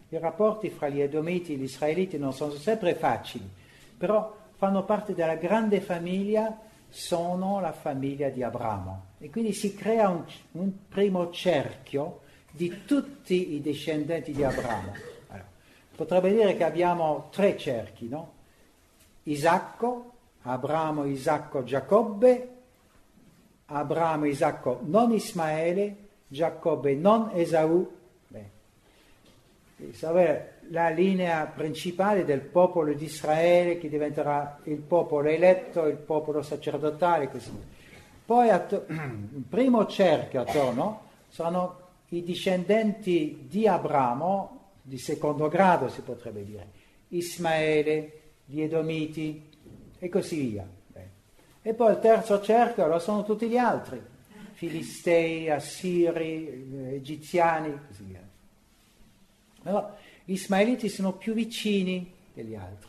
I 0.08 0.18
rapporti 0.18 0.70
fra 0.70 0.88
gli 0.88 1.00
Edomiti 1.00 1.54
e 1.54 1.56
gli 1.56 1.62
Israeliti 1.62 2.18
non 2.18 2.32
sono 2.32 2.52
sempre 2.52 2.94
facili, 2.96 3.48
però 3.96 4.36
fanno 4.56 4.84
parte 4.84 5.14
della 5.14 5.36
grande 5.36 5.80
famiglia, 5.80 6.58
sono 6.88 7.60
la 7.60 7.72
famiglia 7.72 8.28
di 8.28 8.42
Abramo. 8.42 9.04
E 9.20 9.30
quindi 9.30 9.52
si 9.52 9.74
crea 9.74 10.08
un, 10.08 10.24
un 10.52 10.72
primo 10.88 11.30
cerchio 11.30 12.22
di 12.50 12.80
tutti 12.84 13.54
i 13.54 13.60
discendenti 13.60 14.32
di 14.32 14.42
Abramo. 14.42 14.92
Allora, 15.28 15.46
potrebbe 15.94 16.32
dire 16.32 16.56
che 16.56 16.64
abbiamo 16.64 17.28
tre 17.30 17.56
cerchi, 17.56 18.08
no? 18.08 18.38
Isacco, 19.24 20.12
Abramo, 20.42 21.04
Isacco, 21.04 21.62
Giacobbe, 21.62 22.48
Abramo, 23.66 24.24
Isacco, 24.24 24.80
non 24.84 25.12
Ismaele, 25.12 26.08
Giacobbe, 26.26 26.94
non 26.94 27.30
Esaù. 27.34 27.98
Beh, 28.28 28.50
la 30.70 30.88
linea 30.88 31.46
principale 31.46 32.24
del 32.24 32.40
popolo 32.40 32.92
di 32.92 33.04
Israele 33.04 33.78
che 33.78 33.88
diventerà 33.88 34.58
il 34.64 34.78
popolo 34.78 35.28
eletto, 35.28 35.86
il 35.86 35.96
popolo 35.96 36.42
sacerdotale, 36.42 37.30
così. 37.30 37.50
Poi 38.24 38.48
il 38.50 39.44
primo 39.48 39.86
cerchio 39.86 40.42
attorno 40.42 41.08
saranno 41.28 41.88
i 42.08 42.22
discendenti 42.22 43.46
di 43.48 43.66
Abramo, 43.66 44.58
di 44.82 44.98
secondo 44.98 45.48
grado 45.48 45.88
si 45.88 46.02
potrebbe 46.02 46.44
dire, 46.44 46.66
Ismaele, 47.08 48.19
gli 48.50 48.62
Edomiti 48.62 49.48
e 49.98 50.08
così 50.08 50.40
via. 50.40 50.68
E 51.62 51.74
poi 51.74 51.92
il 51.92 51.98
terzo 51.98 52.40
cerchio 52.40 52.98
sono 52.98 53.22
tutti 53.22 53.48
gli 53.48 53.58
altri, 53.58 54.00
Filistei, 54.52 55.50
Assiri, 55.50 56.68
eh, 56.72 56.94
Egiziani, 56.94 57.78
così 57.86 58.02
via. 58.04 58.26
Però 59.62 59.96
gli 60.24 60.32
Ismaeliti 60.32 60.88
sono 60.88 61.12
più 61.12 61.34
vicini 61.34 62.12
degli 62.32 62.54
altri. 62.54 62.88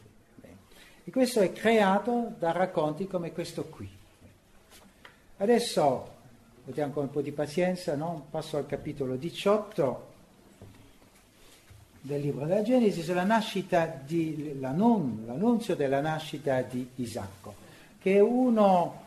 E 1.03 1.11
questo 1.11 1.41
è 1.41 1.51
creato 1.51 2.33
da 2.37 2.51
racconti 2.51 3.07
come 3.07 3.33
questo 3.33 3.65
qui. 3.65 3.89
Adesso, 5.37 6.13
vediamo 6.63 6.93
con 6.93 7.03
un 7.03 7.09
po' 7.09 7.21
di 7.21 7.31
pazienza, 7.31 7.95
no? 7.95 8.27
passo 8.29 8.57
al 8.57 8.67
capitolo 8.67 9.15
18 9.15 10.10
del 12.01 12.19
libro 12.19 12.45
della 12.45 12.63
Genesi 12.63 13.03
sulla 13.03 13.23
nascita 13.23 13.85
di, 13.85 14.57
l'annunzio 14.59 15.75
della 15.75 16.01
nascita 16.01 16.61
di 16.61 16.87
Isacco, 16.95 17.53
che 18.01 18.15
è 18.15 18.19
uno, 18.19 19.03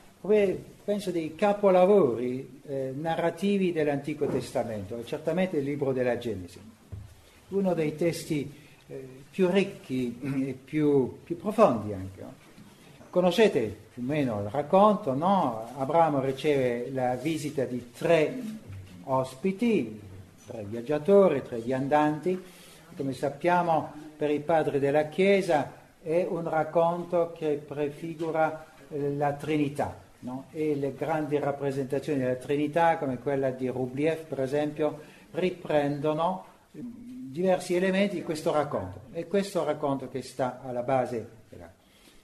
penso, 0.84 1.10
dei 1.10 1.34
capolavori 1.34 2.60
eh, 2.66 2.94
narrativi 2.96 3.72
dell'Antico 3.72 4.26
Testamento, 4.26 5.04
certamente 5.04 5.56
il 5.56 5.64
libro 5.64 5.92
della 5.92 6.18
Genesi, 6.18 6.60
uno 7.48 7.74
dei 7.74 7.96
testi 7.96 8.52
eh, 8.86 9.08
più 9.28 9.48
ricchi 9.50 10.18
e 10.46 10.52
più, 10.52 11.18
più 11.24 11.36
profondi 11.36 11.92
anche. 11.92 12.20
No? 12.20 12.32
Conoscete 13.10 13.76
più 13.92 14.02
o 14.02 14.06
meno 14.06 14.40
il 14.40 14.50
racconto, 14.50 15.14
no? 15.14 15.68
Abramo 15.78 16.20
riceve 16.20 16.90
la 16.92 17.14
visita 17.14 17.64
di 17.64 17.90
tre 17.96 18.40
ospiti, 19.04 20.00
tre 20.46 20.64
viaggiatori, 20.64 21.42
tre 21.42 21.58
viandanti, 21.58 22.42
come 22.96 23.12
sappiamo 23.12 23.92
per 24.16 24.30
i 24.30 24.40
padri 24.40 24.78
della 24.78 25.08
Chiesa 25.08 25.72
è 26.02 26.26
un 26.28 26.48
racconto 26.48 27.32
che 27.36 27.62
prefigura 27.66 28.66
eh, 28.88 29.14
la 29.16 29.32
Trinità 29.32 29.96
no? 30.20 30.44
e 30.50 30.74
le 30.74 30.94
grandi 30.94 31.38
rappresentazioni 31.38 32.20
della 32.20 32.34
Trinità 32.34 32.98
come 32.98 33.18
quella 33.18 33.50
di 33.50 33.68
Rubliev 33.68 34.24
per 34.24 34.40
esempio 34.40 35.00
riprendono 35.32 36.44
diversi 36.70 37.74
elementi 37.74 38.16
di 38.16 38.22
questo 38.22 38.52
racconto 38.52 39.00
e 39.12 39.26
questo 39.26 39.64
racconto 39.64 40.08
che 40.08 40.22
sta 40.22 40.60
alla 40.62 40.82
base 40.82 41.42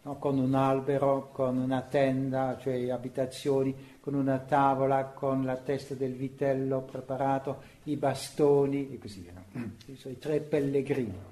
no? 0.03 0.17
con 0.17 0.39
un 0.39 0.55
albero, 0.55 1.31
con 1.33 1.57
una 1.59 1.83
tenda, 1.83 2.57
cioè 2.61 2.91
abitazioni, 2.91 3.99
con 4.01 4.15
una 4.15 4.39
tavola, 4.39 5.05
con 5.07 5.45
la 5.45 5.57
testa 5.57 5.95
del 5.95 6.15
vitello 6.15 6.83
preparato, 6.83 7.63
i 7.85 7.97
bastoni 7.97 8.93
e 8.93 8.99
così 8.99 9.21
via. 9.21 9.40
No? 9.53 9.71
I 9.87 10.19
tre 10.19 10.41
pellegrini. 10.41 11.29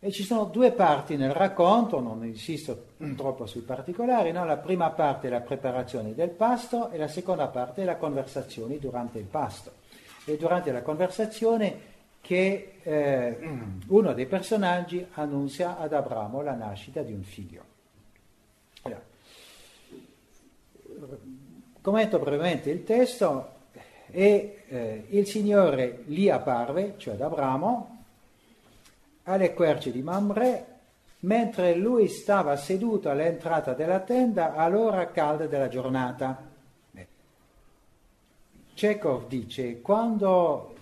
E 0.00 0.12
ci 0.12 0.22
sono 0.22 0.44
due 0.44 0.70
parti 0.70 1.16
nel 1.16 1.32
racconto, 1.32 1.98
non 2.00 2.24
insisto 2.24 2.90
troppo 3.16 3.46
sui 3.46 3.62
particolari, 3.62 4.30
no? 4.30 4.44
la 4.44 4.56
prima 4.56 4.90
parte 4.90 5.26
è 5.26 5.30
la 5.30 5.40
preparazione 5.40 6.14
del 6.14 6.30
pasto 6.30 6.90
e 6.90 6.98
la 6.98 7.08
seconda 7.08 7.48
parte 7.48 7.82
è 7.82 7.84
la 7.84 7.96
conversazione 7.96 8.78
durante 8.78 9.18
il 9.18 9.24
pasto. 9.24 9.72
E 10.24 10.36
durante 10.36 10.70
la 10.70 10.82
conversazione 10.82 11.96
che 12.20 12.74
eh, 12.82 13.38
uno 13.88 14.12
dei 14.12 14.26
personaggi 14.26 15.04
annunzia 15.14 15.78
ad 15.78 15.92
Abramo 15.92 16.42
la 16.42 16.54
nascita 16.54 17.02
di 17.02 17.12
un 17.12 17.22
figlio. 17.22 17.64
Allora, 18.82 19.02
commento 21.80 22.18
brevemente 22.18 22.70
il 22.70 22.84
testo 22.84 23.56
e 24.10 24.57
eh, 24.68 25.06
il 25.08 25.26
Signore 25.26 26.02
gli 26.06 26.28
apparve, 26.28 26.94
cioè 26.98 27.14
ad 27.14 27.22
Abramo, 27.22 28.04
alle 29.24 29.54
querce 29.54 29.90
di 29.90 30.02
Mamre, 30.02 30.76
mentre 31.20 31.74
lui 31.74 32.08
stava 32.08 32.56
seduto 32.56 33.10
all'entrata 33.10 33.74
della 33.74 34.00
tenda 34.00 34.54
all'ora 34.54 35.10
calda 35.10 35.46
della 35.46 35.68
giornata. 35.68 36.46
Chekhov 38.74 39.26
dice, 39.26 39.80
quando 39.80 40.76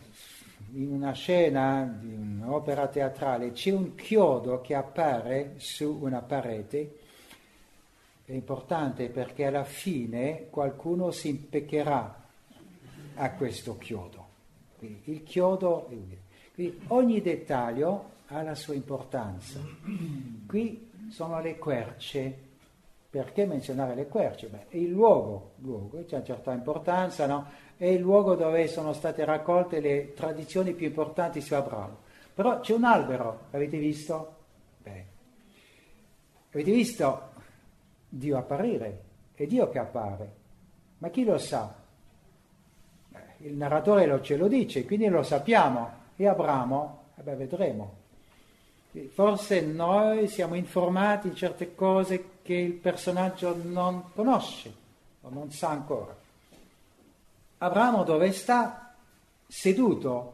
in 0.74 0.92
una 0.92 1.12
scena 1.12 1.90
di 1.98 2.12
un'opera 2.12 2.88
teatrale 2.88 3.52
c'è 3.52 3.70
un 3.70 3.94
chiodo 3.94 4.60
che 4.60 4.74
appare 4.74 5.54
su 5.56 5.98
una 6.02 6.20
parete, 6.20 6.98
è 8.26 8.32
importante 8.32 9.08
perché 9.08 9.46
alla 9.46 9.64
fine 9.64 10.48
qualcuno 10.50 11.10
si 11.10 11.28
impeccherà 11.28 12.25
a 13.16 13.32
questo 13.32 13.76
chiodo. 13.78 14.24
Quindi 14.78 15.02
il 15.04 15.22
chiodo 15.22 15.88
è 15.88 15.94
utile. 15.94 16.24
Quindi 16.54 16.80
ogni 16.88 17.20
dettaglio 17.20 18.10
ha 18.28 18.42
la 18.42 18.54
sua 18.54 18.74
importanza. 18.74 19.60
Qui 20.46 20.90
sono 21.10 21.40
le 21.40 21.58
querce 21.58 22.44
perché 23.08 23.46
menzionare 23.46 23.94
le 23.94 24.08
querce? 24.08 24.48
Beh, 24.48 24.78
il 24.78 24.90
luogo, 24.90 25.52
luogo 25.58 26.04
c'è 26.04 26.16
una 26.16 26.24
certa 26.24 26.52
importanza, 26.52 27.26
no? 27.26 27.46
È 27.76 27.86
il 27.86 28.00
luogo 28.00 28.34
dove 28.34 28.66
sono 28.68 28.92
state 28.92 29.24
raccolte 29.24 29.80
le 29.80 30.12
tradizioni 30.12 30.72
più 30.72 30.86
importanti 30.86 31.40
su 31.40 31.54
Abramo. 31.54 31.98
Però 32.34 32.60
c'è 32.60 32.74
un 32.74 32.84
albero, 32.84 33.46
avete 33.52 33.78
visto? 33.78 34.34
Beh, 34.82 35.04
avete 36.52 36.70
visto 36.70 37.30
Dio 38.08 38.36
apparire? 38.36 39.02
È 39.34 39.46
Dio 39.46 39.68
che 39.70 39.78
appare. 39.78 40.34
Ma 40.98 41.08
chi 41.08 41.24
lo 41.24 41.38
sa? 41.38 41.84
Il 43.38 43.54
narratore 43.54 44.06
lo, 44.06 44.20
ce 44.20 44.36
lo 44.36 44.48
dice, 44.48 44.84
quindi 44.84 45.08
lo 45.08 45.22
sappiamo. 45.22 46.04
E 46.16 46.26
Abramo, 46.26 47.02
eh 47.16 47.22
beh, 47.22 47.34
vedremo. 47.34 47.94
Forse 49.12 49.60
noi 49.60 50.26
siamo 50.26 50.54
informati 50.54 51.28
in 51.28 51.34
certe 51.34 51.74
cose 51.74 52.30
che 52.42 52.54
il 52.54 52.72
personaggio 52.72 53.54
non 53.62 54.04
conosce 54.14 54.72
o 55.20 55.28
non 55.28 55.50
sa 55.50 55.68
ancora. 55.68 56.16
Abramo 57.58 58.04
dove 58.04 58.32
sta? 58.32 58.94
Seduto. 59.46 60.32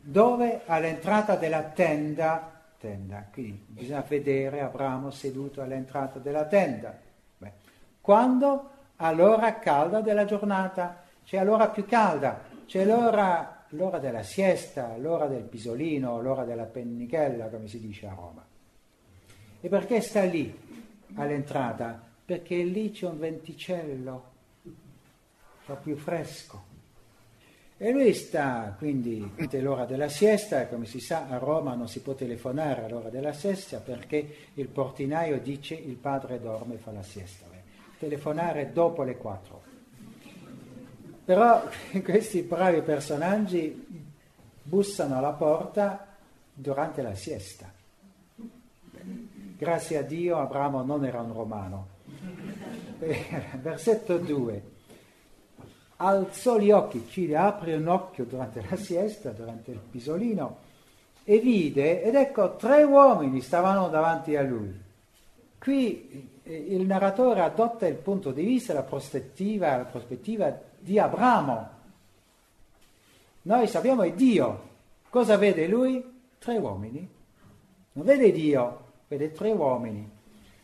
Dove? 0.00 0.62
All'entrata 0.66 1.36
della 1.36 1.62
tenda. 1.62 2.50
Tenda. 2.78 3.26
Quindi 3.32 3.64
bisogna 3.68 4.04
vedere 4.06 4.60
Abramo 4.60 5.10
seduto 5.10 5.62
all'entrata 5.62 6.18
della 6.18 6.44
tenda. 6.44 6.98
Beh. 7.38 7.52
Quando? 8.00 8.70
All'ora 8.96 9.58
calda 9.58 10.00
della 10.00 10.24
giornata. 10.24 11.01
C'è 11.24 11.42
l'ora 11.44 11.68
più 11.68 11.84
calda, 11.84 12.42
c'è 12.66 12.84
l'ora, 12.84 13.64
l'ora 13.70 13.98
della 13.98 14.22
siesta, 14.22 14.96
l'ora 14.96 15.26
del 15.26 15.44
pisolino, 15.44 16.20
l'ora 16.20 16.44
della 16.44 16.64
pennichella, 16.64 17.46
come 17.46 17.68
si 17.68 17.80
dice 17.80 18.06
a 18.06 18.14
Roma. 18.14 18.44
E 19.60 19.68
perché 19.68 20.00
sta 20.00 20.22
lì? 20.24 20.70
all'entrata, 21.14 22.00
perché 22.24 22.62
lì 22.62 22.90
c'è 22.90 23.06
un 23.06 23.18
venticello, 23.18 24.30
fa 25.60 25.74
più 25.74 25.96
fresco. 25.96 26.70
E 27.76 27.90
lui 27.90 28.14
sta, 28.14 28.74
quindi, 28.78 29.28
l'ora 29.60 29.84
della 29.84 30.08
siesta, 30.08 30.68
come 30.68 30.86
si 30.86 31.00
sa 31.00 31.26
a 31.28 31.38
Roma 31.38 31.74
non 31.74 31.88
si 31.88 32.00
può 32.00 32.14
telefonare 32.14 32.84
all'ora 32.84 33.08
della 33.08 33.32
siesta 33.32 33.78
perché 33.78 34.36
il 34.54 34.68
portinaio 34.68 35.40
dice 35.40 35.74
il 35.74 35.96
padre 35.96 36.40
dorme 36.40 36.74
e 36.74 36.78
fa 36.78 36.92
la 36.92 37.02
siesta. 37.02 37.46
Telefonare 37.98 38.72
dopo 38.72 39.02
le 39.02 39.16
quattro. 39.16 39.71
Però 41.24 41.62
questi 42.02 42.42
bravi 42.42 42.82
personaggi 42.82 44.10
bussano 44.62 45.16
alla 45.16 45.32
porta 45.32 46.06
durante 46.52 47.02
la 47.02 47.14
siesta. 47.14 47.70
Grazie 49.56 49.98
a 49.98 50.02
Dio 50.02 50.38
Abramo 50.38 50.82
non 50.82 51.04
era 51.04 51.20
un 51.20 51.32
romano. 51.32 51.86
Versetto 53.62 54.18
2. 54.18 54.70
Alzò 55.96 56.58
gli 56.58 56.72
occhi, 56.72 57.06
ci 57.08 57.32
apre 57.32 57.74
un 57.76 57.86
occhio 57.86 58.24
durante 58.24 58.64
la 58.68 58.76
siesta, 58.76 59.30
durante 59.30 59.70
il 59.70 59.78
pisolino, 59.78 60.58
e 61.22 61.38
vide, 61.38 62.02
ed 62.02 62.16
ecco, 62.16 62.56
tre 62.56 62.82
uomini 62.82 63.40
stavano 63.40 63.88
davanti 63.88 64.34
a 64.34 64.42
lui. 64.42 64.80
Qui 65.58 66.40
eh, 66.42 66.56
il 66.56 66.84
narratore 66.86 67.42
adotta 67.42 67.86
il 67.86 67.94
punto 67.94 68.32
di 68.32 68.42
vista, 68.42 68.72
la 68.72 68.82
prospettiva, 68.82 69.76
la 69.76 69.84
prospettiva 69.84 70.60
di 70.82 70.98
Abramo. 70.98 71.70
Noi 73.42 73.66
sappiamo 73.68 74.02
è 74.02 74.12
Dio. 74.12 74.70
Cosa 75.08 75.36
vede 75.36 75.66
lui? 75.68 76.04
Tre 76.38 76.58
uomini. 76.58 77.08
Non 77.92 78.04
vede 78.04 78.32
Dio, 78.32 78.84
vede 79.06 79.30
tre 79.30 79.52
uomini. 79.52 80.10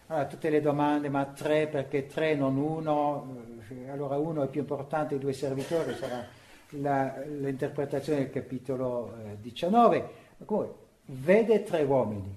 Allora, 0.09 0.27
tutte 0.27 0.51
le 0.51 0.61
domande, 0.61 1.09
ma 1.09 1.25
tre 1.27 1.69
perché 1.69 2.07
tre, 2.07 2.35
non 2.35 2.57
uno? 2.57 3.37
Eh, 3.69 3.91
allora 3.91 4.17
uno 4.17 4.43
è 4.43 4.49
più 4.49 4.61
importante 4.61 5.11
dei 5.11 5.19
due 5.19 5.35
servitori, 5.35 5.95
sarà 5.95 6.27
la, 6.71 7.23
l'interpretazione 7.27 8.21
del 8.21 8.31
capitolo 8.31 9.15
eh, 9.25 9.37
19. 9.41 10.11
Comunque, 10.45 10.75
vede 11.07 11.63
tre 11.63 11.83
uomini, 11.83 12.35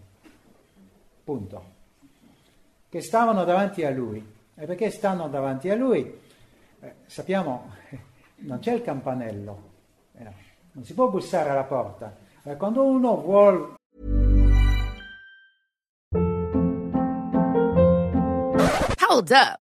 punto, 1.23 1.63
che 2.89 3.01
stavano 3.01 3.45
davanti 3.45 3.85
a 3.85 3.89
lui. 3.89 4.23
E 4.53 4.65
perché 4.65 4.89
stanno 4.91 5.29
davanti 5.29 5.69
a 5.69 5.75
lui? 5.75 6.20
Eh, 6.83 6.95
sappiamo, 7.05 7.71
non 8.41 8.57
c'è 8.59 8.73
il 8.73 8.81
campanello, 8.81 9.69
eh, 10.17 10.23
non 10.71 10.83
si 10.83 10.95
può 10.95 11.09
bussare 11.09 11.51
alla 11.51 11.63
porta. 11.63 12.17
Eh, 12.43 12.57
quando 12.57 12.83
uno 12.83 13.21
vuole 13.21 13.75
Hold 19.07 19.31
up. 19.31 19.60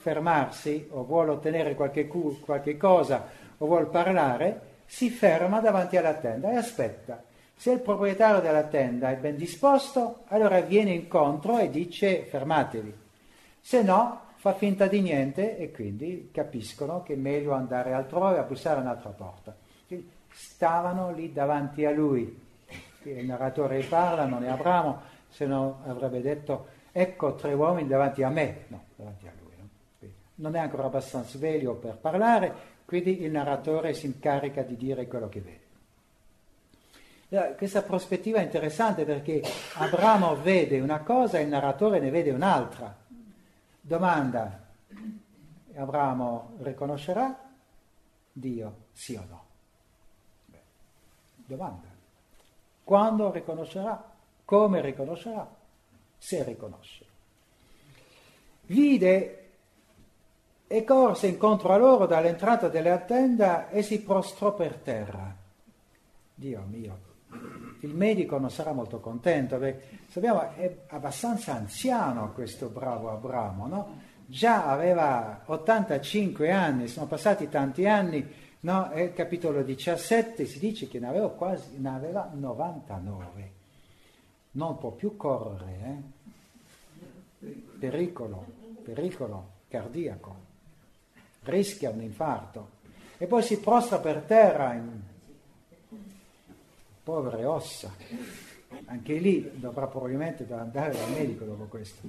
Fermarsi 0.00 0.88
o 0.90 1.04
vuole 1.04 1.32
ottenere 1.32 1.74
qualche, 1.74 2.06
cu- 2.06 2.40
qualche 2.40 2.76
cosa 2.78 3.28
o 3.58 3.66
vuole 3.66 3.86
parlare, 3.86 4.68
si 4.86 5.10
ferma 5.10 5.60
davanti 5.60 5.96
alla 5.96 6.14
tenda 6.14 6.50
e 6.50 6.56
aspetta. 6.56 7.22
Se 7.54 7.70
il 7.70 7.80
proprietario 7.80 8.40
della 8.40 8.64
tenda 8.64 9.10
è 9.10 9.16
ben 9.16 9.36
disposto, 9.36 10.22
allora 10.28 10.60
viene 10.62 10.92
incontro 10.92 11.58
e 11.58 11.68
dice 11.68 12.24
fermatevi. 12.24 12.92
Se 13.60 13.82
no, 13.82 14.20
fa 14.36 14.54
finta 14.54 14.86
di 14.86 15.02
niente 15.02 15.58
e 15.58 15.70
quindi 15.70 16.30
capiscono 16.32 17.02
che 17.02 17.12
è 17.12 17.16
meglio 17.16 17.52
andare 17.52 17.92
altrove 17.92 18.38
a 18.38 18.42
bussare 18.42 18.80
un'altra 18.80 19.10
porta. 19.10 19.54
Quindi 19.86 20.10
stavano 20.32 21.12
lì 21.12 21.32
davanti 21.34 21.84
a 21.84 21.90
lui. 21.90 22.48
Il 23.02 23.26
narratore 23.26 23.82
parla, 23.82 24.24
non 24.24 24.44
è 24.44 24.48
Abramo, 24.48 25.00
se 25.28 25.44
no 25.44 25.82
avrebbe 25.86 26.22
detto 26.22 26.78
ecco 26.92 27.34
tre 27.34 27.52
uomini 27.52 27.86
davanti 27.86 28.22
a 28.22 28.30
me. 28.30 28.64
No, 28.68 28.82
non 30.40 30.56
è 30.56 30.58
ancora 30.58 30.86
abbastanza 30.86 31.36
sveglio 31.36 31.74
per 31.74 31.96
parlare, 31.96 32.78
quindi 32.84 33.22
il 33.22 33.30
narratore 33.30 33.94
si 33.94 34.06
incarica 34.06 34.62
di 34.62 34.76
dire 34.76 35.06
quello 35.06 35.28
che 35.28 35.40
vede. 35.40 35.68
Questa 37.56 37.82
prospettiva 37.82 38.40
è 38.40 38.42
interessante 38.42 39.04
perché 39.04 39.40
Abramo 39.74 40.34
vede 40.40 40.80
una 40.80 41.00
cosa 41.00 41.38
e 41.38 41.42
il 41.42 41.48
narratore 41.48 42.00
ne 42.00 42.10
vede 42.10 42.32
un'altra. 42.32 42.96
Domanda, 43.80 44.66
Abramo 45.76 46.56
riconoscerà 46.62 47.48
Dio, 48.32 48.76
sì 48.92 49.14
o 49.14 49.24
no? 49.28 49.44
Beh, 50.46 50.62
domanda. 51.46 51.88
Quando 52.82 53.30
riconoscerà? 53.30 54.12
Come 54.44 54.80
riconoscerà? 54.80 55.48
Se 56.18 56.42
riconosce. 56.42 57.04
Vide 58.62 59.39
e 60.72 60.84
corse 60.84 61.26
incontro 61.26 61.72
a 61.72 61.76
loro 61.76 62.06
dall'entrata 62.06 62.68
della 62.68 62.98
tenda 62.98 63.70
e 63.70 63.82
si 63.82 64.02
prostrò 64.02 64.54
per 64.54 64.76
terra. 64.76 65.34
Dio 66.32 66.64
mio, 66.70 66.98
il 67.80 67.92
medico 67.92 68.38
non 68.38 68.52
sarà 68.52 68.72
molto 68.72 69.00
contento, 69.00 69.58
perché 69.58 69.98
sappiamo 70.06 70.54
è 70.54 70.82
abbastanza 70.90 71.56
anziano 71.56 72.30
questo 72.32 72.68
bravo 72.68 73.10
Abramo, 73.10 73.66
no? 73.66 74.00
Già 74.26 74.66
aveva 74.66 75.42
85 75.44 76.52
anni, 76.52 76.86
sono 76.86 77.06
passati 77.06 77.48
tanti 77.48 77.88
anni, 77.88 78.24
no? 78.60 78.92
E 78.92 79.02
il 79.02 79.12
capitolo 79.12 79.64
17 79.64 80.46
si 80.46 80.60
dice 80.60 80.86
che 80.86 81.00
ne 81.00 81.08
aveva 81.08 81.30
quasi, 81.30 81.78
ne 81.78 81.88
aveva 81.88 82.30
99. 82.32 83.52
Non 84.52 84.78
può 84.78 84.92
più 84.92 85.16
correre, 85.16 86.04
eh? 87.40 87.58
Pericolo, 87.76 88.44
pericolo 88.84 89.48
cardiaco. 89.66 90.49
Rischia 91.44 91.90
un 91.90 92.02
infarto. 92.02 92.78
E 93.18 93.26
poi 93.26 93.42
si 93.42 93.58
prostra 93.58 93.98
per 93.98 94.22
terra 94.22 94.72
in 94.74 95.00
povere 97.02 97.44
ossa. 97.44 97.92
Anche 98.86 99.14
lì 99.14 99.50
dovrà 99.54 99.86
probabilmente 99.86 100.46
andare 100.52 100.92
dal 100.92 101.10
medico 101.10 101.44
dopo 101.44 101.64
questo. 101.64 102.08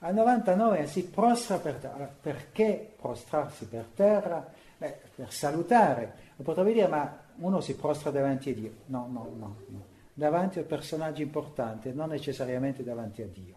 A 0.00 0.10
99 0.10 0.86
si 0.86 1.04
prostra 1.04 1.58
per 1.58 1.74
terra. 1.74 2.10
Perché 2.20 2.94
prostrarsi 3.00 3.66
per 3.66 3.86
terra? 3.94 4.46
Beh, 4.76 4.98
per 5.14 5.32
salutare. 5.32 6.14
Lo 6.36 6.44
potrei 6.44 6.72
dire, 6.72 6.88
ma 6.88 7.18
uno 7.36 7.60
si 7.60 7.74
prostra 7.74 8.10
davanti 8.10 8.50
a 8.50 8.54
Dio. 8.54 8.72
No, 8.86 9.08
no, 9.10 9.30
no, 9.36 9.56
no. 9.68 9.84
Davanti 10.12 10.58
a 10.58 10.62
un 10.62 10.66
personaggio 10.66 11.22
importante, 11.22 11.92
non 11.92 12.10
necessariamente 12.10 12.82
davanti 12.82 13.22
a 13.22 13.26
Dio. 13.26 13.54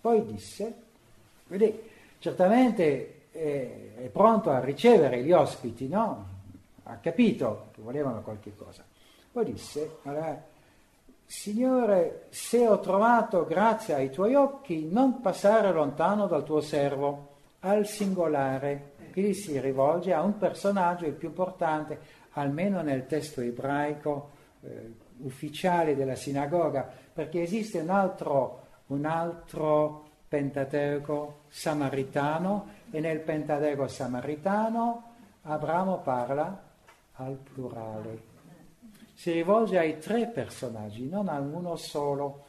Poi 0.00 0.24
disse, 0.26 0.74
vedi, 1.46 1.78
certamente 2.18 3.21
è, 3.32 3.94
è 3.96 4.08
pronto 4.12 4.50
a 4.50 4.60
ricevere 4.60 5.22
gli 5.22 5.32
ospiti, 5.32 5.88
no? 5.88 6.28
Ha 6.84 6.96
capito 6.96 7.68
che 7.72 7.80
volevano 7.80 8.20
qualche 8.20 8.54
cosa. 8.54 8.84
Poi 9.32 9.44
disse, 9.44 9.98
allora, 10.02 10.40
Signore, 11.24 12.26
se 12.28 12.68
ho 12.68 12.78
trovato 12.78 13.46
grazia 13.46 13.96
ai 13.96 14.10
tuoi 14.10 14.34
occhi, 14.34 14.86
non 14.90 15.22
passare 15.22 15.72
lontano 15.72 16.26
dal 16.26 16.44
tuo 16.44 16.60
servo, 16.60 17.28
al 17.60 17.86
singolare. 17.86 18.90
Quindi 19.12 19.34
si 19.34 19.58
rivolge 19.58 20.12
a 20.12 20.22
un 20.22 20.36
personaggio 20.36 21.06
il 21.06 21.14
più 21.14 21.28
importante, 21.28 21.98
almeno 22.32 22.82
nel 22.82 23.06
testo 23.06 23.40
ebraico 23.40 24.30
eh, 24.60 24.92
ufficiale 25.22 25.96
della 25.96 26.16
sinagoga, 26.16 26.90
perché 27.12 27.42
esiste 27.42 27.78
un 27.80 27.90
altro, 27.90 28.66
un 28.88 29.06
altro 29.06 30.10
Pentateuco 30.28 31.40
samaritano 31.48 32.68
e 32.92 33.00
nel 33.00 33.18
Pentateuco 33.18 33.88
samaritano 33.88 35.10
Abramo 35.42 35.98
parla 35.98 36.62
al 37.14 37.36
plurale 37.36 38.30
si 39.22 39.30
rivolge 39.30 39.78
ai 39.78 39.98
tre 39.98 40.26
personaggi, 40.26 41.08
non 41.08 41.28
a 41.28 41.38
uno 41.38 41.76
solo. 41.76 42.46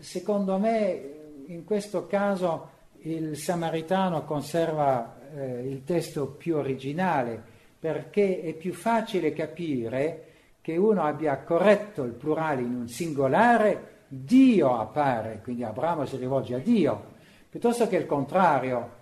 Secondo 0.00 0.58
me 0.58 1.12
in 1.46 1.64
questo 1.64 2.06
caso 2.06 2.68
il 3.04 3.38
samaritano 3.38 4.24
conserva 4.24 5.16
eh, 5.34 5.66
il 5.66 5.82
testo 5.84 6.26
più 6.26 6.56
originale 6.56 7.42
perché 7.78 8.42
è 8.42 8.52
più 8.52 8.74
facile 8.74 9.32
capire 9.32 10.26
che 10.60 10.76
uno 10.76 11.04
abbia 11.04 11.38
corretto 11.38 12.04
il 12.04 12.12
plurale 12.12 12.60
in 12.60 12.74
un 12.74 12.88
singolare, 12.88 14.04
Dio 14.08 14.78
appare, 14.78 15.40
quindi 15.42 15.64
Abramo 15.64 16.04
si 16.04 16.18
rivolge 16.18 16.54
a 16.54 16.58
Dio, 16.58 17.04
piuttosto 17.48 17.88
che 17.88 17.96
il 17.96 18.04
contrario, 18.04 19.00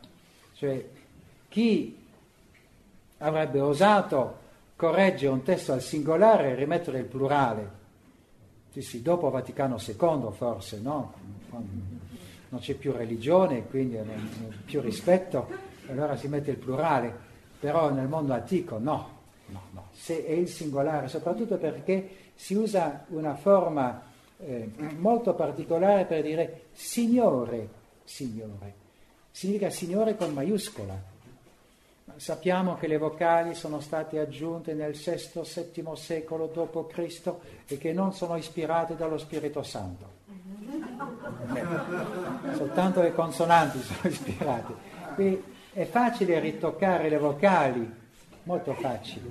cioè 0.61 0.87
chi 1.49 1.97
avrebbe 3.17 3.61
osato 3.61 4.37
corregge 4.77 5.27
un 5.27 5.43
testo 5.43 5.73
al 5.73 5.81
singolare 5.81 6.51
e 6.51 6.55
rimettere 6.55 6.99
il 6.99 7.07
plurale. 7.07 7.71
Sì, 8.71 8.83
sì, 8.83 9.01
dopo 9.01 9.31
Vaticano 9.31 9.79
II 9.79 10.31
forse, 10.33 10.79
no? 10.81 11.15
Non 11.49 12.61
c'è 12.61 12.75
più 12.75 12.93
religione, 12.93 13.67
quindi 13.69 13.97
non 13.97 14.07
c'è 14.07 14.57
più 14.67 14.81
rispetto, 14.83 15.49
allora 15.89 16.15
si 16.17 16.29
mette 16.29 16.51
il 16.51 16.59
plurale, 16.59 17.11
però 17.59 17.91
nel 17.91 18.09
mondo 18.09 18.35
antico 18.35 18.77
no, 18.77 19.19
no, 19.47 19.63
no. 19.71 19.87
Se 19.93 20.27
è 20.27 20.33
il 20.33 20.49
singolare, 20.49 21.09
soprattutto 21.09 21.57
perché 21.57 22.33
si 22.35 22.53
usa 22.53 23.07
una 23.09 23.35
forma 23.35 24.03
eh, 24.37 24.71
molto 24.99 25.33
particolare 25.33 26.05
per 26.05 26.23
dire 26.23 26.65
signore, 26.73 27.67
signore. 28.05 28.80
Significa 29.31 29.71
signore 29.71 30.17
con 30.17 30.33
maiuscola, 30.33 31.11
Sappiamo 32.21 32.77
che 32.77 32.87
le 32.87 32.99
vocali 32.99 33.55
sono 33.55 33.81
state 33.81 34.19
aggiunte 34.19 34.75
nel 34.75 34.93
VI-VII 34.93 35.97
secolo 35.97 36.51
d.C. 36.53 37.33
e 37.67 37.79
che 37.79 37.95
non 37.95 38.13
sono 38.13 38.37
ispirate 38.37 38.95
dallo 38.95 39.17
Spirito 39.17 39.63
Santo. 39.63 40.19
Eh, 41.55 42.55
soltanto 42.57 43.01
le 43.01 43.15
consonanti 43.15 43.81
sono 43.83 44.13
ispirate. 44.13 44.75
Quindi 45.15 45.43
è 45.73 45.87
facile 45.87 46.41
ritoccare 46.41 47.09
le 47.09 47.17
vocali, 47.17 47.91
molto 48.43 48.75
facile. 48.75 49.27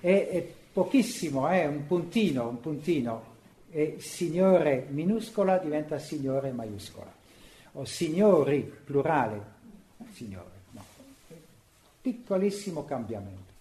È, 0.00 0.28
è 0.28 0.52
pochissimo, 0.72 1.46
è 1.46 1.60
eh, 1.60 1.66
un 1.66 1.86
puntino, 1.86 2.48
un 2.48 2.60
puntino. 2.60 3.34
E 3.70 3.98
signore 4.00 4.86
minuscola 4.88 5.58
diventa 5.58 6.00
signore 6.00 6.50
maiuscola. 6.50 7.15
O 7.78 7.84
signori, 7.84 8.60
plurale, 8.62 9.54
signore 10.12 10.56
piccolissimo 12.06 12.84
cambiamento. 12.84 13.54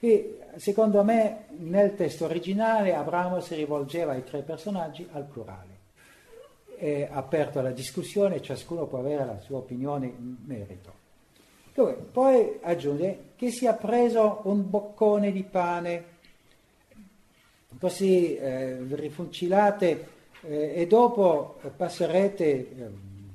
E 0.00 0.38
secondo 0.56 1.04
me 1.04 1.44
nel 1.58 1.94
testo 1.94 2.24
originale 2.24 2.94
Abramo 2.94 3.40
si 3.40 3.54
rivolgeva 3.54 4.12
ai 4.12 4.24
tre 4.24 4.40
personaggi 4.40 5.06
al 5.12 5.24
plurale. 5.24 5.70
È 6.74 7.08
aperto 7.12 7.58
alla 7.58 7.70
discussione, 7.70 8.40
ciascuno 8.40 8.86
può 8.86 8.98
avere 8.98 9.26
la 9.26 9.38
sua 9.40 9.58
opinione 9.58 10.06
in 10.06 10.36
merito. 10.46 11.00
Dove 11.74 11.92
poi 11.92 12.58
aggiunge 12.62 13.32
che 13.36 13.50
sia 13.50 13.74
preso 13.74 14.40
un 14.44 14.68
boccone 14.68 15.30
di 15.30 15.42
pane, 15.42 16.04
così 17.78 18.36
eh, 18.36 18.78
rifucilate 18.88 20.08
eh, 20.42 20.72
e 20.76 20.86
dopo 20.86 21.60
passerete, 21.76 22.44
eh, 22.44 22.90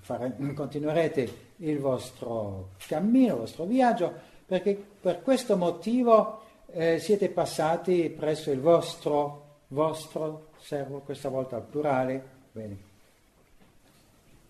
fare, 0.08 0.34
continuerete 0.56 1.30
il 1.58 1.80
vostro 1.80 2.70
cammino, 2.88 3.34
il 3.34 3.40
vostro 3.42 3.66
viaggio 3.66 4.14
perché 4.46 4.82
per 5.02 5.22
questo 5.22 5.58
motivo 5.58 6.42
eh, 6.72 7.00
siete 7.00 7.28
passati 7.28 8.10
presso 8.10 8.50
il 8.50 8.62
vostro, 8.62 9.58
vostro 9.68 10.52
servo, 10.62 11.00
questa 11.00 11.28
volta 11.28 11.58
al 11.58 11.64
plurale. 11.64 12.24
Bene. 12.54 12.78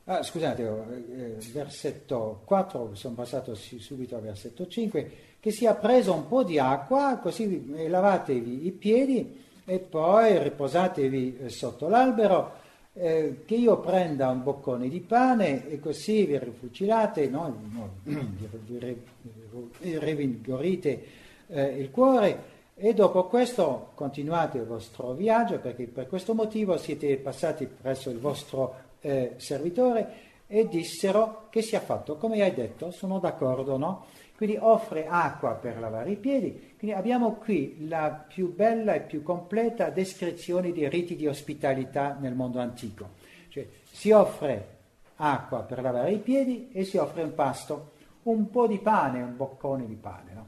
Ah, 0.03 0.21
scusate, 0.21 0.63
eh, 0.63 1.35
versetto 1.51 2.41
4, 2.45 2.93
sono 2.93 3.15
passato 3.15 3.55
subito 3.55 4.15
al 4.15 4.21
versetto 4.21 4.67
5, 4.67 5.11
che 5.39 5.51
sia 5.51 5.73
preso 5.73 6.13
un 6.13 6.27
po' 6.27 6.43
di 6.43 6.59
acqua, 6.59 7.17
così 7.17 7.73
eh, 7.75 7.89
lavatevi 7.89 8.67
i 8.67 8.71
piedi 8.71 9.43
e 9.65 9.79
poi 9.79 10.41
riposatevi 10.41 11.39
eh, 11.39 11.49
sotto 11.49 11.89
l'albero, 11.89 12.65
eh, 12.99 13.43
che 13.45 13.55
io 13.55 13.77
prenda 13.79 14.29
un 14.29 14.43
boccone 14.43 14.89
di 14.89 14.99
pane 15.01 15.69
e 15.69 15.79
così 15.79 16.25
vi 16.25 16.37
rifucilate, 16.37 17.27
no? 17.29 17.55
Vi, 18.03 19.97
rivigorite 19.99 21.03
eh, 21.47 21.63
il 21.63 21.91
cuore 21.91 22.55
e 22.75 22.93
dopo 22.93 23.25
questo 23.25 23.91
continuate 23.95 24.57
il 24.57 24.65
vostro 24.65 25.13
viaggio 25.13 25.59
perché 25.59 25.85
per 25.85 26.07
questo 26.07 26.33
motivo 26.33 26.77
siete 26.77 27.17
passati 27.17 27.65
presso 27.67 28.09
il 28.09 28.19
vostro 28.19 28.75
eh, 29.01 29.33
servitore 29.37 30.25
e 30.47 30.67
dissero 30.67 31.47
che 31.49 31.61
sia 31.61 31.79
fatto 31.79 32.15
come 32.15 32.41
hai 32.41 32.53
detto, 32.53 32.91
sono 32.91 33.19
d'accordo, 33.19 33.77
no? 33.77 34.05
Quindi 34.35 34.57
offre 34.59 35.07
acqua 35.07 35.53
per 35.53 35.79
lavare 35.79 36.11
i 36.11 36.15
piedi. 36.15 36.66
Quindi 36.77 36.95
abbiamo 36.95 37.33
qui 37.33 37.87
la 37.87 38.09
più 38.09 38.53
bella 38.53 38.93
e 38.93 39.01
più 39.01 39.23
completa 39.23 39.89
descrizione 39.89 40.71
dei 40.71 40.87
riti 40.89 41.15
di 41.15 41.25
ospitalità 41.25 42.15
nel 42.19 42.33
mondo 42.33 42.59
antico. 42.59 43.09
Cioè 43.49 43.67
si 43.89 44.11
offre 44.11 44.75
acqua 45.15 45.61
per 45.61 45.81
lavare 45.81 46.11
i 46.11 46.19
piedi 46.19 46.69
e 46.71 46.83
si 46.83 46.97
offre 46.97 47.23
un 47.23 47.33
pasto 47.33 47.91
un 48.23 48.51
po' 48.51 48.67
di 48.67 48.77
pane, 48.77 49.21
un 49.21 49.35
boccone 49.35 49.87
di 49.87 49.95
pane. 49.95 50.33
No? 50.33 50.47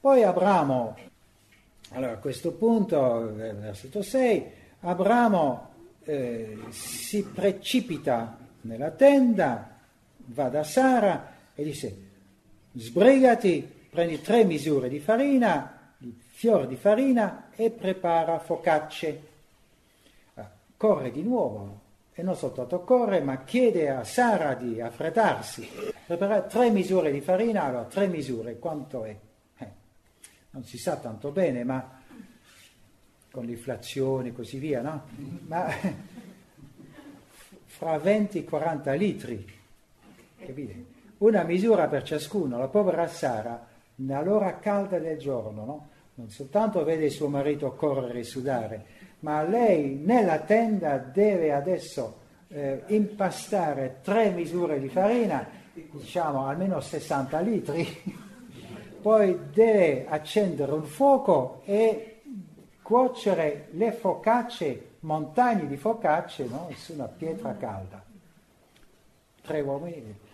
Poi 0.00 0.22
Abramo, 0.22 0.96
allora 1.90 2.12
a 2.12 2.16
questo 2.16 2.52
punto, 2.52 3.34
versetto 3.34 4.00
6, 4.00 4.44
Abramo 4.80 5.68
eh, 6.04 6.56
si 6.70 7.22
precipita 7.22 8.38
nella 8.62 8.90
tenda, 8.92 9.76
va 10.16 10.48
da 10.48 10.62
Sara 10.62 11.32
e 11.54 11.62
dice, 11.62 11.96
sbrigati, 12.72 13.78
prendi 13.90 14.20
tre 14.20 14.44
misure 14.44 14.88
di 14.88 15.00
farina, 15.00 15.92
di 15.98 16.16
fior 16.16 16.66
di 16.66 16.76
farina 16.76 17.50
e 17.54 17.70
prepara 17.70 18.38
focacce. 18.38 19.28
Corre 20.76 21.10
di 21.10 21.22
nuovo, 21.22 21.80
e 22.14 22.22
non 22.22 22.36
soltanto 22.36 22.80
corre, 22.80 23.20
ma 23.20 23.44
chiede 23.44 23.90
a 23.90 24.04
Sara 24.04 24.54
di 24.54 24.80
affrettarsi, 24.80 25.68
preparare 26.06 26.46
tre 26.48 26.70
misure 26.70 27.10
di 27.10 27.20
farina, 27.20 27.64
allora 27.64 27.84
tre 27.84 28.06
misure, 28.06 28.58
quanto 28.58 29.04
è? 29.04 29.16
Eh, 29.58 29.70
non 30.50 30.64
si 30.64 30.78
sa 30.78 30.96
tanto 30.96 31.30
bene, 31.30 31.64
ma 31.64 31.98
con 33.30 33.44
l'inflazione 33.44 34.28
e 34.28 34.32
così 34.32 34.58
via, 34.58 34.80
no? 34.80 35.04
Ma 35.46 35.66
fra 37.66 37.98
20 37.98 38.38
e 38.38 38.44
40 38.44 38.92
litri, 38.92 39.58
capite? 40.38 40.84
Una 41.18 41.42
misura 41.42 41.88
per 41.88 42.02
ciascuno, 42.02 42.58
la 42.58 42.68
povera 42.68 43.06
Sara, 43.06 43.68
nell'ora 44.00 44.58
calda 44.58 44.98
del 44.98 45.18
giorno, 45.18 45.64
no? 45.64 45.88
Non 46.14 46.30
soltanto 46.30 46.84
vede 46.84 47.08
suo 47.08 47.28
marito 47.28 47.72
correre 47.72 48.20
e 48.20 48.24
sudare, 48.24 48.84
ma 49.20 49.42
lei 49.42 49.94
nella 49.94 50.40
tenda 50.40 50.98
deve 50.98 51.52
adesso 51.52 52.18
eh, 52.48 52.82
impastare 52.88 54.00
tre 54.02 54.30
misure 54.30 54.80
di 54.80 54.88
farina 54.88 55.58
diciamo 55.72 56.46
almeno 56.46 56.80
60 56.80 57.40
litri, 57.40 57.86
poi 59.00 59.38
deve 59.52 60.06
accendere 60.08 60.72
un 60.72 60.84
fuoco 60.84 61.62
e 61.64 62.20
cuocere 62.82 63.68
le 63.72 63.92
focacce, 63.92 64.96
montagne 65.00 65.66
di 65.66 65.76
focacce 65.76 66.46
no? 66.46 66.68
su 66.74 66.94
una 66.94 67.06
pietra 67.06 67.54
calda. 67.56 68.04
Tre 69.42 69.60
uomini. 69.60 70.28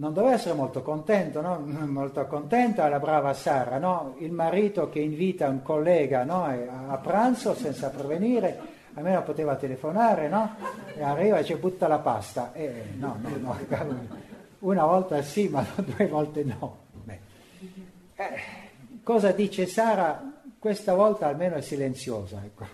Non 0.00 0.14
doveva 0.14 0.32
essere 0.32 0.54
molto 0.54 0.80
contento, 0.80 1.42
no? 1.42 1.58
molto 1.86 2.26
contenta 2.26 2.88
la 2.88 2.98
brava 2.98 3.34
Sara, 3.34 3.76
no? 3.76 4.14
il 4.20 4.32
marito 4.32 4.88
che 4.88 4.98
invita 4.98 5.46
un 5.46 5.60
collega 5.60 6.24
no? 6.24 6.44
a 6.44 6.96
pranzo 6.96 7.54
senza 7.54 7.90
prevenire, 7.90 8.58
almeno 8.94 9.22
poteva 9.22 9.56
telefonare? 9.56 10.30
E 10.96 11.02
arriva 11.02 11.36
e 11.38 11.44
ci 11.44 11.54
butta 11.56 11.86
la 11.86 11.98
pasta. 11.98 12.54
E, 12.54 12.94
no, 12.96 13.20
una 14.60 14.86
volta 14.86 15.20
sì, 15.20 15.48
ma 15.48 15.62
due 15.76 16.06
volte 16.06 16.44
no. 16.44 16.78
Eh, 18.14 18.40
cosa 19.02 19.32
dice 19.32 19.66
Sara? 19.66 20.32
Questa 20.58 20.94
volta 20.94 21.26
almeno 21.26 21.56
è 21.56 21.60
silenziosa. 21.60 22.40
Ecco. 22.42 22.64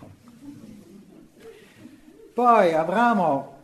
Poi 2.33 2.73
Abramo 2.73 3.56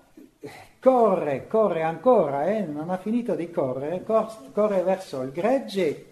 corre, 0.84 1.48
corre 1.48 1.82
ancora, 1.82 2.48
eh? 2.48 2.66
non 2.66 2.90
ha 2.90 2.98
finito 2.98 3.36
di 3.36 3.50
correre, 3.50 4.04
cor- 4.04 4.52
corre 4.52 4.84
verso 4.84 5.22
il 5.22 5.32
gregge 5.32 6.06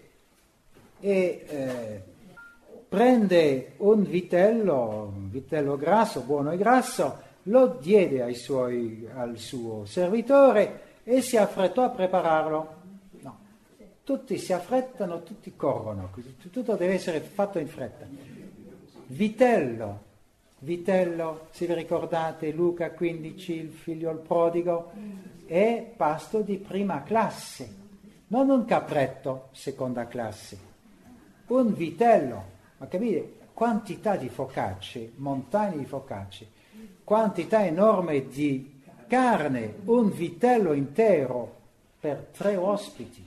e 0.98 1.44
eh, 1.46 2.02
prende 2.88 3.74
un 3.78 4.02
vitello, 4.02 5.12
un 5.14 5.30
vitello 5.30 5.76
grasso, 5.76 6.22
buono 6.22 6.52
e 6.52 6.56
grasso, 6.56 7.18
lo 7.44 7.76
diede 7.82 8.32
suoi, 8.32 9.06
al 9.14 9.36
suo 9.36 9.84
servitore 9.84 11.00
e 11.04 11.20
si 11.20 11.36
affrettò 11.36 11.84
a 11.84 11.90
prepararlo. 11.90 12.74
No, 13.20 13.38
tutti 14.04 14.38
si 14.38 14.54
affrettano, 14.54 15.22
tutti 15.22 15.54
corrono, 15.54 16.08
tutto 16.50 16.76
deve 16.76 16.94
essere 16.94 17.20
fatto 17.20 17.58
in 17.58 17.68
fretta. 17.68 18.06
Vitello, 19.08 20.00
vitello, 20.62 21.48
se 21.50 21.66
vi 21.66 21.74
ricordate 21.74 22.50
Luca 22.50 22.90
15, 22.90 23.52
il 23.52 23.70
figlio 23.70 24.10
il 24.10 24.18
prodigo, 24.18 24.92
è 25.46 25.92
pasto 25.96 26.40
di 26.40 26.56
prima 26.56 27.02
classe, 27.02 27.80
non 28.28 28.48
un 28.48 28.64
capretto 28.64 29.48
seconda 29.52 30.06
classe, 30.06 30.58
un 31.48 31.74
vitello 31.74 32.50
ma 32.82 32.88
capite 32.88 33.34
quantità 33.52 34.16
di 34.16 34.28
focacce, 34.28 35.12
montagne 35.16 35.78
di 35.78 35.84
focacce, 35.84 36.48
quantità 37.04 37.64
enorme 37.64 38.26
di 38.26 38.82
carne, 39.06 39.74
un 39.84 40.10
vitello 40.10 40.72
intero 40.72 41.60
per 42.00 42.30
tre 42.36 42.56
ospiti. 42.56 43.24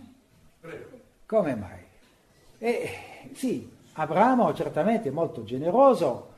Come 1.26 1.56
mai? 1.56 1.80
E 2.58 2.90
sì, 3.34 3.72
Abramo 3.94 4.54
certamente 4.54 5.08
è 5.08 5.12
molto 5.14 5.46
generoso 5.46 6.34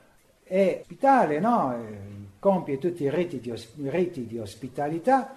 e 0.47 0.79
ospitale, 0.81 1.39
no? 1.39 2.05
compie 2.39 2.77
tutti 2.77 3.03
i 3.03 3.09
riti 3.09 3.39
di, 3.39 3.51
os- 3.51 3.73
riti 3.89 4.25
di 4.25 4.39
ospitalità 4.39 5.35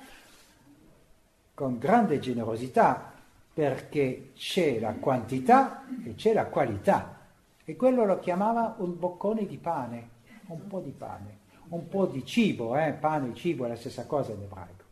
con 1.55 1.79
grande 1.79 2.19
generosità 2.19 3.13
perché 3.53 4.31
c'è 4.35 4.79
la 4.79 4.93
quantità 4.93 5.85
e 6.05 6.15
c'è 6.15 6.33
la 6.33 6.47
qualità. 6.47 7.19
E 7.65 7.77
quello 7.77 8.05
lo 8.05 8.19
chiamava 8.19 8.77
un 8.79 8.99
boccone 8.99 9.47
di 9.47 9.59
pane, 9.59 10.09
un 10.47 10.67
po' 10.67 10.81
di 10.81 10.91
pane, 10.91 11.39
un 11.69 11.89
po' 11.89 12.07
di 12.07 12.25
cibo, 12.25 12.77
eh? 12.77 12.93
pane 12.93 13.31
e 13.31 13.35
cibo 13.35 13.65
è 13.65 13.69
la 13.69 13.77
stessa 13.77 14.07
cosa 14.07 14.33
in 14.33 14.43
ebraico. 14.43 14.85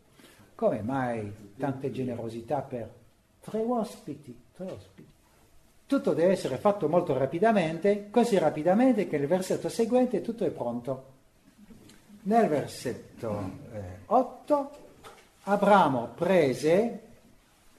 Come 0.55 0.81
mai 0.81 1.53
tante 1.57 1.91
generosità 1.91 2.61
per 2.61 2.93
tre 3.39 3.61
ospiti? 3.61 4.37
Tre 4.53 4.65
ospiti. 4.65 5.18
Tutto 5.89 6.13
deve 6.13 6.33
essere 6.33 6.57
fatto 6.57 6.87
molto 6.87 7.17
rapidamente, 7.17 8.09
così 8.11 8.37
rapidamente 8.37 9.07
che 9.07 9.17
nel 9.17 9.25
versetto 9.25 9.69
seguente 9.69 10.21
tutto 10.21 10.45
è 10.45 10.51
pronto. 10.51 11.03
Nel 12.21 12.47
versetto 12.47 13.49
eh, 13.73 13.81
8 14.05 14.69
Abramo 15.45 16.09
prese 16.13 16.99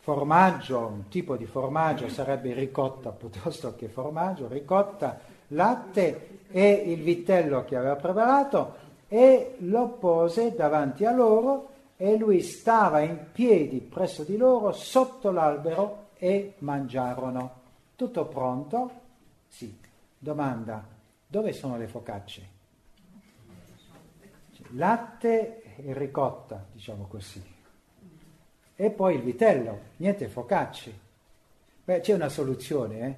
formaggio, 0.00 0.78
un 0.88 1.08
tipo 1.08 1.36
di 1.36 1.46
formaggio 1.46 2.08
sarebbe 2.08 2.52
ricotta 2.52 3.11
piuttosto 3.11 3.76
che 3.76 3.86
formaggio, 3.86 4.48
ricotta, 4.48 5.20
latte 5.46 6.40
e 6.50 6.68
il 6.68 7.02
vitello 7.02 7.64
che 7.64 7.76
aveva 7.76 7.94
preparato 7.94 8.74
e 9.06 9.54
lo 9.58 9.86
pose 9.86 10.52
davanti 10.56 11.04
a 11.04 11.12
loro 11.12 11.68
e 11.96 12.16
lui 12.16 12.40
stava 12.40 13.02
in 13.02 13.26
piedi 13.30 13.78
presso 13.78 14.24
di 14.24 14.36
loro 14.36 14.72
sotto 14.72 15.30
l'albero 15.30 16.06
e 16.18 16.54
mangiarono. 16.58 17.59
Tutto 18.01 18.24
pronto? 18.28 18.90
Sì. 19.46 19.78
Domanda, 20.18 20.82
dove 21.26 21.53
sono 21.53 21.76
le 21.76 21.86
focacce? 21.86 22.48
Latte 24.70 25.76
e 25.76 25.92
ricotta, 25.92 26.64
diciamo 26.72 27.05
così 27.09 27.59
e 28.74 28.88
poi 28.88 29.16
il 29.16 29.20
vitello, 29.20 29.78
niente 29.96 30.28
focacci. 30.28 30.98
Beh, 31.84 32.01
c'è 32.01 32.14
una 32.14 32.30
soluzione, 32.30 33.07
eh? 33.07 33.14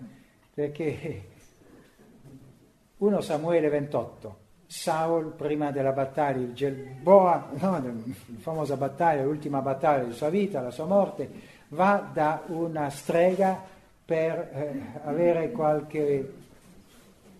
perché 0.52 1.28
1 2.98 3.20
Samuele 3.20 3.68
28, 3.68 4.36
Saul 4.66 5.30
prima 5.30 5.70
della 5.70 5.92
battaglia, 5.92 6.44
il 6.44 6.54
Gelboa, 6.54 7.50
no, 7.52 7.70
la 7.78 7.92
famosa 8.38 8.76
battaglia, 8.76 9.22
l'ultima 9.22 9.60
battaglia 9.60 10.00
della 10.02 10.14
sua 10.14 10.30
vita, 10.30 10.60
la 10.60 10.72
sua 10.72 10.86
morte, 10.86 11.30
va 11.68 12.10
da 12.12 12.42
una 12.48 12.90
strega 12.90 13.71
per 14.04 14.50
eh, 14.52 15.00
avere 15.04 15.50
qualche 15.50 16.32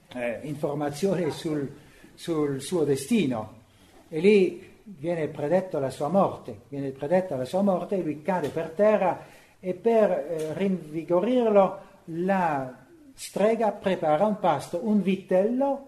eh, 0.08 0.40
informazione 0.42 1.30
sul, 1.30 1.70
sul 2.14 2.60
suo 2.60 2.84
destino. 2.84 3.60
E 4.08 4.20
lì 4.20 4.70
viene 4.84 5.28
predetto 5.28 5.78
la 5.78 5.90
sua 5.90 6.08
morte, 6.08 6.62
viene 6.68 6.90
predetta 6.90 7.36
la 7.36 7.44
sua 7.44 7.62
morte, 7.62 7.96
lui 8.02 8.22
cade 8.22 8.48
per 8.48 8.70
terra 8.70 9.24
e 9.58 9.74
per 9.74 10.10
eh, 10.10 10.54
rinvigorirlo 10.54 11.90
la 12.06 12.76
strega 13.14 13.70
prepara 13.70 14.26
un 14.26 14.38
pasto, 14.38 14.80
un 14.82 15.02
vitello 15.02 15.86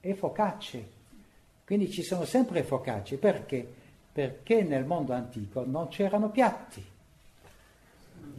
e 0.00 0.14
focacce. 0.14 0.98
Quindi 1.64 1.90
ci 1.90 2.02
sono 2.02 2.24
sempre 2.24 2.62
focacce, 2.62 3.16
perché? 3.16 3.66
Perché 4.12 4.62
nel 4.62 4.84
mondo 4.84 5.12
antico 5.12 5.64
non 5.64 5.88
c'erano 5.88 6.30
piatti. 6.30 6.84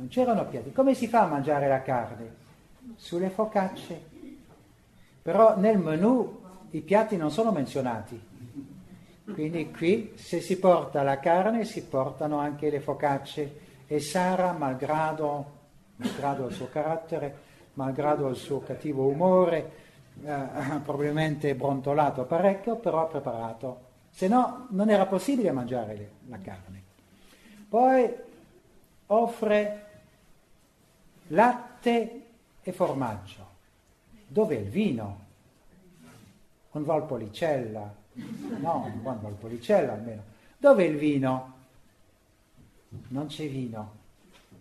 Non 0.02 0.10
c'erano 0.10 0.48
piatti. 0.48 0.72
Come 0.72 0.96
si 0.96 1.06
fa 1.06 1.22
a 1.22 1.28
mangiare 1.28 1.68
la 1.68 1.84
carne? 1.84 2.34
Sulle 2.96 3.30
focacce. 3.30 4.10
Però 5.22 5.56
nel 5.60 5.78
menù 5.78 6.42
i 6.72 6.82
piatti 6.82 7.18
non 7.18 7.30
sono 7.30 7.52
menzionati. 7.52 8.20
Quindi 9.32 9.70
qui 9.70 10.14
se 10.16 10.42
si 10.42 10.58
porta 10.58 11.04
la 11.04 11.20
carne 11.20 11.66
si 11.66 11.84
portano 11.84 12.40
anche 12.40 12.72
le 12.72 12.80
focacce 12.80 13.60
e 13.86 14.00
Sara, 14.00 14.54
malgrado, 14.54 15.46
malgrado 15.98 16.48
il 16.48 16.56
suo 16.56 16.68
carattere, 16.70 17.36
malgrado 17.74 18.28
il 18.28 18.38
suo 18.38 18.62
cattivo 18.62 19.06
umore, 19.06 19.72
eh, 20.24 20.48
probabilmente 20.84 21.54
brontolato 21.54 22.26
parecchio, 22.26 22.78
però 22.78 23.04
ha 23.04 23.06
preparato. 23.06 23.90
Se 24.10 24.28
no 24.28 24.66
non 24.72 24.90
era 24.90 25.06
possibile 25.06 25.52
mangiare 25.52 26.10
la 26.28 26.40
carne. 26.40 26.84
Poi 27.70 28.12
offre 29.06 29.90
latte 31.32 32.22
e 32.62 32.72
formaggio. 32.72 33.50
Dove 34.28 34.56
il 34.56 34.70
vino? 34.70 35.20
Un 36.72 36.84
Valpolicella, 36.84 38.00
No, 38.14 38.92
un 38.94 39.02
buon 39.02 39.22
Valpolicella 39.22 39.94
almeno. 39.94 40.24
Dov'è 40.58 40.84
il 40.84 40.98
vino? 40.98 41.54
Non 43.10 43.28
c'è 43.28 43.48
vino, 43.48 43.92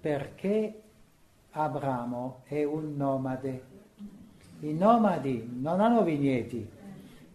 perché 0.00 0.82
Abramo 1.50 2.42
è 2.44 2.62
un 2.62 2.96
nomade. 2.96 3.64
I 4.60 4.72
nomadi 4.72 5.58
non 5.60 5.80
hanno 5.80 6.02
vigneti, 6.02 6.68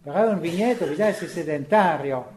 però 0.02 0.24
è 0.24 0.28
un 0.28 0.40
vigneto 0.40 0.86
bisogna 0.86 1.08
essere 1.08 1.30
sedentario. 1.30 2.34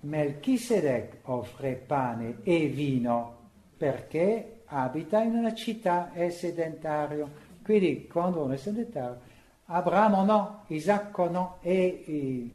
Melchisedec 0.00 1.18
offre 1.24 1.74
pane 1.74 2.38
e 2.44 2.66
vino 2.68 3.36
perché 3.76 4.57
abita 4.68 5.22
in 5.22 5.34
una 5.34 5.54
città, 5.54 6.12
è 6.12 6.30
sedentario. 6.30 7.46
Quindi 7.62 8.06
quando 8.06 8.42
uno 8.42 8.54
è 8.54 8.56
sedentario 8.56 9.28
Abramo 9.70 10.24
no, 10.24 10.64
Isacco 10.68 11.28
no 11.28 11.58
e 11.60 11.84
i, 12.06 12.54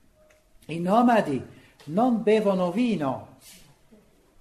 i 0.73 0.79
nomadi 0.79 1.41
non 1.85 2.23
bevono 2.23 2.71
vino. 2.71 3.37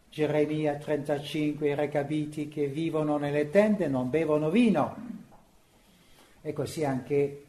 Geremia 0.09 0.77
35, 0.77 1.69
i 1.69 1.75
recabiti 1.75 2.49
che 2.49 2.67
vivono 2.69 3.19
nelle 3.19 3.51
tende 3.51 3.89
non 3.89 4.09
bevono 4.09 4.49
vino. 4.49 4.97
E 6.41 6.53
così 6.55 6.85
anche 6.85 7.45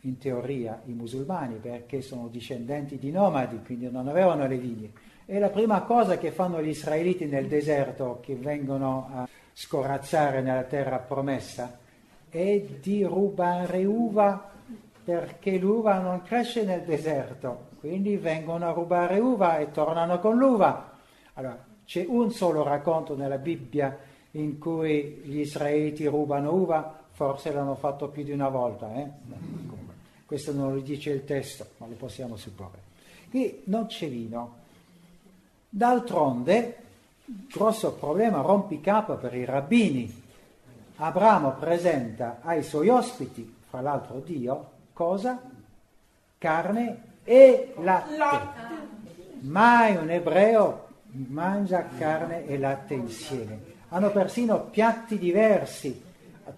in 0.00 0.18
teoria 0.18 0.82
i 0.84 0.92
musulmani 0.92 1.56
perché 1.56 2.02
sono 2.02 2.28
discendenti 2.28 2.98
di 2.98 3.10
nomadi, 3.10 3.60
quindi 3.64 3.90
non 3.90 4.08
avevano 4.08 4.46
le 4.46 4.58
vigne. 4.58 4.92
E 5.28 5.40
la 5.40 5.48
prima 5.48 5.82
cosa 5.82 6.18
che 6.18 6.30
fanno 6.30 6.62
gli 6.62 6.68
israeliti 6.68 7.26
nel 7.26 7.48
deserto, 7.48 8.20
che 8.22 8.36
vengono 8.36 9.10
a 9.12 9.28
scorazzare 9.52 10.40
nella 10.40 10.62
terra 10.62 10.98
promessa, 10.98 11.78
è 12.28 12.60
di 12.80 13.02
rubare 13.02 13.84
uva 13.84 14.52
perché 15.02 15.58
l'uva 15.58 15.98
non 15.98 16.22
cresce 16.22 16.64
nel 16.64 16.82
deserto, 16.82 17.70
quindi 17.80 18.16
vengono 18.16 18.68
a 18.68 18.72
rubare 18.72 19.18
uva 19.18 19.58
e 19.58 19.72
tornano 19.72 20.20
con 20.20 20.36
l'uva. 20.36 20.92
Allora, 21.34 21.64
c'è 21.84 22.04
un 22.06 22.30
solo 22.30 22.62
racconto 22.62 23.16
nella 23.16 23.38
Bibbia 23.38 23.98
in 24.32 24.58
cui 24.58 25.22
gli 25.24 25.40
israeliti 25.40 26.06
rubano 26.06 26.52
uva, 26.52 27.02
forse 27.10 27.52
l'hanno 27.52 27.74
fatto 27.74 28.08
più 28.08 28.22
di 28.22 28.30
una 28.32 28.48
volta. 28.48 28.94
Eh? 28.94 29.08
Questo 30.24 30.52
non 30.52 30.74
lo 30.74 30.80
dice 30.80 31.10
il 31.10 31.24
testo, 31.24 31.66
ma 31.78 31.86
lo 31.86 31.94
possiamo 31.94 32.36
supporre. 32.36 32.78
Qui 33.28 33.62
non 33.64 33.86
c'è 33.86 34.08
vino. 34.08 34.64
D'altronde, 35.76 36.76
grosso 37.52 37.92
problema 37.92 38.40
rompicapo 38.40 39.16
per 39.16 39.34
i 39.34 39.44
rabbini. 39.44 40.22
Abramo 40.96 41.50
presenta 41.50 42.38
ai 42.40 42.62
suoi 42.62 42.88
ospiti, 42.88 43.54
fra 43.68 43.82
l'altro 43.82 44.20
Dio, 44.20 44.70
cosa? 44.94 45.38
Carne 46.38 47.02
e 47.24 47.74
latte. 47.82 48.14
Mai 49.40 49.96
un 49.96 50.08
ebreo 50.08 50.86
mangia 51.10 51.84
carne 51.98 52.46
e 52.46 52.58
latte 52.58 52.94
insieme 52.94 53.74
hanno 53.88 54.10
persino 54.10 54.62
piatti 54.62 55.18
diversi, 55.18 56.02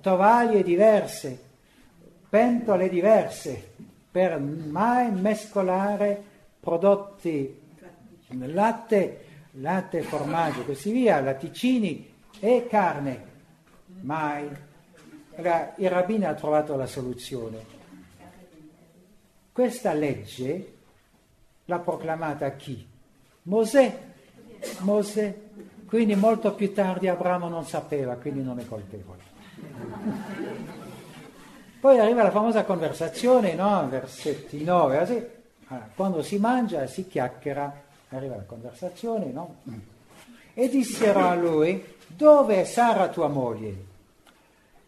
tovaglie 0.00 0.62
diverse, 0.62 1.42
pentole 2.28 2.88
diverse, 2.88 3.72
per 4.12 4.38
mai 4.38 5.10
mescolare 5.10 6.22
prodotti, 6.60 7.66
latte, 8.46 9.24
latte, 9.52 10.02
formaggio 10.02 10.64
così 10.64 10.92
via, 10.92 11.20
latticini 11.20 12.14
e 12.40 12.66
carne. 12.68 13.26
Mai. 14.00 14.48
Allora, 15.36 15.74
il 15.76 15.90
rabbino 15.90 16.28
ha 16.28 16.34
trovato 16.34 16.76
la 16.76 16.86
soluzione. 16.86 17.76
Questa 19.52 19.92
legge 19.92 20.74
l'ha 21.64 21.78
proclamata 21.78 22.50
chi? 22.52 22.86
Mosè. 23.42 24.06
Mosè 24.80 25.46
quindi 25.88 26.14
molto 26.16 26.54
più 26.54 26.74
tardi 26.74 27.08
Abramo 27.08 27.48
non 27.48 27.64
sapeva, 27.64 28.16
quindi 28.16 28.42
non 28.42 28.58
è 28.58 28.66
colpevole. 28.68 29.22
Poi 31.80 31.98
arriva 31.98 32.22
la 32.22 32.30
famosa 32.30 32.64
conversazione, 32.64 33.54
no? 33.54 33.88
Versetti 33.88 34.62
9, 34.62 34.98
così. 34.98 35.26
Allora, 35.68 35.88
quando 35.94 36.22
si 36.22 36.36
mangia 36.38 36.86
si 36.86 37.08
chiacchiera, 37.08 37.84
arriva 38.11 38.36
la 38.36 38.44
conversazione, 38.44 39.26
no? 39.32 39.56
E 40.54 40.68
dissero 40.68 41.20
a 41.20 41.34
lui, 41.34 41.82
dove 42.06 42.61
è 42.61 42.64
Sara 42.64 43.09
tua 43.09 43.28
moglie? 43.28 43.86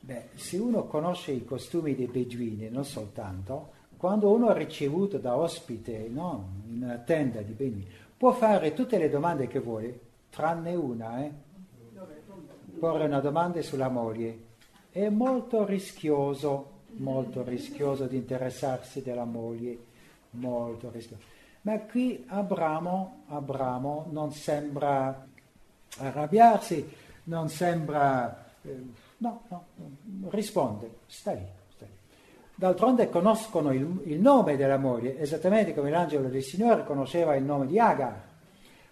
Beh, 0.01 0.29
se 0.35 0.57
uno 0.57 0.85
conosce 0.87 1.33
i 1.33 1.45
costumi 1.45 1.95
dei 1.95 2.07
beduini, 2.07 2.68
non 2.71 2.85
soltanto, 2.85 3.79
quando 3.97 4.31
uno 4.33 4.51
è 4.51 4.57
ricevuto 4.57 5.18
da 5.18 5.37
ospite 5.37 6.09
no? 6.09 6.49
in 6.68 6.83
una 6.83 6.97
tenda 6.97 7.43
di 7.43 7.53
beduini, 7.53 7.87
può 8.16 8.33
fare 8.33 8.73
tutte 8.73 8.97
le 8.99 9.11
domande 9.11 9.47
che 9.47 9.61
vuole, 9.61 10.01
tranne 10.31 10.75
una, 10.75 11.23
eh? 11.23 11.31
porre 12.79 13.05
una 13.05 13.21
domanda 13.21 13.61
sulla 13.61 13.89
moglie. 13.89 14.49
È 14.91 15.09
molto 15.11 15.66
rischioso, 15.66 16.79
molto 16.97 17.45
rischioso 17.45 18.07
di 18.07 18.16
interessarsi 18.16 19.03
della 19.03 19.25
moglie, 19.25 19.79
molto 20.31 20.91
rischioso. 20.91 21.23
Ma 21.63 21.79
qui 21.81 22.25
Abramo, 22.29 23.25
Abramo 23.29 24.07
non 24.11 24.33
sembra 24.33 25.27
arrabbiarsi, 25.99 26.89
non 27.25 27.49
sembra... 27.49 28.47
Eh, 28.63 28.83
no, 29.19 29.43
no, 29.49 29.65
risponde, 30.29 30.99
sta 31.07 31.33
lì. 31.33 31.47
Sta 31.75 31.85
lì. 31.85 31.93
D'altronde 32.55 33.09
conoscono 33.09 33.73
il, 33.73 34.03
il 34.05 34.21
nome 34.21 34.57
della 34.57 34.79
moglie, 34.79 35.19
esattamente 35.19 35.75
come 35.75 35.91
l'angelo 35.91 36.29
del 36.29 36.43
Signore 36.43 36.85
conosceva 36.85 37.37
il 37.37 37.45
nome 37.45 37.67
di 37.67 37.79
Agar 37.79 38.29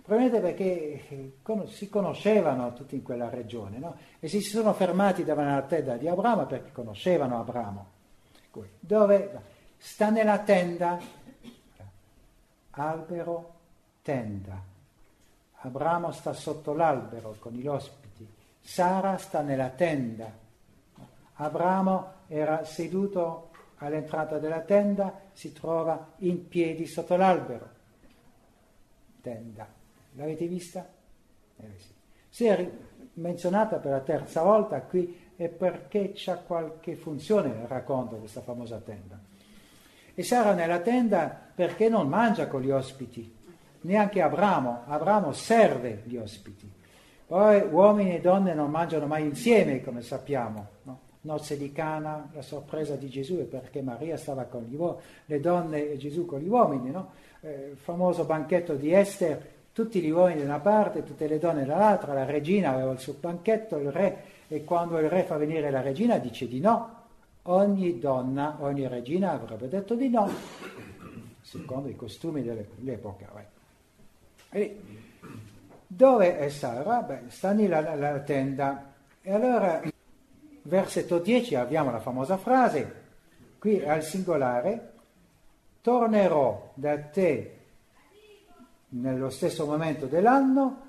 Probabilmente 0.09 0.41
perché 0.41 1.03
eh, 1.11 1.67
si 1.67 1.91
conoscevano 1.91 2.73
tutti 2.73 2.95
in 2.95 3.03
quella 3.03 3.29
regione, 3.29 3.77
no? 3.77 3.95
E 4.21 4.29
si 4.29 4.41
sono 4.41 4.73
fermati 4.73 5.23
davanti 5.23 5.53
alla 5.53 5.67
tenda 5.67 5.97
di 5.99 6.09
Abramo 6.09 6.47
perché 6.47 6.73
conoscevano 6.73 7.39
Abramo. 7.39 7.87
Dove 8.81 9.31
sta 9.77 10.09
nella 10.09 10.39
tenda, 10.39 10.99
albero, 12.79 13.55
tenda. 14.03 14.63
Abramo 15.61 16.13
sta 16.13 16.33
sotto 16.33 16.73
l'albero 16.75 17.37
con 17.39 17.53
gli 17.53 17.67
ospiti. 17.67 18.27
Sara 18.61 19.17
sta 19.17 19.41
nella 19.41 19.71
tenda. 19.71 20.31
Abramo 21.35 22.13
era 22.29 22.65
seduto 22.65 23.51
all'entrata 23.79 24.39
della 24.39 24.61
tenda, 24.61 25.21
si 25.33 25.53
trova 25.53 26.13
in 26.19 26.49
piedi 26.49 26.87
sotto 26.87 27.17
l'albero. 27.17 27.69
Tenda. 29.21 29.67
L'avete 30.13 30.47
vista? 30.47 30.87
Eh, 31.57 31.73
sì. 31.77 31.93
Se 32.29 32.57
è 32.57 32.71
menzionata 33.15 33.77
per 33.79 33.91
la 33.91 34.01
terza 34.01 34.43
volta 34.43 34.81
qui 34.83 35.33
è 35.37 35.49
perché 35.49 36.13
c'ha 36.15 36.37
qualche 36.37 36.95
funzione 36.95 37.49
nel 37.49 37.67
racconto 37.67 38.17
questa 38.17 38.43
famosa 38.43 38.79
tenda. 38.79 39.19
E 40.15 40.23
Sara 40.23 40.53
nella 40.53 40.81
tenda 40.81 41.48
perché 41.59 41.89
non 41.89 42.07
mangia 42.07 42.47
con 42.47 42.61
gli 42.61 42.71
ospiti, 42.71 43.35
neanche 43.81 44.23
Abramo. 44.23 44.83
Abramo 44.87 45.33
serve 45.33 46.03
gli 46.05 46.17
ospiti. 46.17 46.71
Poi 47.27 47.67
uomini 47.69 48.15
e 48.15 48.21
donne 48.21 48.55
non 48.55 48.71
mangiano 48.71 49.07
mai 49.07 49.25
insieme, 49.25 49.83
come 49.83 50.03
sappiamo. 50.03 50.67
No? 50.85 51.01
Nozze 51.23 51.57
di 51.57 51.73
Cana, 51.73 52.31
la 52.33 52.43
sorpresa 52.43 52.95
di 52.95 53.09
Gesù 53.09 53.39
è 53.39 53.43
perché 53.43 53.83
Maria 53.83 54.17
stava 54.17 54.45
con 54.45 54.67
gli 54.69 54.77
uomini, 54.77 55.03
le 55.25 55.41
donne 55.41 55.91
e 55.91 55.97
Gesù 55.97 56.27
con 56.27 56.39
gli 56.39 56.47
uomini. 56.47 56.93
No? 56.93 57.11
Eh, 57.41 57.71
il 57.73 57.77
famoso 57.77 58.23
banchetto 58.23 58.77
di 58.77 58.95
Esther 58.95 59.45
tutti 59.73 60.01
gli 60.01 60.11
uomini 60.11 60.39
da 60.39 60.45
una 60.45 60.61
parte, 60.61 61.03
tutte 61.03 61.27
le 61.27 61.41
donne 61.41 61.65
dall'altra, 61.65 62.13
la 62.13 62.25
regina 62.25 62.71
aveva 62.71 62.93
il 62.93 63.01
suo 63.01 63.17
banchetto, 63.19 63.79
il 63.79 63.91
re, 63.91 64.23
e 64.47 64.63
quando 64.63 64.97
il 65.01 65.09
re 65.09 65.25
fa 65.25 65.37
venire 65.37 65.73
la 65.73 65.81
regina 65.81 66.19
dice 66.19 66.47
di 66.47 66.61
no. 66.61 66.95
Ogni 67.43 67.99
donna, 67.99 68.59
ogni 68.61 68.87
regina 68.87 69.33
avrebbe 69.33 69.69
detto 69.69 69.95
di 69.97 70.09
no, 70.09 70.31
secondo 71.49 71.89
i 71.89 71.97
costumi 71.97 72.43
dell'epoca. 72.43 73.27
E 74.51 74.81
dove 75.87 76.39
è 76.39 76.51
Sara? 76.51 77.01
Beh, 77.01 77.23
sta 77.29 77.53
lì 77.53 77.67
la, 77.67 77.95
la, 77.95 78.21
tenda. 78.21 78.93
E 79.23 79.33
allora, 79.33 79.81
versetto 80.63 81.19
10, 81.19 81.55
abbiamo 81.55 81.91
la 81.91 82.01
famosa 82.01 82.37
frase, 82.37 83.07
qui 83.59 83.83
al 83.83 84.03
singolare, 84.03 84.93
tornerò 85.81 86.73
da 86.75 86.99
te 86.99 87.57
nello 88.91 89.31
stesso 89.31 89.65
momento 89.65 90.05
dell'anno 90.05 90.83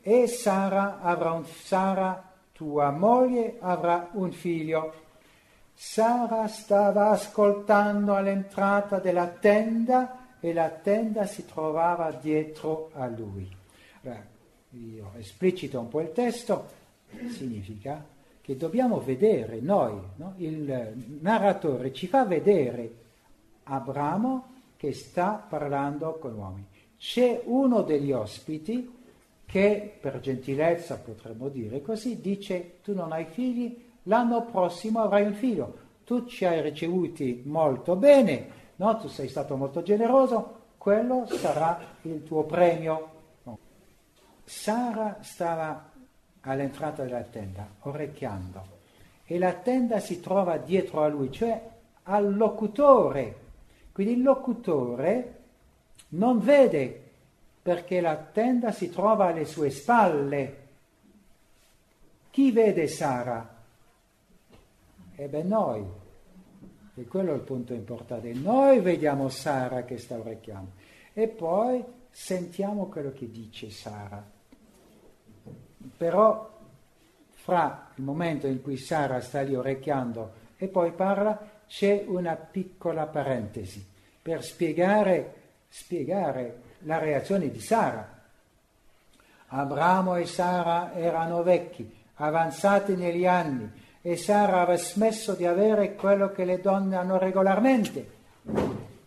e 0.00 0.26
Sara 0.28 0.98
un 1.02 1.44
Sara 1.44 2.32
tua 2.52 2.90
moglie 2.90 3.58
avrà 3.60 4.08
un 4.12 4.32
figlio. 4.32 5.04
Sara 5.78 6.48
stava 6.48 7.10
ascoltando 7.10 8.14
all'entrata 8.14 8.98
della 8.98 9.26
tenda 9.26 10.38
e 10.40 10.54
la 10.54 10.70
tenda 10.70 11.26
si 11.26 11.44
trovava 11.44 12.10
dietro 12.12 12.90
a 12.94 13.06
lui. 13.08 13.46
io 14.70 15.12
esplicito 15.18 15.78
un 15.78 15.88
po' 15.88 16.00
il 16.00 16.12
testo, 16.12 16.66
significa 17.28 18.02
che 18.40 18.56
dobbiamo 18.56 19.00
vedere 19.00 19.60
noi, 19.60 20.00
no? 20.16 20.32
il 20.38 21.18
narratore 21.20 21.92
ci 21.92 22.06
fa 22.06 22.24
vedere 22.24 23.04
Abramo 23.64 24.54
che 24.76 24.94
sta 24.94 25.44
parlando 25.46 26.16
con 26.18 26.34
uomini. 26.34 26.66
C'è 26.96 27.42
uno 27.44 27.82
degli 27.82 28.12
ospiti 28.12 28.94
che, 29.44 29.98
per 30.00 30.20
gentilezza 30.20 30.96
potremmo 30.98 31.48
dire 31.48 31.82
così, 31.82 32.18
dice 32.18 32.78
tu 32.82 32.94
non 32.94 33.12
hai 33.12 33.26
figli, 33.26 33.84
l'anno 34.06 34.44
prossimo 34.44 35.00
avrai 35.00 35.24
un 35.24 35.34
figlio. 35.34 35.84
Tu 36.04 36.26
ci 36.26 36.44
hai 36.44 36.60
ricevuti 36.60 37.42
molto 37.44 37.96
bene, 37.96 38.48
no? 38.76 38.96
tu 38.98 39.08
sei 39.08 39.28
stato 39.28 39.56
molto 39.56 39.82
generoso, 39.82 40.54
quello 40.78 41.26
sarà 41.26 41.80
il 42.02 42.22
tuo 42.22 42.44
premio. 42.44 43.10
No. 43.42 43.58
Sara 44.44 45.18
stava 45.20 45.90
all'entrata 46.42 47.02
della 47.02 47.22
tenda, 47.22 47.66
orecchiando, 47.80 48.74
e 49.24 49.38
la 49.38 49.52
tenda 49.54 49.98
si 49.98 50.20
trova 50.20 50.58
dietro 50.58 51.02
a 51.02 51.08
lui, 51.08 51.32
cioè 51.32 51.60
al 52.04 52.36
locutore. 52.36 53.44
Quindi 53.90 54.12
il 54.12 54.22
locutore 54.22 55.34
non 56.10 56.38
vede 56.38 57.02
perché 57.60 58.00
la 58.00 58.14
tenda 58.14 58.70
si 58.70 58.90
trova 58.90 59.26
alle 59.26 59.44
sue 59.44 59.70
spalle. 59.70 60.64
Chi 62.30 62.52
vede 62.52 62.86
Sara? 62.86 63.55
E 65.16 65.28
beh 65.28 65.42
noi. 65.42 65.84
E 66.94 67.04
quello 67.06 67.32
è 67.32 67.34
il 67.34 67.40
punto 67.40 67.72
importante. 67.72 68.32
Noi 68.34 68.80
vediamo 68.80 69.28
Sara 69.28 69.84
che 69.84 69.98
sta 69.98 70.18
orecchiando 70.18 70.72
e 71.12 71.28
poi 71.28 71.82
sentiamo 72.10 72.86
quello 72.86 73.12
che 73.12 73.30
dice 73.30 73.70
Sara. 73.70 74.24
Però 75.96 76.54
fra 77.30 77.90
il 77.94 78.04
momento 78.04 78.46
in 78.46 78.62
cui 78.62 78.76
Sara 78.76 79.20
sta 79.20 79.40
lì 79.42 79.54
orecchiando 79.54 80.44
e 80.56 80.68
poi 80.68 80.92
parla, 80.92 81.54
c'è 81.66 82.04
una 82.06 82.34
piccola 82.36 83.06
parentesi 83.06 83.84
per 84.20 84.42
spiegare, 84.42 85.34
spiegare 85.68 86.62
la 86.80 86.98
reazione 86.98 87.50
di 87.50 87.60
Sara. 87.60 88.14
Abramo 89.48 90.16
e 90.16 90.26
Sara 90.26 90.94
erano 90.94 91.42
vecchi, 91.42 91.94
avanzati 92.14 92.96
negli 92.96 93.26
anni, 93.26 93.70
e 94.06 94.16
Sara 94.16 94.60
aveva 94.60 94.78
smesso 94.78 95.32
di 95.32 95.46
avere 95.46 95.96
quello 95.96 96.30
che 96.30 96.44
le 96.44 96.60
donne 96.60 96.94
hanno 96.94 97.18
regolarmente, 97.18 98.08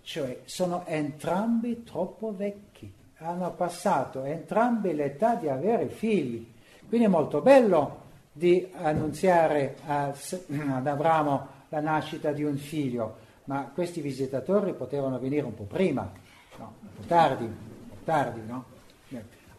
cioè 0.01 0.41
sono 0.43 0.85
entrambi 0.85 1.83
troppo 1.85 2.35
vecchi, 2.35 2.93
hanno 3.19 3.49
passato 3.53 4.25
entrambi 4.25 4.93
l'età 4.93 5.35
di 5.35 5.47
avere 5.47 5.87
figli. 5.87 6.45
Quindi 6.85 7.05
è 7.05 7.09
molto 7.09 7.39
bello 7.39 8.01
di 8.33 8.69
annunziare 8.73 9.77
ad 9.85 10.85
Abramo 10.85 11.47
la 11.69 11.79
nascita 11.79 12.33
di 12.33 12.43
un 12.43 12.57
figlio, 12.57 13.19
ma 13.45 13.71
questi 13.73 14.01
visitatori 14.01 14.73
potevano 14.73 15.17
venire 15.17 15.45
un 15.45 15.55
po' 15.55 15.63
prima, 15.63 16.11
no, 16.57 16.73
un 16.81 16.89
po' 16.97 17.07
tardi, 17.07 17.45
un 17.45 17.87
po' 17.87 18.03
tardi, 18.03 18.41
no? 18.45 18.65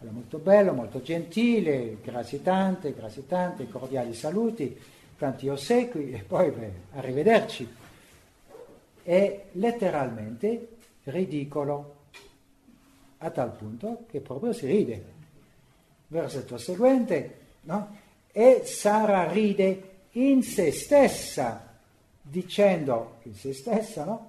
Allora, 0.03 0.15
molto 0.17 0.37
bello, 0.37 0.75
molto 0.75 1.01
gentile, 1.01 1.97
grazie 2.03 2.43
tante, 2.43 2.93
grazie 2.93 3.27
tante, 3.27 3.69
cordiali 3.71 4.13
saluti, 4.13 4.99
tanti 5.21 5.51
ossequi 5.51 6.13
e 6.13 6.23
poi 6.27 6.51
beh, 6.51 6.73
arrivederci. 6.95 7.77
È 9.03 9.45
letteralmente 9.53 10.69
ridicolo, 11.05 11.97
a 13.19 13.29
tal 13.29 13.53
punto 13.53 14.05
che 14.09 14.21
proprio 14.21 14.55
si 14.55 14.67
ride. 14.67 15.05
Versetto 16.07 16.57
seguente, 16.57 17.39
no? 17.63 17.99
E 18.33 18.63
Sara 18.65 19.31
ride 19.31 19.89
in 20.13 20.43
se 20.43 20.73
stessa, 20.73 21.69
dicendo 22.23 23.19
in 23.25 23.35
se 23.35 23.53
stessa, 23.53 24.05
no? 24.05 24.29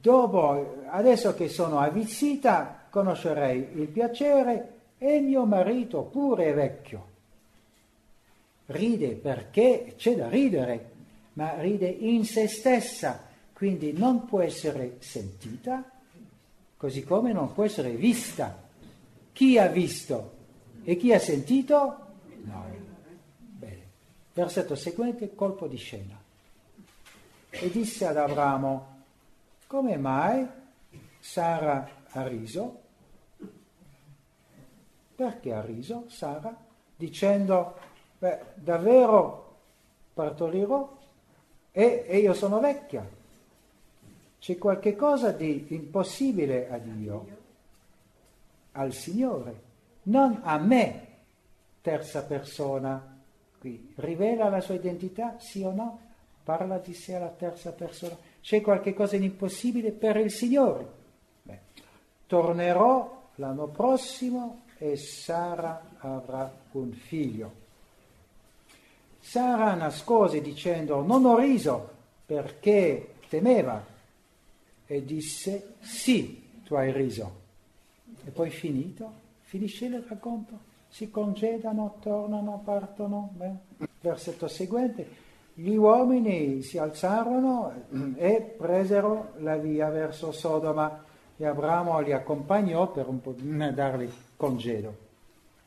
Dopo, 0.00 0.84
adesso 0.88 1.34
che 1.34 1.50
sono 1.50 1.80
avvizzita, 1.80 2.86
conoscerei 2.88 3.72
il 3.74 3.88
piacere 3.88 4.72
e 4.96 5.20
mio 5.20 5.44
marito 5.44 6.02
pure 6.02 6.46
è 6.46 6.54
vecchio. 6.54 7.12
Ride 8.66 9.10
perché 9.14 9.94
c'è 9.96 10.16
da 10.16 10.28
ridere, 10.28 10.92
ma 11.34 11.60
ride 11.60 11.88
in 11.88 12.24
se 12.24 12.48
stessa, 12.48 13.26
quindi 13.52 13.92
non 13.92 14.24
può 14.24 14.40
essere 14.40 14.96
sentita, 15.00 15.90
così 16.76 17.02
come 17.04 17.32
non 17.32 17.52
può 17.52 17.64
essere 17.64 17.90
vista. 17.90 18.62
Chi 19.32 19.58
ha 19.58 19.66
visto 19.66 20.32
e 20.82 20.96
chi 20.96 21.12
ha 21.12 21.18
sentito 21.18 21.98
Noi. 22.44 22.78
Bene. 23.36 23.82
Versetto 24.32 24.74
seguente, 24.74 25.34
colpo 25.34 25.66
di 25.66 25.76
scena. 25.76 26.20
E 27.50 27.70
disse 27.70 28.06
ad 28.06 28.16
Abramo, 28.16 29.02
come 29.66 29.96
mai 29.96 30.46
Sara 31.20 31.88
ha 32.10 32.26
riso? 32.26 32.80
Perché 35.14 35.52
ha 35.52 35.60
riso 35.62 36.04
Sara? 36.08 36.56
Dicendo, 36.96 37.76
beh, 38.24 38.38
davvero 38.54 39.56
partorirò 40.14 40.96
e, 41.70 42.04
e 42.08 42.18
io 42.18 42.32
sono 42.32 42.58
vecchia. 42.58 43.06
C'è 44.38 44.56
qualche 44.56 44.96
cosa 44.96 45.30
di 45.30 45.66
impossibile 45.68 46.70
a 46.70 46.78
Dio, 46.78 47.26
al 48.72 48.92
Signore, 48.94 49.60
non 50.04 50.40
a 50.42 50.58
me 50.58 51.06
terza 51.82 52.22
persona 52.22 53.20
qui. 53.58 53.92
Rivela 53.96 54.48
la 54.48 54.60
sua 54.60 54.74
identità, 54.74 55.36
sì 55.38 55.62
o 55.62 55.72
no? 55.72 55.98
Parla 56.44 56.78
di 56.78 56.94
sé 56.94 57.16
alla 57.16 57.28
terza 57.28 57.72
persona. 57.72 58.16
C'è 58.40 58.60
qualche 58.60 58.94
cosa 58.94 59.16
di 59.18 59.24
impossibile 59.24 59.90
per 59.92 60.16
il 60.16 60.30
Signore. 60.30 60.86
Beh, 61.42 61.58
tornerò 62.26 63.28
l'anno 63.36 63.66
prossimo 63.68 64.62
e 64.78 64.96
Sara 64.96 65.96
avrà 65.98 66.50
un 66.72 66.92
figlio. 66.92 67.63
Sara 69.24 69.72
nascose 69.74 70.42
dicendo 70.42 71.02
non 71.02 71.24
ho 71.24 71.38
riso 71.38 71.90
perché 72.26 73.14
temeva 73.28 73.82
e 74.86 75.04
disse 75.04 75.76
sì, 75.80 76.42
tu 76.62 76.74
hai 76.74 76.92
riso. 76.92 77.42
E 78.24 78.30
poi 78.30 78.50
finito, 78.50 79.10
finisce 79.40 79.86
il 79.86 80.04
racconto 80.06 80.72
si 80.94 81.10
congedano, 81.10 81.96
tornano, 82.00 82.60
partono. 82.64 83.30
Beh. 83.32 83.86
Versetto 84.00 84.46
seguente, 84.46 85.08
gli 85.54 85.74
uomini 85.74 86.62
si 86.62 86.78
alzarono 86.78 87.72
e 88.14 88.54
presero 88.56 89.32
la 89.38 89.56
via 89.56 89.88
verso 89.88 90.30
Sodoma 90.30 91.02
e 91.36 91.46
Abramo 91.46 91.98
li 91.98 92.12
accompagnò 92.12 92.92
per 92.92 93.08
un 93.08 93.20
po' 93.20 93.34
dargli 93.34 94.08
congedo. 94.36 94.96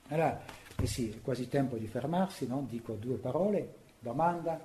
Allora, 0.08 0.40
eh 0.80 0.88
sì, 0.88 1.12
è 1.12 1.22
quasi 1.22 1.48
tempo 1.48 1.76
di 1.76 1.88
fermarsi, 1.88 2.48
no? 2.48 2.66
dico 2.70 2.94
due 2.94 3.16
parole, 3.16 3.74
domanda. 4.00 4.60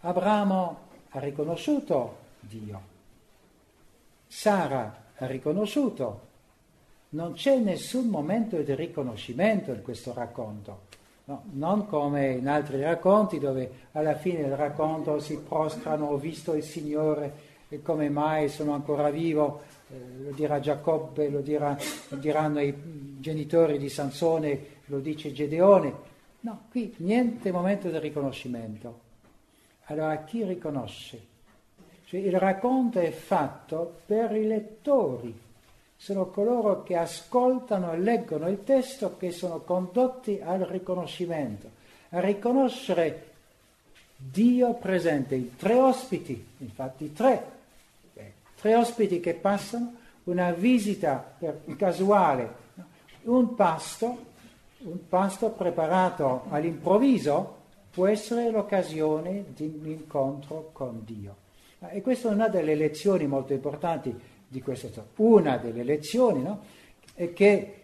Abramo 0.00 0.86
ha 1.10 1.18
riconosciuto 1.18 2.16
Dio, 2.40 2.80
Sara 4.26 5.04
ha 5.16 5.26
riconosciuto 5.26 6.26
non 7.10 7.32
c'è 7.32 7.56
nessun 7.56 8.08
momento 8.08 8.60
di 8.60 8.74
riconoscimento 8.74 9.72
in 9.72 9.82
questo 9.82 10.12
racconto, 10.12 10.80
no, 11.24 11.44
non 11.52 11.86
come 11.86 12.32
in 12.32 12.46
altri 12.46 12.82
racconti 12.82 13.38
dove 13.38 13.70
alla 13.92 14.14
fine 14.14 14.42
del 14.42 14.56
racconto 14.56 15.18
si 15.18 15.38
prostrano, 15.38 16.06
ho 16.06 16.18
visto 16.18 16.54
il 16.54 16.62
Signore 16.62 17.46
e 17.70 17.80
come 17.80 18.10
mai 18.10 18.50
sono 18.50 18.72
ancora 18.72 19.08
vivo, 19.08 19.62
eh, 19.88 20.22
lo 20.22 20.30
dirà 20.32 20.60
Giacobbe, 20.60 21.30
lo, 21.30 21.40
dirà, 21.40 21.76
lo 22.08 22.16
diranno 22.18 22.60
i 22.60 22.74
genitori 23.20 23.78
di 23.78 23.88
Sansone, 23.88 24.76
lo 24.88 24.98
dice 24.98 25.32
Gedeone. 25.32 25.94
No, 26.40 26.64
qui 26.70 26.94
niente 26.98 27.50
momento 27.50 27.88
di 27.88 27.98
riconoscimento. 27.98 29.06
Allora 29.84 30.16
chi 30.24 30.44
riconosce? 30.44 31.36
Cioè, 32.04 32.20
il 32.20 32.38
racconto 32.38 33.00
è 33.00 33.10
fatto 33.10 34.00
per 34.06 34.34
i 34.34 34.46
lettori 34.46 35.46
sono 36.00 36.26
coloro 36.26 36.84
che 36.84 36.96
ascoltano 36.96 37.92
e 37.92 37.98
leggono 37.98 38.48
il 38.48 38.62
testo 38.62 39.16
che 39.16 39.32
sono 39.32 39.58
condotti 39.58 40.40
al 40.42 40.60
riconoscimento, 40.60 41.68
a 42.10 42.20
riconoscere 42.20 43.24
Dio 44.16 44.74
presente, 44.74 45.34
i 45.34 45.56
tre 45.56 45.74
ospiti, 45.74 46.46
infatti 46.58 47.12
tre, 47.12 47.44
eh, 48.14 48.32
tre 48.60 48.76
ospiti 48.76 49.18
che 49.20 49.34
passano, 49.34 49.94
una 50.24 50.52
visita 50.52 51.36
casuale, 51.76 52.66
un 53.22 53.54
pasto, 53.54 54.26
un 54.80 55.08
pasto 55.08 55.50
preparato 55.50 56.44
all'improvviso 56.50 57.56
può 57.90 58.06
essere 58.06 58.50
l'occasione 58.50 59.46
di 59.54 59.78
un 59.80 59.90
incontro 59.90 60.70
con 60.72 61.02
Dio. 61.04 61.46
E 61.90 62.00
questa 62.00 62.28
è 62.28 62.32
una 62.32 62.48
delle 62.48 62.74
lezioni 62.74 63.26
molto 63.26 63.52
importanti 63.52 64.14
di 64.46 64.62
questa 64.62 64.88
storia. 64.88 65.10
Una 65.16 65.56
delle 65.56 65.82
lezioni 65.82 66.42
no? 66.42 66.60
è 67.14 67.32
che 67.32 67.74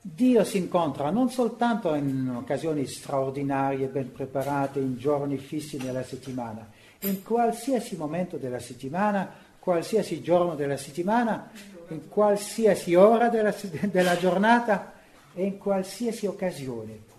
Dio 0.00 0.42
si 0.44 0.58
incontra 0.58 1.10
non 1.10 1.30
soltanto 1.30 1.94
in 1.94 2.32
occasioni 2.34 2.86
straordinarie, 2.86 3.86
ben 3.86 4.10
preparate, 4.10 4.80
in 4.80 4.96
giorni 4.96 5.36
fissi 5.36 5.76
della 5.76 6.02
settimana, 6.02 6.68
in 7.00 7.22
qualsiasi 7.22 7.96
momento 7.96 8.36
della 8.36 8.58
settimana, 8.58 9.30
qualsiasi 9.58 10.20
giorno 10.22 10.54
della 10.54 10.76
settimana, 10.76 11.50
in 11.88 12.08
qualsiasi 12.08 12.94
ora 12.94 13.28
della, 13.28 13.54
della 13.90 14.16
giornata 14.16 14.92
e 15.34 15.44
in 15.44 15.58
qualsiasi 15.58 16.26
occasione. 16.26 17.10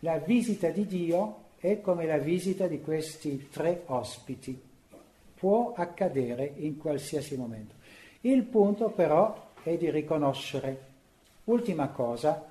La 0.00 0.18
visita 0.18 0.68
di 0.68 0.86
Dio 0.86 1.42
è 1.58 1.80
come 1.80 2.04
la 2.04 2.18
visita 2.18 2.66
di 2.66 2.80
questi 2.82 3.48
tre 3.50 3.84
ospiti. 3.86 4.60
Può 5.34 5.72
accadere 5.74 6.52
in 6.56 6.76
qualsiasi 6.76 7.36
momento. 7.36 7.74
Il 8.20 8.42
punto 8.42 8.90
però 8.90 9.52
è 9.62 9.76
di 9.76 9.90
riconoscere. 9.90 10.92
Ultima 11.44 11.88
cosa, 11.88 12.46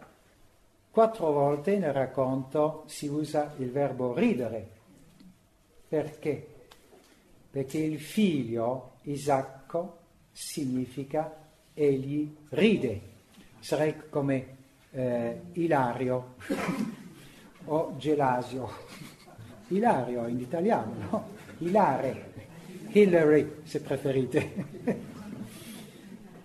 quattro 0.90 1.32
volte 1.32 1.78
nel 1.78 1.94
racconto 1.94 2.84
si 2.88 3.08
usa 3.08 3.54
il 3.58 3.72
verbo 3.72 4.14
ridere. 4.14 4.68
Perché? 5.88 6.48
Perché 7.52 7.78
il 7.78 8.00
figlio 8.00 8.94
Isacco 9.04 9.98
significa 10.32 11.36
egli 11.74 12.36
ride. 12.50 13.02
Sarei 13.60 14.10
come 14.10 14.62
eh, 14.94 15.42
Ilario 15.54 16.36
o 17.66 17.96
Gelasio. 17.98 18.70
Ilario 19.68 20.28
in 20.28 20.40
italiano, 20.40 20.94
no? 21.10 21.28
Hilare, 21.60 22.32
Hillary 22.92 23.62
se 23.64 23.82
preferite. 23.82 24.54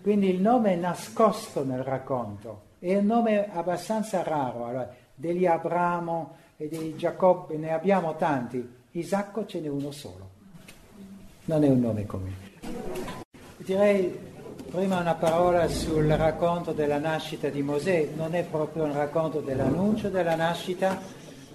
Quindi 0.01 0.31
il 0.31 0.41
nome 0.41 0.73
è 0.73 0.77
nascosto 0.77 1.65
nel 1.65 1.83
racconto, 1.83 2.63
è 2.79 2.97
un 2.97 3.05
nome 3.05 3.53
abbastanza 3.53 4.23
raro, 4.23 4.65
allora, 4.65 4.95
degli 5.15 5.45
Abramo 5.45 6.37
e 6.57 6.69
di 6.69 6.97
Giacobbe 6.97 7.57
ne 7.57 7.73
abbiamo 7.73 8.17
tanti, 8.17 8.77
Isacco 8.93 9.45
ce 9.45 9.61
n'è 9.61 9.69
uno 9.69 9.91
solo, 9.91 10.31
non 11.47 11.65
è 11.65 11.69
un 11.69 11.81
nome 11.81 12.07
comune. 12.07 12.47
Direi 13.59 14.28
prima 14.71 15.01
una 15.01 15.15
parola 15.15 15.67
sul 15.69 16.07
racconto 16.09 16.73
della 16.73 16.99
nascita 16.99 17.49
di 17.49 17.63
Mosè, 17.63 18.09
non 18.15 18.35
è 18.35 18.45
proprio 18.45 18.85
un 18.85 18.93
racconto 18.93 19.41
dell'annuncio 19.41 20.11
della 20.11 20.35
nascita, 20.35 21.01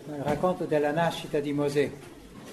ma 0.05 0.15
il 0.15 0.23
racconto 0.23 0.65
della 0.65 0.91
nascita 0.91 1.39
di 1.39 1.53
Mosè. 1.53 1.91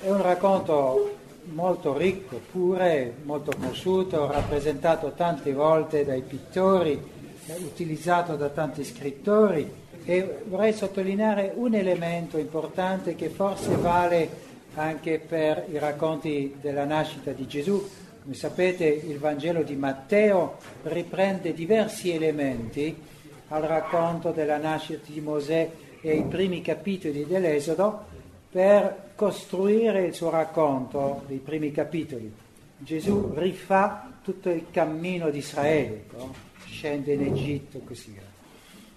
È 0.02 0.10
un 0.10 0.20
racconto 0.20 1.16
molto 1.44 1.96
ricco, 1.96 2.40
pure, 2.50 3.14
molto 3.22 3.52
conosciuto, 3.58 4.30
rappresentato 4.30 5.12
tante 5.12 5.54
volte 5.54 6.04
dai 6.04 6.20
pittori, 6.20 7.00
utilizzato 7.46 8.36
da 8.36 8.50
tanti 8.50 8.84
scrittori 8.84 9.68
e 10.04 10.42
vorrei 10.44 10.74
sottolineare 10.74 11.52
un 11.54 11.74
elemento 11.74 12.36
importante 12.36 13.14
che 13.14 13.30
forse 13.30 13.74
vale 13.76 14.28
anche 14.74 15.18
per 15.18 15.64
i 15.70 15.78
racconti 15.78 16.56
della 16.60 16.84
nascita 16.84 17.32
di 17.32 17.46
Gesù. 17.46 17.82
Come 18.22 18.34
sapete 18.34 18.84
il 18.84 19.18
Vangelo 19.18 19.62
di 19.62 19.76
Matteo 19.76 20.58
riprende 20.82 21.54
diversi 21.54 22.10
elementi 22.10 22.94
al 23.48 23.62
racconto 23.62 24.30
della 24.30 24.58
nascita 24.58 25.10
di 25.10 25.20
Mosè 25.20 25.70
e 26.02 26.10
ai 26.10 26.24
primi 26.24 26.60
capitoli 26.60 27.24
dell'Esodo 27.26 28.04
per 28.50 29.12
costruire 29.14 30.04
il 30.04 30.14
suo 30.14 30.28
racconto 30.28 31.22
dei 31.26 31.38
primi 31.38 31.72
capitoli. 31.72 32.30
Gesù 32.76 33.32
rifà 33.34 34.10
tutto 34.22 34.50
il 34.50 34.66
cammino 34.70 35.30
di 35.30 35.38
Israele, 35.38 36.04
no? 36.16 36.34
scende 36.66 37.14
in 37.14 37.22
Egitto 37.22 37.78
così 37.80 38.10
via. 38.10 38.22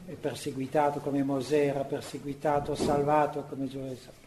È 0.06 0.18
perseguitato 0.20 1.00
come 1.00 1.24
Mosè, 1.24 1.68
era 1.68 1.86
perseguitato, 1.86 2.76
salvato 2.76 3.46
come 3.48 3.68
Giuseppe. 3.68 4.23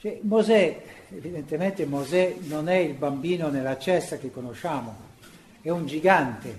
Cioè, 0.00 0.18
Mosè, 0.22 0.80
evidentemente 1.10 1.84
Mosè 1.84 2.36
non 2.46 2.70
è 2.70 2.76
il 2.76 2.94
bambino 2.94 3.50
nella 3.50 3.76
cesta 3.76 4.16
che 4.16 4.30
conosciamo, 4.30 4.96
è 5.60 5.68
un 5.68 5.84
gigante, 5.84 6.58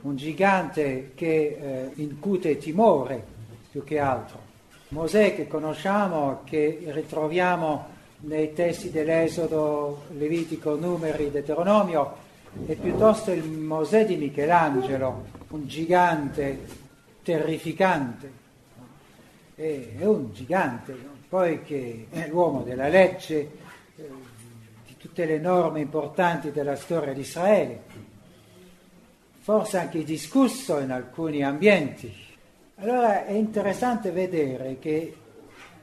un 0.00 0.16
gigante 0.16 1.10
che 1.14 1.58
eh, 1.60 1.90
incute 1.96 2.56
timore 2.56 3.22
più 3.70 3.84
che 3.84 3.98
altro. 3.98 4.40
Mosè 4.88 5.34
che 5.34 5.46
conosciamo, 5.46 6.40
che 6.44 6.80
ritroviamo 6.86 7.88
nei 8.20 8.54
testi 8.54 8.90
dell'Esodo, 8.90 10.04
Levitico, 10.16 10.76
Numeri, 10.76 11.30
Deuteronomio, 11.30 12.16
è 12.64 12.74
piuttosto 12.74 13.32
il 13.32 13.44
Mosè 13.46 14.06
di 14.06 14.16
Michelangelo, 14.16 15.26
un 15.48 15.66
gigante 15.66 16.58
terrificante. 17.22 18.44
È 19.54 20.04
un 20.04 20.32
gigante, 20.32 21.15
poi 21.36 21.62
che 21.62 22.06
l'uomo 22.28 22.62
della 22.62 22.88
legge, 22.88 23.50
eh, 23.96 24.08
di 24.86 24.96
tutte 24.96 25.26
le 25.26 25.38
norme 25.38 25.80
importanti 25.80 26.50
della 26.50 26.76
storia 26.76 27.12
di 27.12 27.20
Israele, 27.20 27.82
forse 29.40 29.76
anche 29.76 30.02
discusso 30.02 30.78
in 30.78 30.90
alcuni 30.90 31.44
ambienti 31.44 32.24
allora 32.78 33.24
è 33.26 33.32
interessante 33.32 34.10
vedere 34.10 34.78
che 34.78 35.14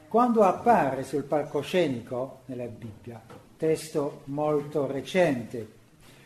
quando 0.08 0.42
appare 0.42 1.04
sul 1.04 1.22
palcoscenico 1.22 2.40
nella 2.46 2.66
Bibbia, 2.66 3.20
testo 3.56 4.22
molto 4.24 4.86
recente, 4.86 5.68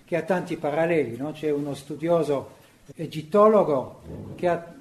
che 0.05 0.17
ha 0.17 0.23
tanti 0.23 0.57
paralleli, 0.57 1.17
no? 1.17 1.33
c'è 1.33 1.51
uno 1.51 1.75
studioso 1.75 2.57
egittologo 2.95 4.01
che 4.37 4.49
ha 4.49 4.78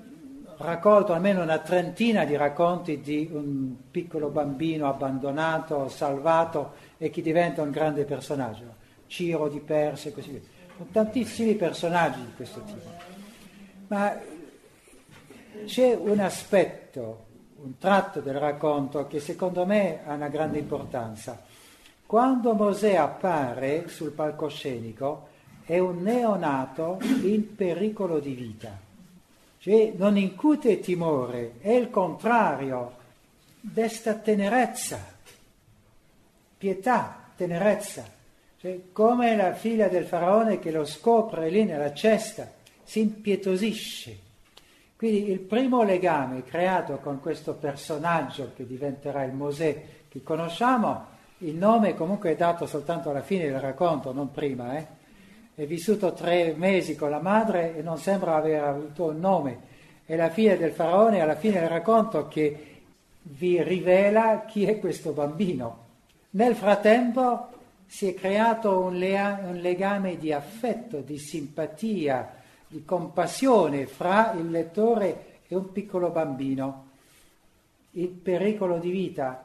raccolto 0.57 1.13
almeno 1.13 1.41
una 1.41 1.59
trentina 1.59 2.25
di 2.25 2.35
racconti 2.35 2.99
di 3.01 3.29
un 3.31 3.75
piccolo 3.91 4.29
bambino 4.29 4.87
abbandonato, 4.87 5.87
salvato 5.89 6.73
e 6.97 7.09
che 7.09 7.21
diventa 7.21 7.61
un 7.61 7.71
grande 7.71 8.05
personaggio, 8.05 8.75
Ciro 9.07 9.47
di 9.49 9.59
Persia 9.59 10.09
e 10.09 10.13
così 10.13 10.29
via. 10.31 10.41
Sono 10.75 10.89
tantissimi 10.91 11.55
personaggi 11.55 12.19
di 12.19 12.33
questo 12.35 12.61
tipo. 12.63 12.89
Ma 13.87 14.19
c'è 15.65 15.95
un 15.95 16.19
aspetto, 16.19 17.25
un 17.61 17.77
tratto 17.77 18.19
del 18.19 18.35
racconto 18.35 19.07
che 19.07 19.19
secondo 19.19 19.65
me 19.65 20.01
ha 20.05 20.13
una 20.13 20.27
grande 20.27 20.59
importanza. 20.59 21.41
Quando 22.05 22.53
Mosè 22.53 22.95
appare 22.95 23.87
sul 23.87 24.11
palcoscenico 24.11 25.27
è 25.65 25.77
un 25.79 26.01
neonato 26.01 26.99
in 27.23 27.55
pericolo 27.55 28.19
di 28.19 28.33
vita, 28.33 28.79
cioè 29.59 29.93
non 29.95 30.17
incute 30.17 30.79
timore, 30.79 31.53
è 31.59 31.71
il 31.71 31.89
contrario, 31.89 32.95
desta 33.59 34.13
tenerezza, 34.13 34.99
pietà, 36.57 37.31
tenerezza, 37.35 38.05
cioè, 38.59 38.79
come 38.91 39.35
la 39.35 39.53
figlia 39.53 39.87
del 39.87 40.05
faraone 40.05 40.59
che 40.59 40.71
lo 40.71 40.85
scopre 40.85 41.49
lì 41.49 41.63
nella 41.63 41.93
cesta, 41.93 42.51
si 42.83 43.01
impietosisce. 43.01 44.25
Quindi 44.95 45.29
il 45.29 45.39
primo 45.39 45.83
legame 45.83 46.43
creato 46.43 46.97
con 46.97 47.19
questo 47.19 47.53
personaggio 47.53 48.53
che 48.55 48.65
diventerà 48.65 49.23
il 49.23 49.33
Mosè 49.33 49.83
che 50.07 50.23
conosciamo, 50.23 51.05
il 51.39 51.55
nome 51.55 51.93
comunque 51.93 52.31
è 52.31 52.35
dato 52.35 52.65
soltanto 52.65 53.11
alla 53.11 53.21
fine 53.21 53.47
del 53.47 53.59
racconto, 53.59 54.11
non 54.11 54.31
prima, 54.31 54.75
eh? 54.75 54.96
È 55.57 55.65
vissuto 55.65 56.13
tre 56.13 56.53
mesi 56.55 56.95
con 56.95 57.09
la 57.09 57.19
madre 57.19 57.75
e 57.75 57.81
non 57.81 57.97
sembra 57.97 58.35
aver 58.35 58.63
avuto 58.63 59.05
un 59.05 59.19
nome. 59.19 59.59
È 60.05 60.15
la 60.15 60.29
figlia 60.29 60.55
del 60.55 60.71
faraone 60.71 61.19
alla 61.19 61.35
fine 61.35 61.59
del 61.59 61.69
racconto 61.69 62.27
che 62.27 62.81
vi 63.23 63.63
rivela 63.63 64.45
chi 64.45 64.65
è 64.65 64.77
questo 64.77 65.13
bambino. 65.13 65.85
Nel 66.29 66.53
frattempo 66.53 67.47
si 67.87 68.07
è 68.07 68.13
creato 68.13 68.77
un, 68.77 68.99
lea- 68.99 69.39
un 69.45 69.55
legame 69.55 70.17
di 70.17 70.31
affetto, 70.31 70.99
di 70.99 71.17
simpatia, 71.17 72.35
di 72.67 72.85
compassione 72.85 73.87
fra 73.87 74.33
il 74.33 74.51
lettore 74.51 75.39
e 75.47 75.55
un 75.55 75.71
piccolo 75.71 76.11
bambino. 76.11 76.89
Il 77.93 78.09
pericolo 78.09 78.77
di 78.77 78.91
vita, 78.91 79.43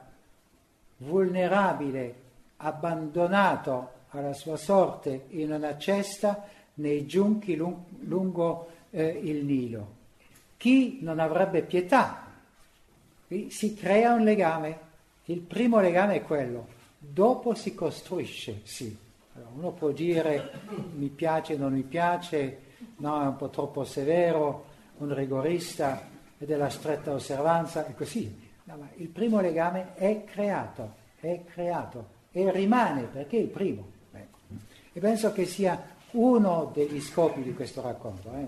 vulnerabile, 0.99 2.15
abbandonato 2.59 4.01
alla 4.13 4.33
sua 4.33 4.57
sorte 4.57 5.27
in 5.31 5.53
una 5.53 5.77
cesta 5.79 6.49
nei 6.75 7.07
giunchi 7.07 7.57
lung- 7.57 7.85
lungo 8.01 8.69
eh, 8.91 9.07
il 9.07 9.45
Nilo. 9.45 10.01
Chi 10.57 10.99
non 11.03 11.19
avrebbe 11.19 11.63
pietà? 11.63 12.31
Si 13.49 13.75
crea 13.75 14.13
un 14.13 14.23
legame. 14.23 14.91
Il 15.25 15.41
primo 15.41 15.81
legame 15.81 16.17
è 16.17 16.23
quello, 16.23 16.67
dopo 16.99 17.55
si 17.55 17.75
costruisce, 17.75 18.61
sì. 18.65 18.97
Allora, 19.35 19.51
uno 19.55 19.71
può 19.71 19.91
dire 19.91 20.51
mi 20.95 21.09
piace, 21.09 21.57
non 21.57 21.73
mi 21.73 21.83
piace, 21.83 22.59
no, 22.97 23.23
è 23.23 23.27
un 23.27 23.37
po' 23.37 23.49
troppo 23.49 23.85
severo, 23.85 24.67
un 24.99 25.15
rigorista 25.15 26.07
e 26.39 26.45
della 26.45 26.69
stretta 26.69 27.13
osservanza 27.13 27.87
e 27.87 27.95
così. 27.95 28.51
No, 28.65 28.77
ma 28.77 28.89
il 28.97 29.09
primo 29.09 29.41
legame 29.41 29.95
è 29.95 30.25
creato, 30.25 30.95
è 31.19 31.43
creato 31.45 32.21
e 32.33 32.51
rimane 32.51 33.05
perché 33.05 33.39
è 33.39 33.41
il 33.41 33.49
primo. 33.49 33.92
E 34.93 35.01
penso 35.01 35.33
che 35.33 35.47
sia 35.47 35.91
uno 36.13 36.71
degli 36.75 37.01
scopi 37.01 37.43
di 37.43 37.55
questo 37.55 37.81
racconto. 37.81 38.31
Eh, 38.35 38.47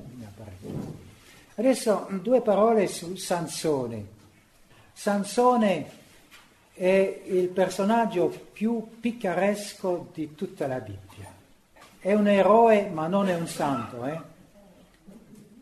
Adesso 1.57 2.09
due 2.23 2.41
parole 2.41 2.87
su 2.89 3.15
Sansone. 3.15 4.07
Sansone 4.93 6.03
è 6.75 7.23
il 7.27 7.49
personaggio 7.49 8.29
più 8.53 8.99
picaresco 9.01 10.09
di 10.13 10.35
tutta 10.35 10.67
la 10.67 10.81
Bibbia. 10.81 11.33
È 12.01 12.13
un 12.13 12.27
eroe 12.27 12.89
ma 12.89 13.07
non 13.07 13.29
è 13.29 13.35
un 13.35 13.47
santo. 13.47 14.05
Eh? 14.05 14.21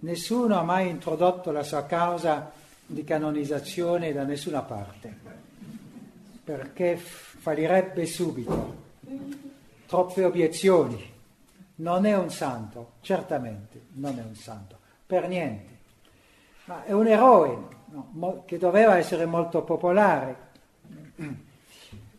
Nessuno 0.00 0.58
ha 0.58 0.62
mai 0.62 0.88
introdotto 0.88 1.52
la 1.52 1.62
sua 1.62 1.84
causa 1.84 2.50
di 2.84 3.04
canonizzazione 3.04 4.12
da 4.12 4.24
nessuna 4.24 4.62
parte, 4.62 5.16
perché 6.42 6.96
fallirebbe 6.96 8.04
subito. 8.06 8.80
Troppe 9.92 10.24
obiezioni. 10.24 11.12
Non 11.74 12.06
è 12.06 12.16
un 12.16 12.30
santo, 12.30 12.92
certamente 13.02 13.88
non 13.96 14.18
è 14.18 14.22
un 14.22 14.34
santo, 14.34 14.78
per 15.04 15.28
niente. 15.28 15.80
Ma 16.64 16.82
è 16.84 16.92
un 16.92 17.06
eroe 17.06 17.58
no, 17.90 18.42
che 18.46 18.56
doveva 18.56 18.96
essere 18.96 19.26
molto 19.26 19.62
popolare. 19.62 20.36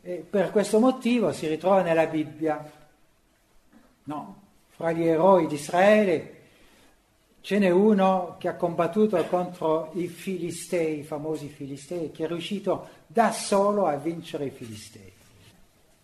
E 0.05 0.17
per 0.17 0.51
questo 0.51 0.79
motivo 0.79 1.31
si 1.31 1.47
ritrova 1.47 1.81
nella 1.81 2.05
Bibbia. 2.05 2.63
No, 4.03 4.41
fra 4.69 4.91
gli 4.91 5.07
eroi 5.07 5.47
di 5.47 5.55
Israele 5.55 6.41
Ce 7.41 7.57
n'è 7.57 7.71
uno 7.71 8.35
che 8.37 8.49
ha 8.49 8.55
combattuto 8.55 9.21
contro 9.25 9.89
i 9.95 10.07
Filistei, 10.07 10.99
i 10.99 11.03
famosi 11.03 11.47
Filistei, 11.47 12.11
che 12.11 12.25
è 12.25 12.27
riuscito 12.27 12.87
da 13.07 13.31
solo 13.31 13.87
a 13.87 13.95
vincere 13.95 14.45
i 14.45 14.49
Filistei. 14.51 15.12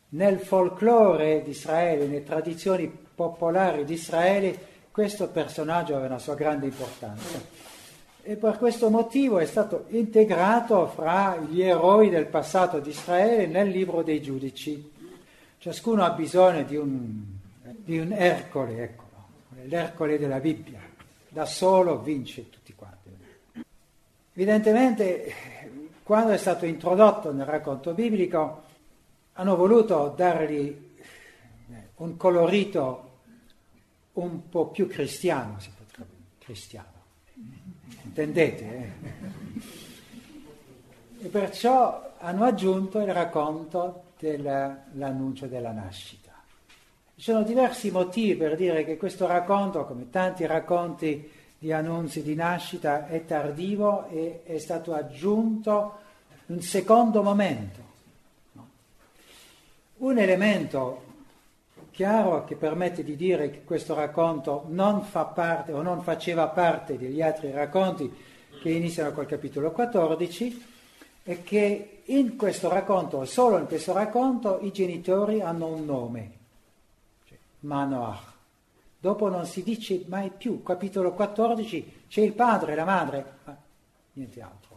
Nel 0.09 0.39
folklore 0.39 1.43
di 1.43 1.51
Israele, 1.51 2.05
nelle 2.05 2.23
tradizioni 2.23 2.87
popolari 2.87 3.85
di 3.85 3.93
Israele, 3.93 4.67
questo 4.91 5.29
personaggio 5.29 5.93
aveva 5.93 6.07
una 6.07 6.19
sua 6.19 6.35
grande 6.35 6.65
importanza. 6.65 7.67
E 8.21 8.35
per 8.35 8.57
questo 8.57 8.89
motivo 8.89 9.39
è 9.39 9.45
stato 9.45 9.85
integrato 9.89 10.87
fra 10.87 11.37
gli 11.37 11.61
eroi 11.61 12.09
del 12.09 12.25
passato 12.25 12.79
di 12.79 12.89
Israele 12.89 13.45
nel 13.45 13.69
libro 13.69 14.03
dei 14.03 14.21
giudici. 14.21 14.91
Ciascuno 15.57 16.03
ha 16.03 16.11
bisogno 16.11 16.63
di 16.63 16.75
un, 16.75 17.23
di 17.61 17.99
un 17.99 18.11
Ercole, 18.11 18.83
ecco, 18.83 19.03
l'Ercole 19.63 20.17
della 20.17 20.39
Bibbia. 20.39 20.79
Da 21.27 21.45
solo 21.45 21.99
vince 21.99 22.49
tutti 22.49 22.73
quanti. 22.75 23.09
Evidentemente, 24.33 25.33
quando 26.03 26.31
è 26.31 26.37
stato 26.37 26.65
introdotto 26.65 27.31
nel 27.31 27.45
racconto 27.45 27.93
biblico, 27.93 28.63
hanno 29.39 29.55
voluto 29.55 30.13
dargli 30.17 30.87
un 31.95 32.17
colorito 32.17 33.07
un 34.13 34.49
po' 34.49 34.67
più 34.67 34.85
cristiano, 34.85 35.61
si 35.61 35.71
potrebbe, 35.77 36.11
cristiano. 36.39 36.87
Intendete? 38.03 38.65
Eh? 38.65 38.91
E 41.21 41.27
perciò 41.27 42.15
hanno 42.17 42.43
aggiunto 42.43 42.99
il 42.99 43.13
racconto 43.13 44.03
dell'annuncio 44.19 45.45
della 45.47 45.71
nascita. 45.71 46.33
Ci 47.15 47.21
sono 47.21 47.43
diversi 47.43 47.91
motivi 47.91 48.35
per 48.35 48.57
dire 48.57 48.83
che 48.83 48.97
questo 48.97 49.25
racconto, 49.25 49.85
come 49.85 50.09
tanti 50.09 50.45
racconti 50.45 51.31
di 51.57 51.71
annunzi 51.71 52.23
di 52.23 52.35
nascita, 52.35 53.07
è 53.07 53.23
tardivo 53.23 54.07
e 54.09 54.41
è 54.43 54.57
stato 54.57 54.93
aggiunto 54.93 55.97
un 56.47 56.61
secondo 56.61 57.23
momento. 57.23 57.88
Un 59.99 60.17
elemento 60.17 61.03
chiaro 61.91 62.45
che 62.45 62.55
permette 62.55 63.03
di 63.03 63.17
dire 63.17 63.49
che 63.49 63.63
questo 63.65 63.93
racconto 63.93 64.63
non 64.67 65.03
fa 65.03 65.25
parte 65.25 65.73
o 65.73 65.81
non 65.81 66.01
faceva 66.01 66.47
parte 66.47 66.97
degli 66.97 67.21
altri 67.21 67.51
racconti 67.51 68.09
che 68.61 68.69
iniziano 68.69 69.11
col 69.11 69.25
capitolo 69.25 69.71
14 69.71 70.65
è 71.23 71.43
che 71.43 72.01
in 72.05 72.37
questo 72.37 72.69
racconto, 72.69 73.25
solo 73.25 73.57
in 73.57 73.65
questo 73.65 73.91
racconto, 73.91 74.59
i 74.61 74.71
genitori 74.71 75.41
hanno 75.41 75.67
un 75.67 75.83
nome, 75.83 76.31
cioè 77.25 77.37
Manoach. 77.59 78.33
Dopo 78.97 79.27
non 79.27 79.45
si 79.45 79.63
dice 79.63 80.05
mai 80.07 80.29
più, 80.29 80.63
capitolo 80.63 81.11
14 81.11 82.05
c'è 82.07 82.21
il 82.21 82.33
padre 82.33 82.71
e 82.71 82.75
la 82.75 82.85
madre, 82.85 83.33
ma 83.43 83.57
niente 84.13 84.41
altro. 84.41 84.68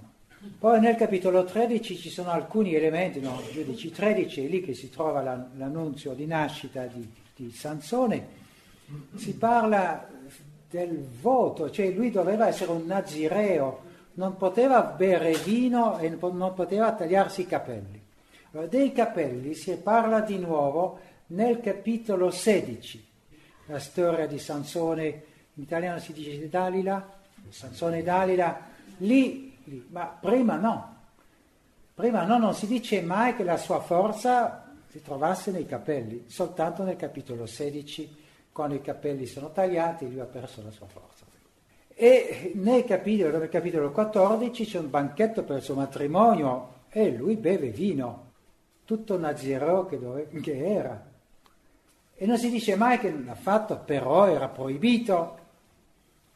Poi 0.59 0.81
nel 0.81 0.97
capitolo 0.97 1.44
13 1.44 1.97
ci 1.97 2.10
sono 2.10 2.31
alcuni 2.31 2.74
elementi, 2.74 3.20
no, 3.20 3.40
giudici 3.52 3.93
13 3.93 4.44
è 4.44 4.48
lì 4.48 4.60
che 4.60 4.74
si 4.74 4.90
trova 4.90 5.23
l'annunzio 5.23 6.14
di 6.14 6.27
nascita 6.27 6.85
di, 6.86 7.09
di 7.36 7.52
Sansone, 7.52 8.27
si 9.14 9.36
parla 9.36 10.09
del 10.69 11.06
voto, 11.20 11.70
cioè 11.70 11.93
lui 11.93 12.10
doveva 12.10 12.48
essere 12.48 12.73
un 12.73 12.86
nazireo, 12.86 13.82
non 14.14 14.36
poteva 14.36 14.82
bere 14.82 15.32
vino 15.44 15.98
e 15.98 16.09
non 16.09 16.52
poteva 16.55 16.93
tagliarsi 16.93 17.43
i 17.43 17.47
capelli. 17.47 18.01
Dei 18.69 18.93
capelli 18.93 19.55
si 19.55 19.77
parla 19.77 20.20
di 20.23 20.39
nuovo 20.39 20.98
nel 21.28 21.60
capitolo 21.60 22.31
16, 22.32 23.06
la 23.66 23.78
storia 23.78 24.27
di 24.27 24.40
Sansone, 24.40 25.06
in 25.55 25.62
italiano 25.62 26.01
si 26.01 26.12
dice 26.12 26.48
Dalila, 26.48 27.20
Sansone 27.48 28.02
Dalila, 28.02 28.69
lì, 28.98 29.51
lì, 29.64 29.86
ma 29.90 30.06
prima 30.06 30.56
no. 30.56 30.97
Prima 31.94 32.24
no, 32.24 32.39
non 32.39 32.55
si 32.55 32.66
dice 32.66 33.02
mai 33.02 33.36
che 33.36 33.44
la 33.44 33.56
sua 33.56 33.80
forza 33.80 34.72
si 34.89 35.02
trovasse 35.02 35.51
nei 35.51 35.66
capelli, 35.66 36.24
soltanto 36.26 36.82
nel 36.82 36.97
capitolo 36.97 37.47
16, 37.47 38.16
quando 38.52 38.74
i 38.74 38.80
capelli 38.80 39.26
sono 39.26 39.51
tagliati, 39.51 40.10
lui 40.10 40.20
ha 40.20 40.24
perso 40.24 40.62
la 40.62 40.70
sua 40.70 40.86
forza. 40.86 41.24
E 41.94 42.52
nel 42.55 42.84
capitolo, 42.84 43.39
nel 43.39 43.48
capitolo 43.48 43.90
14 43.90 44.64
c'è 44.64 44.78
un 44.78 44.90
banchetto 44.90 45.44
per 45.44 45.59
il 45.59 45.62
suo 45.62 45.74
matrimonio 45.74 46.80
e 46.90 47.10
lui 47.10 47.36
beve 47.36 47.68
vino, 47.68 48.30
tutto 48.84 49.18
nazireo 49.18 49.86
che, 49.86 49.98
dove, 49.98 50.28
che 50.28 50.66
era. 50.66 51.10
E 52.14 52.26
non 52.26 52.39
si 52.39 52.51
dice 52.51 52.76
mai 52.76 52.98
che 52.98 53.10
l'ha 53.10 53.34
fatto, 53.34 53.78
però 53.78 54.26
era 54.26 54.48
proibito. 54.48 55.39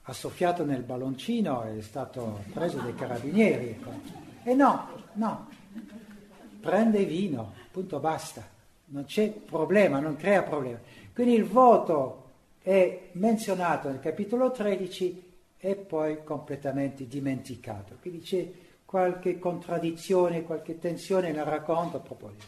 Ha 0.09 0.13
soffiato 0.13 0.65
nel 0.65 0.83
balloncino 0.83 1.65
e 1.65 1.79
è 1.79 1.83
stato 1.83 2.45
preso 2.53 2.79
dai 2.79 2.95
carabinieri. 2.95 3.69
Ecco. 3.71 3.91
E 4.45 4.55
no, 4.55 4.89
no, 5.15 5.49
prende 6.61 7.05
vino, 7.05 7.53
punto 7.71 7.99
basta. 7.99 8.47
Non 8.87 9.05
c'è 9.05 9.31
problema, 9.31 9.99
non 9.99 10.17
crea 10.17 10.43
problema. 10.43 10.79
Quindi 11.13 11.35
il 11.35 11.45
voto 11.45 12.25
è 12.63 13.09
menzionato 13.13 13.89
nel 13.89 14.01
capitolo 14.01 14.51
13 14.51 15.25
e 15.59 15.75
poi 15.75 16.23
completamente 16.23 17.07
dimenticato. 17.07 17.97
Quindi 18.01 18.21
c'è 18.21 18.49
qualche 18.85 19.39
contraddizione, 19.39 20.43
qualche 20.43 20.79
tensione 20.79 21.33
nel 21.33 21.45
racconto 21.45 21.97
a 21.97 22.01
proposito. 22.01 22.45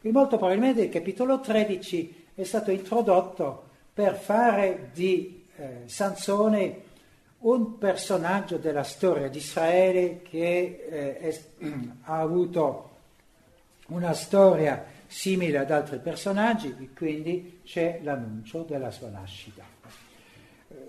Quindi 0.00 0.18
molto 0.18 0.36
probabilmente 0.36 0.82
il 0.82 0.88
capitolo 0.88 1.40
13 1.40 2.26
è 2.34 2.42
stato 2.42 2.70
introdotto 2.70 3.64
per 3.92 4.16
fare 4.16 4.90
di 4.92 5.46
eh, 5.56 5.82
Sansone 5.86 6.82
un 7.38 7.78
personaggio 7.78 8.56
della 8.56 8.82
storia 8.82 9.28
di 9.28 9.38
Israele 9.38 10.22
che 10.22 10.86
eh, 10.88 11.18
è, 11.18 11.40
ha 12.02 12.18
avuto 12.18 12.90
una 13.88 14.12
storia 14.14 14.84
simile 15.06 15.58
ad 15.58 15.70
altri 15.70 15.98
personaggi 15.98 16.74
e 16.78 16.88
quindi 16.94 17.60
c'è 17.64 18.00
l'annuncio 18.02 18.62
della 18.62 18.90
sua 18.90 19.08
nascita. 19.10 19.62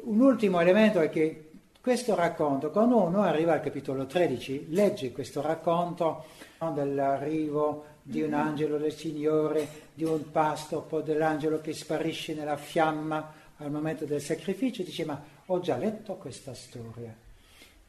Un 0.04 0.22
ultimo 0.22 0.60
elemento 0.60 1.00
è 1.00 1.10
che 1.10 1.50
questo 1.82 2.16
racconto, 2.16 2.72
quando 2.72 3.02
uno 3.02 3.22
arriva 3.22 3.54
al 3.54 3.62
capitolo 3.62 4.06
13, 4.06 4.68
legge 4.70 5.12
questo 5.12 5.42
racconto 5.42 6.26
dell'arrivo 6.74 7.86
di 8.02 8.22
un 8.22 8.34
angelo 8.34 8.78
del 8.78 8.94
Signore, 8.94 9.68
di 9.94 10.04
un 10.04 10.32
pasto, 10.32 10.82
poi 10.82 11.04
dell'angelo 11.04 11.62
che 11.62 11.74
sparisce 11.74 12.34
nella 12.34 12.58
fiamma 12.58 13.34
al 13.58 13.72
momento 13.72 14.06
del 14.06 14.22
sacrificio, 14.22 14.84
dice 14.84 15.06
ma 15.06 15.22
ho 15.48 15.60
già 15.60 15.78
letto 15.78 16.16
questa 16.16 16.54
storia. 16.54 17.14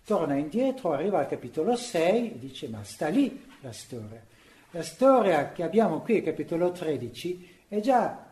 Torna 0.04 0.36
indietro, 0.36 0.92
arriva 0.92 1.18
al 1.18 1.28
capitolo 1.28 1.76
6 1.76 2.34
e 2.34 2.38
dice 2.38 2.68
ma 2.68 2.82
sta 2.82 3.08
lì 3.08 3.44
la 3.60 3.72
storia. 3.72 4.24
La 4.70 4.82
storia 4.82 5.52
che 5.52 5.62
abbiamo 5.62 6.00
qui, 6.00 6.22
capitolo 6.22 6.70
13, 6.70 7.56
è 7.68 7.80
già 7.80 8.26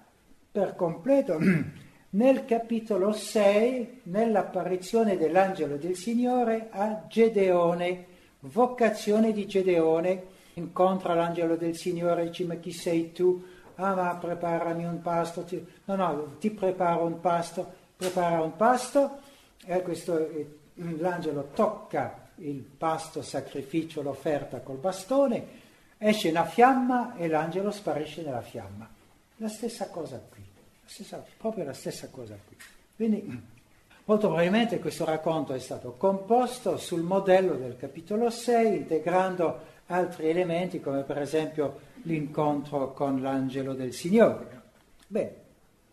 per 0.50 0.74
completo 0.74 1.38
nel 2.10 2.44
capitolo 2.44 3.12
6, 3.12 4.00
nell'apparizione 4.04 5.16
dell'angelo 5.16 5.76
del 5.76 5.96
Signore 5.96 6.68
a 6.70 7.04
Gedeone, 7.08 8.06
vocazione 8.40 9.32
di 9.32 9.46
Gedeone, 9.46 10.24
incontra 10.54 11.14
l'angelo 11.14 11.56
del 11.56 11.76
Signore 11.76 12.22
e 12.22 12.26
dice 12.28 12.44
ma 12.44 12.54
chi 12.54 12.72
sei 12.72 13.12
tu? 13.12 13.44
Ah 13.74 13.94
ma 13.94 14.16
preparami 14.16 14.84
un 14.84 15.02
pasto, 15.02 15.44
no 15.84 15.96
no 15.96 16.36
ti 16.38 16.50
preparo 16.50 17.04
un 17.04 17.20
pasto, 17.20 17.75
prepara 17.96 18.42
un 18.42 18.56
pasto 18.56 19.18
e 19.64 19.82
questo, 19.82 20.18
eh, 20.18 20.46
l'angelo 20.74 21.50
tocca 21.54 22.28
il 22.36 22.58
pasto 22.58 23.22
sacrificio, 23.22 24.02
l'offerta 24.02 24.60
col 24.60 24.76
bastone, 24.76 25.64
esce 25.98 26.28
una 26.28 26.44
fiamma 26.44 27.16
e 27.16 27.28
l'angelo 27.28 27.70
sparisce 27.70 28.22
nella 28.22 28.42
fiamma. 28.42 28.88
La 29.36 29.48
stessa 29.48 29.88
cosa 29.88 30.22
qui 30.30 30.44
stessa, 30.86 31.22
proprio 31.36 31.64
la 31.64 31.72
stessa 31.72 32.08
cosa 32.08 32.38
qui. 32.46 32.56
Quindi 32.94 33.24
molto 34.04 34.26
probabilmente 34.28 34.78
questo 34.78 35.04
racconto 35.04 35.52
è 35.52 35.58
stato 35.58 35.92
composto 35.92 36.76
sul 36.78 37.02
modello 37.02 37.54
del 37.54 37.76
capitolo 37.76 38.30
6, 38.30 38.76
integrando 38.76 39.74
altri 39.86 40.28
elementi 40.28 40.80
come 40.80 41.02
per 41.02 41.18
esempio 41.18 41.80
l'incontro 42.02 42.92
con 42.92 43.20
l'angelo 43.20 43.74
del 43.74 43.92
Signore. 43.92 44.62
Bene, 45.06 45.34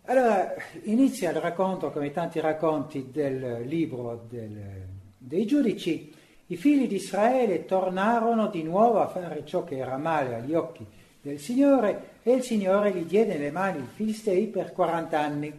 allora 0.06 0.54
inizia 0.84 1.30
il 1.30 1.38
racconto 1.38 1.92
come 1.92 2.12
tanti 2.12 2.40
racconti 2.42 3.10
del 3.12 3.62
libro 3.66 4.26
del, 4.30 4.86
dei 5.18 5.46
giudici. 5.46 6.14
I 6.48 6.58
figli 6.58 6.88
di 6.88 6.96
Israele 6.96 7.64
tornarono 7.66 8.48
di 8.48 8.64
nuovo 8.64 9.00
a 9.00 9.08
fare 9.08 9.46
ciò 9.46 9.64
che 9.64 9.78
era 9.78 9.96
male 9.98 10.36
agli 10.36 10.54
occhi 10.54 10.86
del 11.22 11.40
Signore 11.40 12.20
e 12.22 12.34
il 12.34 12.44
Signore 12.44 12.92
gli 12.92 13.06
diede 13.06 13.34
nelle 13.34 13.52
mani 13.52 13.80
i 13.80 13.88
Filistei 13.94 14.48
per 14.48 14.74
40 14.74 15.20
anni. 15.20 15.54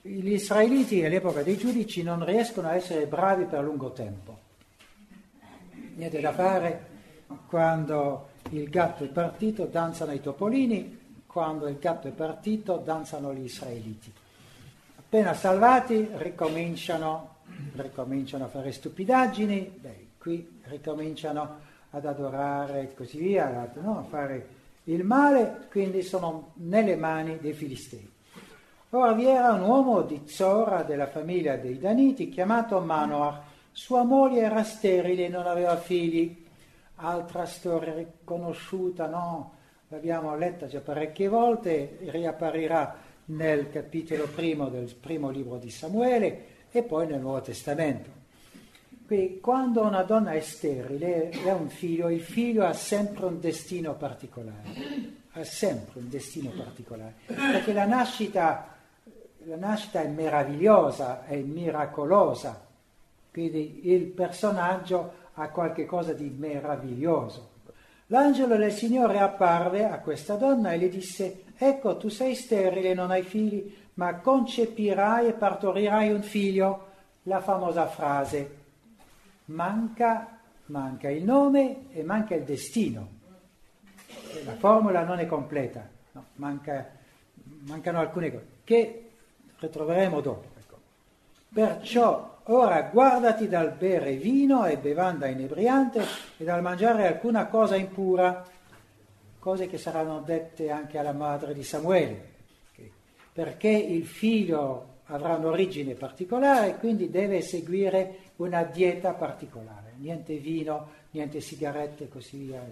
Gli 0.00 0.32
israeliti 0.32 1.04
all'epoca 1.04 1.42
dei 1.42 1.58
giudici 1.58 2.02
non 2.02 2.24
riescono 2.24 2.68
a 2.68 2.74
essere 2.74 3.06
bravi 3.06 3.44
per 3.44 3.62
lungo 3.62 3.92
tempo. 3.92 4.38
Niente 5.96 6.20
da 6.20 6.32
fare, 6.32 6.86
quando 7.46 8.28
il 8.50 8.70
gatto 8.70 9.04
è 9.04 9.08
partito 9.08 9.66
danzano 9.66 10.12
i 10.12 10.20
topolini, 10.20 10.99
quando 11.30 11.68
il 11.68 11.78
gatto 11.78 12.08
è 12.08 12.10
partito 12.10 12.76
danzano 12.84 13.32
gli 13.32 13.44
israeliti. 13.44 14.12
Appena 14.96 15.32
salvati 15.32 16.08
ricominciano, 16.14 17.36
ricominciano 17.74 18.44
a 18.44 18.48
fare 18.48 18.72
stupidaggini, 18.72 19.78
beh, 19.80 20.06
qui 20.18 20.60
ricominciano 20.64 21.58
ad 21.90 22.04
adorare 22.04 22.80
e 22.82 22.94
così 22.94 23.18
via, 23.18 23.70
no? 23.74 23.98
a 23.98 24.02
fare 24.02 24.58
Il 24.84 25.04
male 25.04 25.66
quindi 25.70 26.02
sono 26.02 26.52
nelle 26.54 26.96
mani 26.96 27.38
dei 27.38 27.52
Filistei. 27.52 28.10
Ora 28.90 29.12
vi 29.12 29.26
era 29.26 29.52
un 29.52 29.62
uomo 29.62 30.02
di 30.02 30.22
Zora 30.26 30.82
della 30.82 31.06
famiglia 31.06 31.56
dei 31.56 31.78
Daniti 31.78 32.28
chiamato 32.28 32.80
Manoah. 32.80 33.42
Sua 33.70 34.02
moglie 34.02 34.40
era 34.40 34.64
sterile 34.64 35.26
e 35.26 35.28
non 35.28 35.46
aveva 35.46 35.76
figli. 35.76 36.44
Altra 36.96 37.46
storia 37.46 37.94
riconosciuta, 37.94 39.06
no? 39.06 39.58
L'abbiamo 39.92 40.36
letta 40.36 40.68
già 40.68 40.78
parecchie 40.78 41.26
volte, 41.26 41.98
riapparirà 42.02 42.96
nel 43.24 43.72
capitolo 43.72 44.28
primo 44.28 44.68
del 44.68 44.94
primo 44.94 45.30
libro 45.30 45.58
di 45.58 45.68
Samuele 45.68 46.44
e 46.70 46.84
poi 46.84 47.08
nel 47.08 47.18
Nuovo 47.18 47.40
Testamento. 47.40 48.08
Quindi 49.04 49.40
quando 49.40 49.82
una 49.82 50.04
donna 50.04 50.30
è 50.30 50.38
sterile 50.38 51.30
e 51.30 51.50
ha 51.50 51.56
un 51.56 51.70
figlio, 51.70 52.08
il 52.08 52.20
figlio 52.20 52.64
ha 52.64 52.72
sempre 52.72 53.26
un 53.26 53.40
destino 53.40 53.96
particolare, 53.96 54.62
ha 55.32 55.42
sempre 55.42 55.98
un 55.98 56.08
destino 56.08 56.50
particolare, 56.50 57.14
perché 57.26 57.72
la 57.72 57.86
nascita 57.86 58.78
la 59.46 59.56
nascita 59.56 60.02
è 60.02 60.06
meravigliosa, 60.06 61.26
è 61.26 61.34
miracolosa, 61.38 62.64
quindi 63.32 63.90
il 63.90 64.04
personaggio 64.04 65.14
ha 65.34 65.48
qualcosa 65.48 66.12
di 66.12 66.28
meraviglioso. 66.28 67.49
L'angelo 68.12 68.56
del 68.56 68.72
Signore 68.72 69.20
apparve 69.20 69.88
a 69.88 70.00
questa 70.00 70.34
donna 70.34 70.72
e 70.72 70.78
le 70.78 70.88
disse, 70.88 71.44
ecco 71.56 71.96
tu 71.96 72.08
sei 72.08 72.34
sterile, 72.34 72.92
non 72.92 73.12
hai 73.12 73.22
figli, 73.22 73.72
ma 73.94 74.16
concepirai 74.16 75.28
e 75.28 75.32
partorirai 75.32 76.12
un 76.12 76.22
figlio. 76.22 76.88
La 77.24 77.40
famosa 77.40 77.86
frase, 77.86 78.56
manca, 79.46 80.38
manca 80.66 81.08
il 81.08 81.22
nome 81.22 81.92
e 81.92 82.02
manca 82.02 82.34
il 82.34 82.42
destino. 82.42 83.08
La 84.44 84.56
formula 84.56 85.04
non 85.04 85.20
è 85.20 85.26
completa, 85.26 85.88
no, 86.12 86.24
manca, 86.34 86.90
mancano 87.66 88.00
alcune 88.00 88.32
cose. 88.32 88.46
Che 88.64 89.10
ritroveremo 89.56 90.20
dopo. 90.20 90.48
Ecco. 90.58 90.78
Perciò 91.52 92.39
ora 92.52 92.82
guardati 92.82 93.48
dal 93.48 93.72
bere 93.72 94.14
vino 94.16 94.66
e 94.66 94.76
bevanda 94.76 95.26
inebriante 95.26 96.02
e 96.36 96.44
dal 96.44 96.62
mangiare 96.62 97.06
alcuna 97.06 97.46
cosa 97.46 97.76
impura, 97.76 98.44
cose 99.38 99.66
che 99.68 99.78
saranno 99.78 100.20
dette 100.20 100.70
anche 100.70 100.98
alla 100.98 101.12
madre 101.12 101.54
di 101.54 101.62
Samuele, 101.62 102.28
perché 103.32 103.68
il 103.68 104.04
figlio 104.04 104.86
avrà 105.06 105.34
un'origine 105.34 105.94
particolare, 105.94 106.76
quindi 106.76 107.10
deve 107.10 107.40
seguire 107.40 108.18
una 108.36 108.62
dieta 108.64 109.12
particolare, 109.12 109.94
niente 109.98 110.36
vino, 110.36 110.88
niente 111.10 111.40
sigarette 111.40 112.04
e 112.04 112.08
così 112.08 112.36
via. 112.38 112.62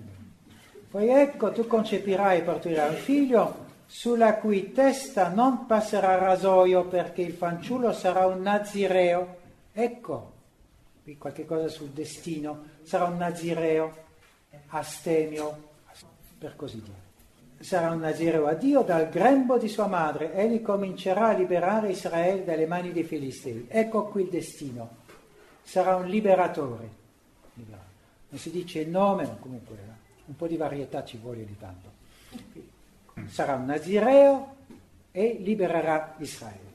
Poi 0.90 1.08
ecco, 1.08 1.52
tu 1.52 1.66
concepirai 1.66 2.38
e 2.38 2.42
partorirai 2.42 2.88
un 2.90 2.96
figlio 2.96 3.66
sulla 3.86 4.34
cui 4.34 4.72
testa 4.72 5.28
non 5.28 5.66
passerà 5.66 6.16
rasoio 6.16 6.84
perché 6.84 7.22
il 7.22 7.32
fanciullo 7.32 7.92
sarà 7.92 8.26
un 8.26 8.42
nazireo. 8.42 9.36
Ecco, 9.80 10.32
qui 11.02 11.16
qualche 11.16 11.44
cosa 11.44 11.68
sul 11.68 11.90
destino, 11.90 12.64
sarà 12.82 13.04
un 13.04 13.16
nazireo, 13.16 13.94
astemio, 14.68 15.68
per 16.38 16.56
così 16.56 16.82
dire. 16.82 17.06
Sarà 17.60 17.90
un 17.90 18.00
nazireo 18.00 18.46
a 18.46 18.54
Dio 18.54 18.82
dal 18.82 19.08
grembo 19.08 19.56
di 19.58 19.68
sua 19.68 19.86
madre, 19.86 20.32
egli 20.34 20.62
comincerà 20.62 21.28
a 21.28 21.32
liberare 21.32 21.90
Israele 21.90 22.44
dalle 22.44 22.66
mani 22.66 22.92
dei 22.92 23.04
Filistei. 23.04 23.66
Ecco 23.68 24.06
qui 24.06 24.22
il 24.22 24.30
destino, 24.30 24.96
sarà 25.62 25.96
un 25.96 26.06
liberatore. 26.06 26.90
Non 27.54 28.38
si 28.38 28.50
dice 28.50 28.80
il 28.80 28.88
nome, 28.88 29.26
ma 29.26 29.36
comunque 29.40 29.76
un 30.24 30.36
po' 30.36 30.46
di 30.46 30.56
varietà 30.56 31.04
ci 31.04 31.18
vuole 31.18 31.44
di 31.44 31.56
tanto 31.56 31.96
sarà 33.26 33.54
un 33.54 33.66
nazireo 33.66 34.56
e 35.10 35.38
libererà 35.40 36.14
Israele. 36.18 36.66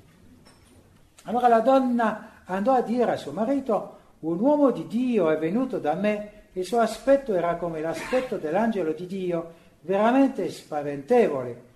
Allora 1.24 1.48
la 1.48 1.62
donna 1.62 2.33
andò 2.46 2.74
a 2.74 2.82
dire 2.82 3.12
a 3.12 3.18
suo 3.18 3.32
marito, 3.32 3.98
un 4.20 4.40
uomo 4.40 4.72
di 4.72 4.88
Dio 4.88 5.30
è 5.30 5.38
venuto 5.38 5.80
da 5.80 5.94
me, 5.94 6.32
il 6.54 6.66
suo 6.66 6.80
aspetto 6.80 7.34
era 7.34 7.56
come 7.56 7.82
l'aspetto 7.82 8.38
dell'angelo 8.38 8.92
di 8.94 9.06
Dio, 9.06 9.54
veramente 9.82 10.50
spaventevole. 10.50 11.72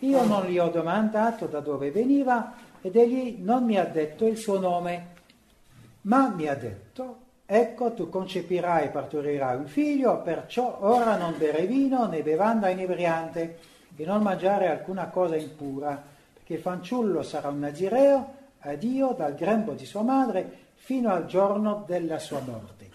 Io 0.00 0.24
non 0.24 0.44
gli 0.44 0.58
ho 0.58 0.68
domandato 0.68 1.46
da 1.46 1.60
dove 1.60 1.90
veniva 1.90 2.54
ed 2.82 2.96
egli 2.96 3.38
non 3.40 3.64
mi 3.64 3.78
ha 3.78 3.84
detto 3.84 4.26
il 4.26 4.36
suo 4.36 4.58
nome, 4.58 5.14
ma 6.02 6.28
mi 6.28 6.46
ha 6.48 6.54
detto, 6.54 7.16
ecco 7.46 7.92
tu 7.94 8.10
concepirai 8.10 8.84
e 8.84 8.88
partorirai 8.88 9.56
un 9.56 9.66
figlio, 9.66 10.20
perciò 10.20 10.78
ora 10.80 11.16
non 11.16 11.34
bere 11.38 11.66
vino 11.66 12.06
né 12.06 12.22
bevanda 12.22 12.68
inebriante 12.68 13.58
e 13.96 14.04
non 14.04 14.22
mangiare 14.22 14.68
alcuna 14.68 15.08
cosa 15.08 15.36
impura, 15.36 16.00
perché 16.34 16.54
il 16.54 16.60
fanciullo 16.60 17.22
sarà 17.22 17.48
un 17.48 17.60
nazireo 17.60 18.35
a 18.66 18.74
Dio 18.74 19.14
dal 19.16 19.34
grembo 19.34 19.72
di 19.72 19.86
sua 19.86 20.02
madre 20.02 20.64
fino 20.74 21.10
al 21.10 21.26
giorno 21.26 21.84
della 21.86 22.18
sua 22.18 22.40
morte. 22.40 22.90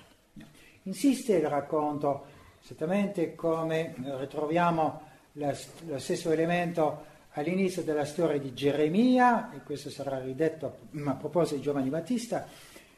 Insiste 0.84 1.36
il 1.36 1.48
racconto, 1.48 2.26
esattamente 2.64 3.36
come 3.36 3.94
ritroviamo 3.98 5.02
lo 5.34 6.00
stesso 6.00 6.32
elemento 6.32 7.06
all'inizio 7.32 7.84
della 7.84 8.06
storia 8.06 8.40
di 8.40 8.54
Geremia, 8.54 9.52
e 9.54 9.62
questo 9.64 9.90
sarà 9.90 10.20
ridetto 10.20 10.78
a 11.06 11.14
proposito 11.14 11.56
di 11.56 11.62
Giovanni 11.62 11.90
Battista, 11.90 12.46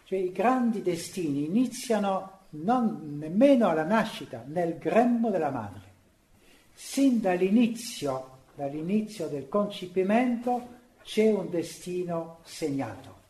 cioè 0.04 0.20
i 0.20 0.32
grandi 0.32 0.82
destini 0.82 1.46
iniziano 1.46 2.40
non 2.52 3.18
nemmeno 3.18 3.70
alla 3.70 3.84
nascita, 3.84 4.44
nel 4.46 4.78
grembo 4.78 5.30
della 5.30 5.50
madre 5.50 5.92
sin 6.74 7.22
dall'inizio, 7.22 8.40
dall'inizio 8.56 9.28
del 9.28 9.48
concepimento 9.48 10.82
c'è 11.04 11.32
un 11.32 11.50
destino 11.50 12.40
segnato. 12.44 13.22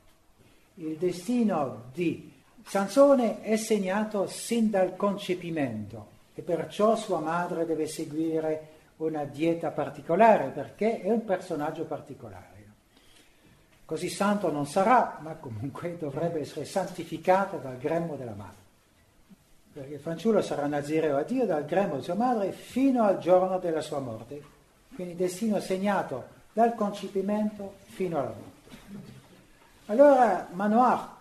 Il 0.75 0.97
destino 0.97 1.83
di 1.93 2.31
Sansone 2.65 3.41
è 3.41 3.55
segnato 3.57 4.27
sin 4.27 4.69
dal 4.69 4.95
concepimento 4.95 6.07
e 6.33 6.41
perciò 6.41 6.95
sua 6.95 7.19
madre 7.19 7.65
deve 7.65 7.87
seguire 7.87 8.69
una 8.97 9.25
dieta 9.25 9.69
particolare 9.71 10.49
perché 10.49 11.01
è 11.01 11.09
un 11.09 11.25
personaggio 11.25 11.83
particolare. 11.83 12.51
Così 13.85 14.09
santo 14.09 14.49
non 14.51 14.65
sarà, 14.65 15.19
ma 15.21 15.35
comunque 15.35 15.97
dovrebbe 15.99 16.39
essere 16.39 16.65
santificato 16.65 17.57
dal 17.57 17.77
grembo 17.77 18.15
della 18.15 18.33
madre 18.33 18.61
perché 19.73 19.95
il 19.95 19.99
fanciullo 19.99 20.43
sarà 20.43 20.67
nazireo 20.67 21.17
a 21.17 21.23
Dio 21.23 21.47
dal 21.47 21.65
grembo 21.65 21.95
di 21.95 22.03
sua 22.03 22.13
madre 22.13 22.51
fino 22.51 23.05
al 23.05 23.17
giorno 23.17 23.57
della 23.57 23.81
sua 23.81 23.97
morte, 23.97 24.39
quindi 24.93 25.15
destino 25.15 25.59
segnato 25.59 26.32
dal 26.53 26.75
concepimento 26.75 27.75
fino 27.85 28.19
alla 28.19 28.27
morte. 28.27 28.51
Allora 29.87 30.47
Manoah, 30.51 31.17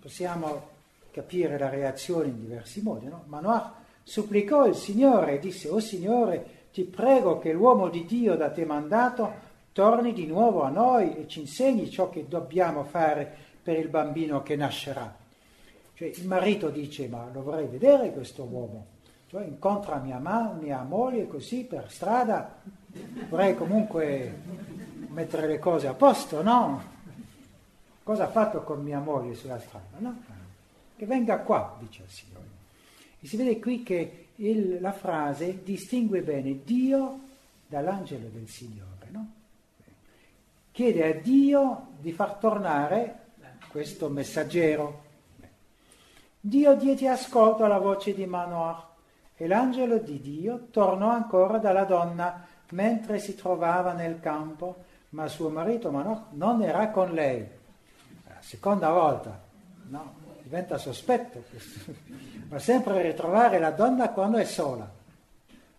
possiamo 0.00 0.74
capire 1.10 1.58
la 1.58 1.70
reazione 1.70 2.26
in 2.26 2.38
diversi 2.38 2.82
modi, 2.82 3.06
no? 3.06 3.22
Manoah 3.26 3.74
supplicò 4.02 4.66
il 4.66 4.74
Signore 4.74 5.32
e 5.32 5.38
disse, 5.38 5.68
oh 5.68 5.80
Signore, 5.80 6.68
ti 6.72 6.84
prego 6.84 7.38
che 7.38 7.52
l'uomo 7.52 7.88
di 7.88 8.04
Dio 8.04 8.36
da 8.36 8.50
te 8.50 8.66
mandato 8.66 9.44
torni 9.72 10.12
di 10.12 10.26
nuovo 10.26 10.62
a 10.62 10.68
noi 10.68 11.16
e 11.16 11.28
ci 11.28 11.40
insegni 11.40 11.90
ciò 11.90 12.10
che 12.10 12.28
dobbiamo 12.28 12.84
fare 12.84 13.30
per 13.62 13.78
il 13.78 13.88
bambino 13.88 14.42
che 14.42 14.56
nascerà. 14.56 15.14
Cioè 15.94 16.08
il 16.08 16.26
marito 16.26 16.68
dice 16.68 17.08
ma 17.08 17.28
lo 17.32 17.42
vorrei 17.42 17.66
vedere 17.66 18.12
questo 18.12 18.44
uomo, 18.44 18.86
cioè 19.28 19.44
incontra 19.44 19.96
mia, 19.96 20.18
ma- 20.18 20.52
mia 20.52 20.82
moglie 20.82 21.26
così 21.26 21.64
per 21.64 21.90
strada, 21.90 22.60
vorrei 23.28 23.54
comunque 23.54 24.40
mettere 25.08 25.46
le 25.46 25.58
cose 25.58 25.86
a 25.86 25.94
posto, 25.94 26.42
no? 26.42 26.94
Cosa 28.02 28.24
ha 28.24 28.30
fatto 28.30 28.62
con 28.62 28.82
mia 28.82 29.00
moglie 29.00 29.34
sulla 29.34 29.58
strada? 29.58 29.98
No? 29.98 30.22
Che 30.96 31.06
venga 31.06 31.38
qua, 31.38 31.76
dice 31.80 32.02
il 32.02 32.10
Signore. 32.10 32.44
E 33.20 33.26
si 33.26 33.36
vede 33.36 33.58
qui 33.58 33.82
che 33.82 34.28
il, 34.36 34.80
la 34.80 34.92
frase 34.92 35.62
distingue 35.62 36.22
bene 36.22 36.62
Dio 36.64 37.20
dall'angelo 37.66 38.28
del 38.28 38.48
Signore, 38.48 39.08
no? 39.10 39.30
Chiede 40.70 41.08
a 41.08 41.20
Dio 41.20 41.88
di 41.98 42.12
far 42.12 42.34
tornare 42.34 43.24
questo 43.70 44.08
messaggero 44.08 45.04
Dio 46.46 46.76
diede 46.76 47.08
ascolto 47.08 47.64
alla 47.64 47.80
voce 47.80 48.14
di 48.14 48.24
Manoah 48.24 48.90
e 49.34 49.48
l'angelo 49.48 49.98
di 49.98 50.20
Dio 50.20 50.68
tornò 50.70 51.10
ancora 51.10 51.58
dalla 51.58 51.82
donna 51.82 52.46
mentre 52.70 53.18
si 53.18 53.34
trovava 53.34 53.92
nel 53.92 54.20
campo, 54.20 54.84
ma 55.10 55.28
suo 55.28 55.48
marito 55.48 55.90
Manoah 55.90 56.26
non 56.30 56.62
era 56.62 56.90
con 56.90 57.12
lei. 57.12 57.46
La 58.26 58.36
seconda 58.40 58.90
volta, 58.90 59.40
no, 59.88 60.14
diventa 60.42 60.78
sospetto. 60.78 61.42
Ma 62.48 62.60
sempre 62.60 63.02
ritrovare 63.02 63.58
la 63.58 63.70
donna 63.70 64.10
quando 64.10 64.38
è 64.38 64.44
sola. 64.44 64.88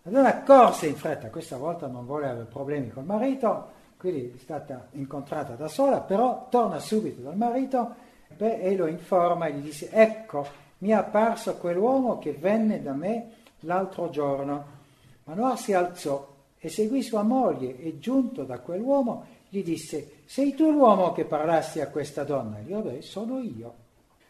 La 0.02 0.10
donna 0.10 0.42
corse 0.42 0.86
in 0.86 0.96
fretta, 0.96 1.30
questa 1.30 1.56
volta 1.56 1.86
non 1.86 2.04
vuole 2.04 2.28
avere 2.28 2.44
problemi 2.44 2.90
col 2.90 3.04
marito, 3.04 3.70
quindi 3.96 4.34
è 4.36 4.38
stata 4.38 4.88
incontrata 4.92 5.54
da 5.54 5.68
sola, 5.68 6.00
però 6.00 6.48
torna 6.50 6.78
subito 6.78 7.22
dal 7.22 7.36
marito 7.36 8.06
Beh, 8.36 8.60
e 8.60 8.76
lo 8.76 8.86
informa 8.86 9.46
e 9.46 9.54
gli 9.54 9.62
dice, 9.62 9.90
ecco, 9.90 10.46
mi 10.78 10.90
è 10.90 10.92
apparso 10.92 11.56
quell'uomo 11.56 12.18
che 12.18 12.32
venne 12.32 12.82
da 12.82 12.92
me 12.92 13.32
l'altro 13.60 14.10
giorno. 14.10 14.76
Manoah 15.24 15.56
si 15.56 15.72
alzò 15.72 16.27
e 16.58 16.68
seguì 16.68 17.02
sua 17.02 17.22
moglie 17.22 17.78
e 17.78 17.98
giunto 17.98 18.44
da 18.44 18.58
quell'uomo 18.58 19.26
gli 19.48 19.62
disse, 19.62 20.22
sei 20.24 20.54
tu 20.54 20.70
l'uomo 20.70 21.12
che 21.12 21.24
parlassi 21.24 21.80
a 21.80 21.88
questa 21.88 22.24
donna? 22.24 22.58
Io 22.58 22.80
beh, 22.80 23.00
sono 23.00 23.40
io. 23.40 23.74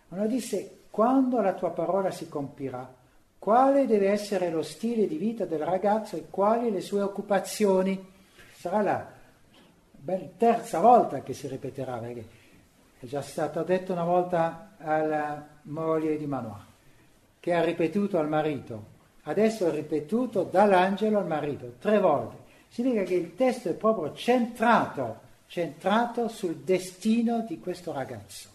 Manoah 0.09 0.27
disse, 0.27 0.79
quando 0.91 1.41
la 1.41 1.55
tua 1.55 1.71
parola 1.71 2.11
si 2.11 2.29
compirà, 2.29 2.95
quale 3.39 3.87
deve 3.87 4.11
essere 4.11 4.51
lo 4.51 4.63
stile 4.63 5.07
di 5.07 5.17
vita 5.17 5.45
del 5.45 5.61
ragazzo 5.61 6.17
e 6.17 6.27
quali 6.31 6.71
le 6.71 6.81
sue 6.81 7.01
occupazioni? 7.01 8.07
Sarà 8.55 8.83
la 8.83 9.07
terza 10.37 10.81
volta 10.81 11.23
che 11.23 11.33
si 11.33 11.49
ripeterà, 11.49 11.99
perché 11.99 12.27
è 12.99 13.07
già 13.07 13.23
stato 13.23 13.63
detto 13.63 13.93
una 13.93 14.05
volta 14.05 14.75
alla 14.79 15.47
moglie 15.63 16.17
di 16.17 16.27
Manoah, 16.27 16.65
che 17.41 17.55
ha 17.55 17.63
ripetuto 17.63 18.19
al 18.19 18.29
marito, 18.29 18.97
adesso 19.29 19.67
è 19.67 19.71
ripetuto 19.71 20.43
dall'angelo 20.43 21.19
al 21.19 21.27
marito, 21.27 21.75
tre 21.79 21.99
volte. 21.99 22.37
Significa 22.69 23.03
che 23.03 23.15
il 23.15 23.35
testo 23.35 23.69
è 23.69 23.75
proprio 23.75 24.15
centrato, 24.15 25.21
centrato 25.47 26.29
sul 26.29 26.57
destino 26.57 27.45
di 27.47 27.59
questo 27.59 27.93
ragazzo. 27.93 28.49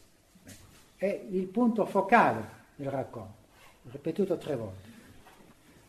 È 0.95 1.21
il 1.29 1.45
punto 1.45 1.85
focale 1.85 2.61
del 2.75 2.89
racconto, 2.89 3.35
ripetuto 3.91 4.37
tre 4.37 4.55
volte. 4.55 4.91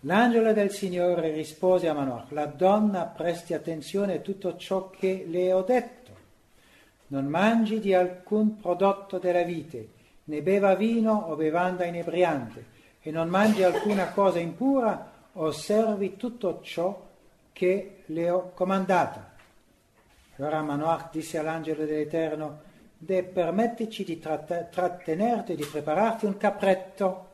L'angelo 0.01 0.53
del 0.53 0.71
Signore 0.71 1.33
rispose 1.33 1.89
a 1.89 1.95
Manoach, 1.95 2.31
la 2.33 2.45
donna 2.45 3.05
presti 3.05 3.55
attenzione 3.55 4.17
a 4.17 4.21
tutto 4.21 4.57
ciò 4.59 4.91
che 4.91 5.25
le 5.27 5.51
ho 5.51 5.63
detto. 5.63 6.13
Non 7.07 7.25
mangi 7.25 7.81
di 7.81 7.95
alcun 7.95 8.57
prodotto 8.57 9.19
della 9.19 9.45
vite, 9.45 9.89
né 10.25 10.43
beva 10.43 10.75
vino 10.75 11.13
o 11.29 11.37
bevanda 11.37 11.87
inebriante, 11.87 12.73
e 13.07 13.11
non 13.11 13.29
mangi 13.29 13.63
alcuna 13.63 14.13
cosa 14.13 14.39
impura, 14.39 15.13
osservi 15.35 16.17
tutto 16.17 16.61
ciò 16.63 17.07
che 17.53 18.03
le 18.07 18.31
ho 18.31 18.53
comandato. 18.55 19.21
Allora 20.37 20.63
Manoach 20.63 21.11
disse 21.13 21.37
all'angelo 21.37 21.85
dell'Eterno, 21.85 22.73
De 22.97 23.23
permettici 23.23 24.05
di 24.05 24.19
tratt- 24.19 24.71
trattenerti 24.71 25.53
e 25.53 25.57
di 25.57 25.67
prepararti 25.67 26.25
un 26.25 26.39
capretto, 26.39 27.33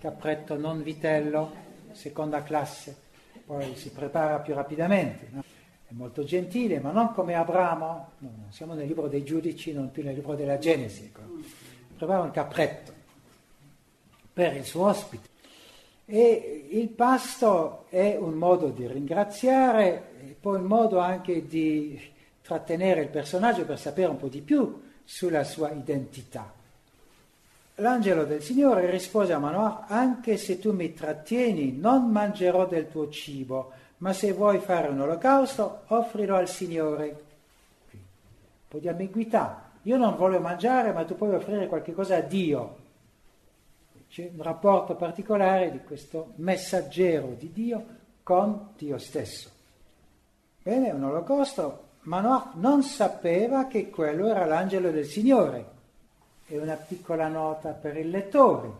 capretto 0.00 0.56
non 0.56 0.84
vitello, 0.84 1.50
seconda 1.90 2.44
classe, 2.44 2.96
poi 3.44 3.74
si 3.74 3.90
prepara 3.90 4.38
più 4.38 4.54
rapidamente. 4.54 5.28
No? 5.32 5.42
È 5.84 5.92
molto 5.94 6.22
gentile, 6.22 6.78
ma 6.78 6.92
non 6.92 7.12
come 7.12 7.34
Abramo, 7.34 8.10
no, 8.18 8.30
siamo 8.50 8.74
nel 8.74 8.86
libro 8.86 9.08
dei 9.08 9.24
giudici, 9.24 9.72
non 9.72 9.90
più 9.90 10.04
nel 10.04 10.14
libro 10.14 10.36
della 10.36 10.58
Genesi. 10.58 11.06
Ecco. 11.06 11.22
Prepara 11.96 12.22
un 12.22 12.30
capretto 12.30 12.91
per 14.32 14.56
il 14.56 14.64
suo 14.64 14.86
ospite. 14.86 15.28
E 16.04 16.66
il 16.70 16.88
pasto 16.88 17.84
è 17.88 18.16
un 18.18 18.34
modo 18.34 18.68
di 18.68 18.86
ringraziare, 18.86 20.36
poi 20.40 20.58
un 20.58 20.66
modo 20.66 20.98
anche 20.98 21.46
di 21.46 22.00
trattenere 22.42 23.02
il 23.02 23.08
personaggio 23.08 23.64
per 23.64 23.78
sapere 23.78 24.10
un 24.10 24.16
po' 24.16 24.28
di 24.28 24.40
più 24.40 24.82
sulla 25.04 25.44
sua 25.44 25.70
identità. 25.70 26.52
L'angelo 27.76 28.24
del 28.24 28.42
Signore 28.42 28.90
rispose 28.90 29.32
a 29.32 29.38
Manoah, 29.38 29.86
anche 29.86 30.36
se 30.36 30.58
tu 30.58 30.72
mi 30.72 30.92
trattieni, 30.92 31.76
non 31.78 32.10
mangerò 32.10 32.66
del 32.66 32.90
tuo 32.90 33.08
cibo, 33.08 33.72
ma 33.98 34.12
se 34.12 34.32
vuoi 34.32 34.58
fare 34.58 34.88
un 34.88 35.00
olocausto, 35.00 35.82
offrilo 35.86 36.36
al 36.36 36.48
Signore. 36.48 37.06
Un 37.92 37.98
po' 38.68 38.78
di 38.78 38.88
ambiguità. 38.88 39.70
Io 39.82 39.96
non 39.96 40.16
voglio 40.16 40.40
mangiare, 40.40 40.92
ma 40.92 41.04
tu 41.04 41.16
puoi 41.16 41.34
offrire 41.34 41.68
qualche 41.68 41.94
cosa 41.94 42.16
a 42.16 42.20
Dio. 42.20 42.80
C'è 44.12 44.30
un 44.36 44.42
rapporto 44.42 44.94
particolare 44.94 45.70
di 45.70 45.80
questo 45.80 46.32
messaggero 46.34 47.28
di 47.28 47.50
Dio 47.50 47.84
con 48.22 48.72
Dio 48.76 48.98
stesso. 48.98 49.48
Bene, 50.62 50.90
un 50.90 51.02
olocausto, 51.04 51.84
Manoah 52.02 52.50
non 52.56 52.82
sapeva 52.82 53.66
che 53.68 53.88
quello 53.88 54.28
era 54.28 54.44
l'angelo 54.44 54.90
del 54.90 55.06
Signore. 55.06 55.66
E 56.46 56.58
una 56.58 56.74
piccola 56.74 57.28
nota 57.28 57.70
per 57.70 57.96
il 57.96 58.10
lettore. 58.10 58.70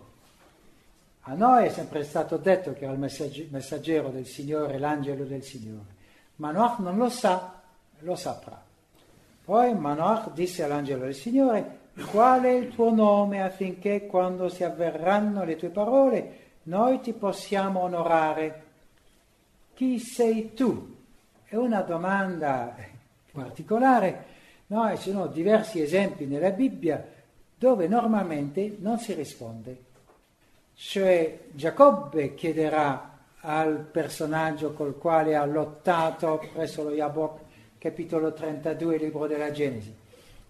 A 1.22 1.32
noi 1.32 1.64
è 1.64 1.70
sempre 1.70 2.04
stato 2.04 2.36
detto 2.36 2.74
che 2.74 2.84
era 2.84 2.92
il 2.92 3.48
messaggero 3.48 4.10
del 4.10 4.26
Signore, 4.26 4.78
l'angelo 4.78 5.24
del 5.24 5.42
Signore. 5.42 5.94
Manoah 6.36 6.76
non 6.80 6.98
lo 6.98 7.08
sa, 7.08 7.58
lo 8.00 8.16
saprà. 8.16 8.62
Poi 9.46 9.74
Manoah 9.74 10.30
disse 10.34 10.62
all'angelo 10.62 11.04
del 11.04 11.14
Signore, 11.14 11.78
qual 12.06 12.42
è 12.42 12.50
il 12.50 12.68
tuo 12.68 12.90
nome 12.90 13.42
affinché 13.42 14.06
quando 14.06 14.48
si 14.48 14.64
avverranno 14.64 15.44
le 15.44 15.56
tue 15.56 15.68
parole 15.68 16.40
noi 16.64 17.00
ti 17.00 17.12
possiamo 17.12 17.80
onorare. 17.80 18.62
Chi 19.74 19.98
sei 19.98 20.54
tu? 20.54 20.96
È 21.44 21.56
una 21.56 21.82
domanda 21.82 22.74
particolare. 23.30 24.30
No, 24.68 24.96
ci 24.96 25.10
sono 25.10 25.26
diversi 25.26 25.82
esempi 25.82 26.24
nella 26.24 26.50
Bibbia 26.50 27.04
dove 27.58 27.88
normalmente 27.88 28.76
non 28.78 28.98
si 28.98 29.12
risponde. 29.12 29.90
Cioè 30.74 31.40
Giacobbe 31.50 32.34
chiederà 32.34 33.10
al 33.40 33.78
personaggio 33.78 34.72
col 34.72 34.96
quale 34.96 35.34
ha 35.34 35.44
lottato 35.44 36.40
presso 36.52 36.84
lo 36.84 36.92
Yabok, 36.92 37.40
capitolo 37.78 38.32
32, 38.32 38.96
libro 38.96 39.26
della 39.26 39.50
Genesi 39.50 40.01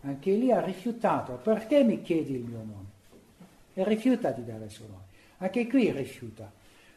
anche 0.02 0.32
lì 0.32 0.50
ha 0.50 0.60
rifiutato. 0.60 1.40
Perché 1.42 1.82
mi 1.84 2.02
chiedi 2.02 2.34
il 2.34 2.44
mio 2.44 2.58
nome? 2.58 2.90
E 3.74 3.84
rifiuta 3.84 4.30
di 4.30 4.44
dare 4.44 4.64
il 4.64 4.70
suo 4.70 4.86
nome. 4.86 5.04
Anche 5.38 5.66
qui 5.66 5.90
rifiuta. 5.90 6.50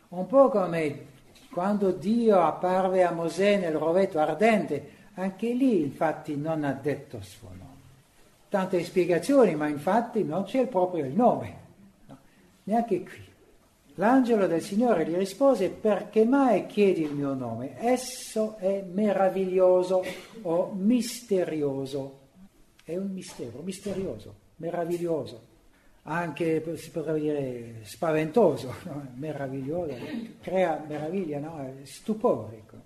Un 0.10 0.28
po' 0.28 0.50
come 0.50 1.14
quando 1.50 1.92
Dio 1.92 2.42
apparve 2.42 3.04
a 3.04 3.12
Mosè 3.12 3.58
nel 3.58 3.76
rovetto 3.76 4.20
ardente, 4.20 4.92
anche 5.16 5.54
lì 5.54 5.82
infatti 5.82 6.36
non 6.36 6.64
ha 6.64 6.74
detto 6.74 7.18
il 7.18 7.24
suo 7.24 7.50
nome. 7.50 7.64
Tante 8.50 8.84
spiegazioni, 8.84 9.56
ma 9.56 9.68
infatti 9.68 10.24
non 10.24 10.44
c'è 10.44 10.68
proprio 10.68 11.06
il 11.06 11.14
nome. 11.14 11.58
No, 12.08 12.18
neanche 12.64 13.04
qui. 13.04 13.24
L'angelo 13.96 14.48
del 14.48 14.62
Signore 14.62 15.08
gli 15.08 15.16
rispose, 15.16 15.70
perché 15.70 16.26
mai 16.26 16.66
chiedi 16.66 17.04
il 17.04 17.14
mio 17.14 17.34
nome? 17.34 17.76
Esso 17.80 18.58
è 18.58 18.84
meraviglioso 18.92 20.04
o 20.42 20.74
misterioso 20.74 22.24
è 22.86 22.96
un 22.96 23.12
mistero, 23.12 23.62
misterioso, 23.64 24.34
meraviglioso, 24.58 25.42
anche 26.04 26.64
si 26.78 26.92
potrebbe 26.92 27.20
dire 27.20 27.76
spaventoso, 27.82 28.74
no? 28.86 29.08
meraviglioso, 29.16 29.96
crea 30.40 30.84
meraviglia, 30.88 31.40
no? 31.40 31.74
stupore. 31.84 32.58
Ecco. 32.58 32.78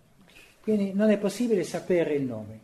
Quindi 0.61 0.93
non 0.93 1.09
è 1.09 1.17
possibile 1.17 1.63
sapere 1.63 2.13
il 2.13 2.23
nome. 2.23 2.59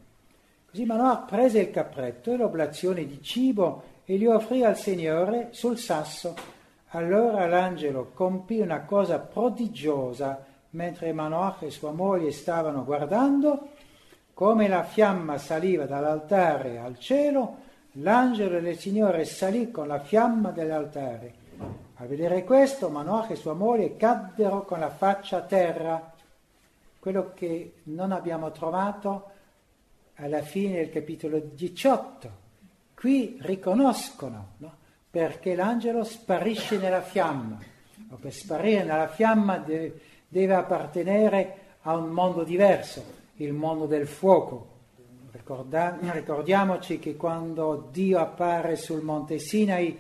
Così 0.70 0.86
Manoah 0.86 1.26
prese 1.30 1.60
il 1.60 1.72
capretto 1.72 2.32
e 2.32 2.38
l'oblazione 2.38 3.06
di 3.06 3.22
cibo 3.22 3.84
e 4.06 4.16
li 4.16 4.28
offrì 4.28 4.64
al 4.64 4.78
Signore 4.78 5.50
sul 5.52 5.78
sasso. 5.78 6.36
Allora 6.90 7.46
l'angelo 7.48 8.12
compì 8.14 8.62
una 8.62 8.84
cosa 8.84 9.20
prodigiosa 9.20 10.46
mentre 10.70 11.12
Manoah 11.12 11.58
e 11.60 11.70
sua 11.72 11.92
moglie 11.92 12.32
stavano 12.32 12.86
guardando 12.86 13.70
come 14.36 14.68
la 14.68 14.84
fiamma 14.84 15.38
saliva 15.38 15.86
dall'altare 15.86 16.78
al 16.78 17.00
cielo, 17.00 17.56
l'angelo 17.94 18.60
del 18.60 18.78
Signore 18.78 19.24
salì 19.24 19.72
con 19.72 19.88
la 19.88 20.02
fiamma 20.02 20.52
dell'altare. 20.52 21.34
A 21.96 22.06
vedere 22.06 22.44
questo, 22.44 22.90
Manoach 22.90 23.30
e 23.30 23.36
sua 23.38 23.54
moglie 23.54 23.96
caddero 23.96 24.66
con 24.66 24.82
la 24.82 24.90
faccia 24.90 25.38
a 25.38 25.42
terra. 25.44 26.14
Quello 27.00 27.32
che 27.34 27.76
non 27.84 28.12
abbiamo 28.12 28.52
trovato 28.52 29.30
alla 30.16 30.42
fine 30.42 30.76
del 30.76 30.90
capitolo 30.90 31.40
18. 31.40 32.30
Qui 32.94 33.38
riconoscono, 33.40 34.48
no? 34.58 34.74
perché 35.10 35.56
l'angelo 35.56 36.04
sparisce 36.04 36.78
nella 36.78 37.02
fiamma. 37.02 37.58
O 38.10 38.18
per 38.18 38.34
sparire 38.34 38.84
nella 38.84 39.08
fiamma 39.08 39.60
deve, 39.60 39.98
deve 40.28 40.56
appartenere 40.56 41.60
a 41.84 41.96
un 41.96 42.10
mondo 42.10 42.44
diverso 42.44 43.15
il 43.38 43.54
mondo 43.54 43.86
del 43.86 44.08
fuoco. 44.08 44.74
Ricorda, 45.32 45.98
ricordiamoci 46.12 47.00
che 47.00 47.16
quando 47.16 47.90
Dio 47.92 48.20
appare 48.20 48.76
sul 48.78 49.02
monte 49.02 49.40
Sinai 49.40 49.98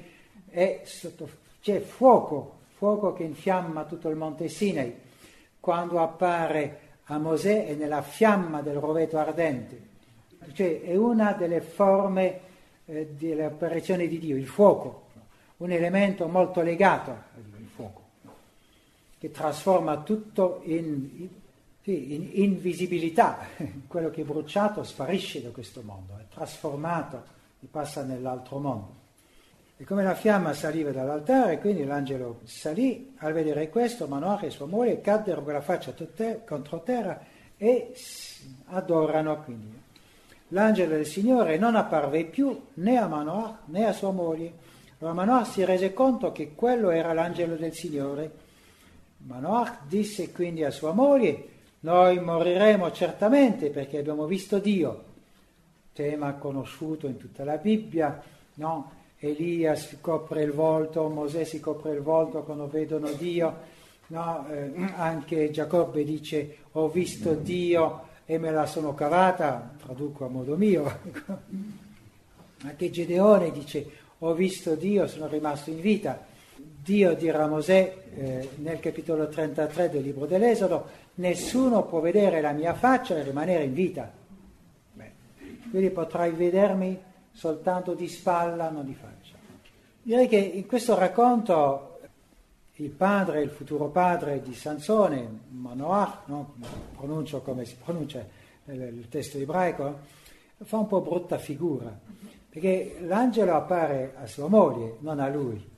sotto, 0.83 1.29
c'è 1.61 1.79
fuoco, 1.81 2.59
fuoco 2.75 3.13
che 3.13 3.23
infiamma 3.23 3.83
tutto 3.83 4.09
il 4.09 4.15
monte 4.15 4.47
Sinai. 4.47 4.93
Quando 5.59 5.99
appare 5.99 6.79
a 7.05 7.17
Mosè 7.17 7.67
è 7.67 7.73
nella 7.73 8.01
fiamma 8.01 8.61
del 8.61 8.77
roveto 8.77 9.17
ardente. 9.17 9.93
Cioè 10.53 10.81
è 10.81 10.95
una 10.95 11.33
delle 11.33 11.61
forme 11.61 12.39
eh, 12.85 13.07
delle 13.17 13.45
apparizioni 13.45 14.07
di 14.07 14.19
Dio, 14.19 14.37
il 14.37 14.47
fuoco, 14.47 15.07
un 15.57 15.71
elemento 15.71 16.27
molto 16.27 16.61
legato 16.61 17.11
al 17.11 17.67
fuoco, 17.73 18.01
che 19.17 19.31
trasforma 19.31 20.01
tutto 20.01 20.61
in, 20.65 21.27
sì, 21.85 22.15
in 22.15 22.29
invisibilità, 22.33 23.45
quello 23.85 24.09
che 24.09 24.21
è 24.21 24.25
bruciato 24.25 24.81
sparisce 24.81 25.43
da 25.43 25.49
questo 25.49 25.83
mondo, 25.83 26.17
è 26.17 26.25
trasformato 26.33 27.23
e 27.61 27.67
passa 27.69 28.03
nell'altro 28.03 28.57
mondo. 28.57 29.03
E 29.77 29.83
come 29.83 30.03
la 30.03 30.15
fiamma 30.15 30.51
saliva 30.53 30.89
dall'altare, 30.89 31.59
quindi 31.59 31.85
l'angelo 31.85 32.39
salì, 32.45 33.13
al 33.17 33.33
vedere 33.33 33.69
questo 33.69 34.07
Manoach 34.07 34.41
e 34.43 34.49
sua 34.49 34.65
moglie 34.65 34.99
caddero 34.99 35.43
con 35.43 35.53
la 35.53 35.61
faccia 35.61 35.93
contro 36.43 36.81
terra 36.81 37.21
e 37.55 37.93
adorano 38.69 39.43
quindi. 39.43 39.79
L'angelo 40.49 40.95
del 40.95 41.05
Signore 41.05 41.59
non 41.59 41.75
apparve 41.75 42.25
più 42.25 42.59
né 42.75 42.97
a 42.97 43.05
Manoach 43.05 43.59
né 43.65 43.85
a 43.85 43.93
sua 43.93 44.11
moglie. 44.11 44.53
Allora 44.97 45.13
Manoach 45.13 45.51
si 45.51 45.63
rese 45.63 45.93
conto 45.93 46.31
che 46.31 46.55
quello 46.55 46.89
era 46.89 47.13
l'angelo 47.13 47.55
del 47.55 47.73
Signore. 47.73 48.31
Manoach 49.17 49.85
disse 49.87 50.31
quindi 50.31 50.63
a 50.63 50.71
sua 50.71 50.91
moglie, 50.91 51.53
noi 51.85 52.19
moriremo 52.19 52.91
certamente 52.91 53.69
perché 53.69 53.99
abbiamo 53.99 54.25
visto 54.25 54.57
Dio. 54.57 55.03
Tema 55.93 56.33
conosciuto 56.33 57.05
in 57.05 57.17
tutta 57.17 57.43
la 57.43 57.57
Bibbia, 57.57 58.21
no? 58.55 58.91
Elia 59.19 59.75
si 59.75 59.99
copre 60.01 60.41
il 60.41 60.51
volto, 60.51 61.07
Mosè 61.07 61.43
si 61.43 61.59
copre 61.59 61.93
il 61.93 62.01
volto 62.01 62.41
quando 62.41 62.67
vedono 62.67 63.11
Dio, 63.11 63.57
no? 64.07 64.47
eh, 64.49 64.71
anche 64.95 65.51
Giacobbe 65.51 66.03
dice 66.03 66.57
ho 66.71 66.89
visto 66.89 67.33
Dio 67.33 68.07
e 68.25 68.39
me 68.39 68.51
la 68.51 68.65
sono 68.65 68.95
cavata, 68.95 69.75
traduco 69.81 70.25
a 70.25 70.27
modo 70.27 70.57
mio, 70.57 70.91
anche 72.65 72.89
Gedeone 72.89 73.51
dice 73.51 73.89
ho 74.17 74.33
visto 74.33 74.73
Dio, 74.73 75.05
sono 75.05 75.27
rimasto 75.27 75.69
in 75.69 75.81
vita. 75.81 76.33
Dio 76.85 77.15
dirà 77.15 77.43
a 77.43 77.47
Mosè 77.47 77.95
eh, 78.15 78.49
nel 78.57 78.79
capitolo 78.79 79.27
33 79.27 79.89
del 79.89 80.03
libro 80.03 80.25
dell'Esodo, 80.27 80.87
nessuno 81.15 81.83
può 81.83 81.99
vedere 81.99 82.41
la 82.41 82.51
mia 82.51 82.73
faccia 82.73 83.15
e 83.17 83.23
rimanere 83.23 83.63
in 83.63 83.73
vita. 83.73 84.11
Beh, 84.93 85.11
quindi 85.69 85.89
potrai 85.89 86.31
vedermi 86.31 87.01
soltanto 87.31 87.93
di 87.93 88.07
spalla, 88.07 88.69
non 88.69 88.85
di 88.85 88.93
faccia. 88.93 89.35
Direi 90.01 90.27
che 90.27 90.37
in 90.37 90.65
questo 90.67 90.97
racconto 90.97 91.99
il 92.75 92.89
padre, 92.89 93.41
il 93.41 93.49
futuro 93.49 93.87
padre 93.87 94.41
di 94.41 94.53
Sansone, 94.53 95.27
Manoach, 95.49 96.27
no? 96.27 96.55
pronuncio 96.95 97.41
come 97.41 97.65
si 97.65 97.75
pronuncia 97.81 98.25
il 98.65 99.07
testo 99.09 99.37
ebraico, 99.37 99.99
fa 100.63 100.77
un 100.77 100.87
po' 100.87 101.01
brutta 101.01 101.37
figura, 101.37 101.97
perché 102.49 102.97
l'angelo 103.01 103.55
appare 103.55 104.13
a 104.17 104.27
sua 104.27 104.47
moglie, 104.47 104.97
non 104.99 105.19
a 105.19 105.27
lui. 105.27 105.73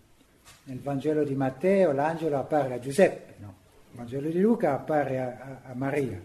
Nel 0.64 0.80
Vangelo 0.80 1.24
di 1.24 1.36
Matteo 1.36 1.92
l'angelo 1.92 2.38
appare 2.38 2.74
a 2.74 2.80
Giuseppe, 2.80 3.36
no? 3.40 3.54
Vangelo 3.98 4.30
di 4.30 4.40
Luca 4.40 4.74
appare 4.74 5.20
a, 5.20 5.62
a, 5.72 5.74
Maria, 5.74 6.22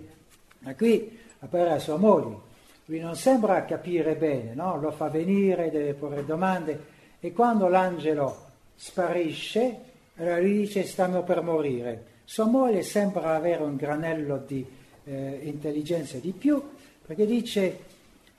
ma 0.58 0.74
qui 0.74 1.18
appare 1.38 1.70
a 1.70 1.78
sua 1.78 1.96
moglie. 1.96 2.36
Lui 2.84 3.00
non 3.00 3.16
sembra 3.16 3.64
capire 3.64 4.14
bene, 4.14 4.52
no? 4.52 4.78
lo 4.78 4.90
fa 4.90 5.08
venire, 5.08 5.70
deve 5.70 5.94
porre 5.94 6.26
domande 6.26 6.78
e 7.18 7.32
quando 7.32 7.68
l'angelo 7.68 8.50
sparisce, 8.74 9.78
allora 10.16 10.38
lui 10.38 10.58
dice 10.58 10.84
stiamo 10.84 11.22
per 11.22 11.40
morire. 11.40 12.04
Sua 12.24 12.44
moglie 12.44 12.82
sembra 12.82 13.34
avere 13.34 13.62
un 13.62 13.76
granello 13.76 14.36
di 14.46 14.66
eh, 15.04 15.40
intelligenza 15.44 16.18
di 16.18 16.32
più 16.32 16.62
perché 17.06 17.24
dice 17.24 17.78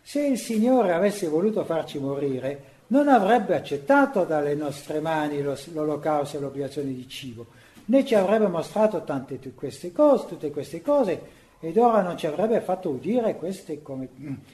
se 0.04 0.28
il 0.28 0.38
Signore 0.38 0.94
avesse 0.94 1.28
voluto 1.28 1.66
farci 1.66 1.98
morire 1.98 2.72
non 2.88 3.08
avrebbe 3.08 3.56
accettato 3.56 4.26
dalle 4.26 4.54
nostre 4.54 5.00
mani 5.00 5.42
lo, 5.42 5.58
l'olocausto 5.72 6.38
e 6.38 6.40
l'obbligazione 6.40 6.94
di 6.94 7.10
cibo, 7.10 7.48
né 7.86 8.06
ci 8.06 8.16
avrebbe 8.16 8.48
mostrato 8.48 9.04
tante 9.04 9.40
queste 9.54 9.92
cose, 9.92 10.28
tutte 10.28 10.52
queste 10.52 10.82
cose 10.82 11.42
ed 11.60 11.78
ora 11.78 12.02
non 12.02 12.18
ci 12.18 12.28
avrebbe 12.28 12.60
fatto 12.60 12.90
udire 12.90 13.38
come, 13.82 14.10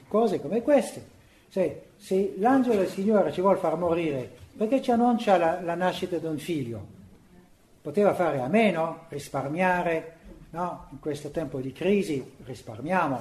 cose 0.06 0.40
come 0.40 0.62
queste. 0.62 1.18
Se, 1.48 1.82
se, 1.96 2.34
l'angelo 2.38 2.76
del 2.76 2.88
Signore 2.88 3.32
ci 3.32 3.40
vuole 3.40 3.58
far 3.58 3.76
morire, 3.76 4.30
perché 4.56 4.80
ci 4.80 4.92
annuncia 4.92 5.36
la, 5.36 5.60
la 5.60 5.74
nascita 5.74 6.18
di 6.18 6.26
un 6.26 6.38
figlio? 6.38 6.86
Poteva 7.82 8.14
fare 8.14 8.40
a 8.40 8.46
meno, 8.46 9.06
risparmiare, 9.08 10.18
no? 10.50 10.86
In 10.90 11.00
questo 11.00 11.30
tempo 11.30 11.58
di 11.58 11.72
crisi 11.72 12.24
risparmiamo, 12.44 13.20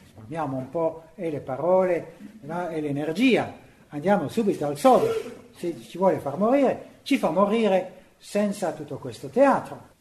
risparmiamo 0.00 0.56
un 0.56 0.70
po' 0.70 1.04
e 1.14 1.30
le 1.30 1.40
parole 1.40 2.14
no? 2.40 2.68
e 2.68 2.80
l'energia, 2.80 3.52
andiamo 3.88 4.28
subito 4.28 4.64
al 4.66 4.78
sodo. 4.78 5.08
Se 5.56 5.78
ci 5.78 5.98
vuole 5.98 6.18
far 6.18 6.38
morire, 6.38 7.00
ci 7.02 7.18
fa 7.18 7.28
morire 7.28 8.03
senza 8.24 8.72
tutto 8.72 8.96
questo 8.96 9.28
teatro 9.28 9.92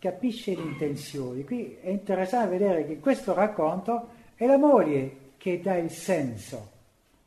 capisce 0.00 0.52
le 0.52 0.62
intenzioni. 0.62 1.44
Qui 1.44 1.78
è 1.80 1.90
interessante 1.90 2.58
vedere 2.58 2.84
che 2.84 2.98
questo 2.98 3.34
racconto 3.34 4.08
è 4.34 4.46
la 4.46 4.58
moglie 4.58 5.34
che 5.36 5.60
dà 5.60 5.76
il 5.76 5.88
senso. 5.88 6.70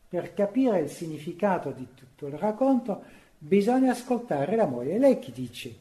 Per 0.09 0.33
capire 0.33 0.81
il 0.81 0.89
significato 0.89 1.71
di 1.71 1.87
tutto 1.95 2.27
il 2.27 2.37
racconto 2.37 3.01
bisogna 3.37 3.91
ascoltare 3.91 4.57
la 4.57 4.65
moglie. 4.65 4.99
Lei 4.99 5.19
che 5.19 5.31
dice, 5.31 5.73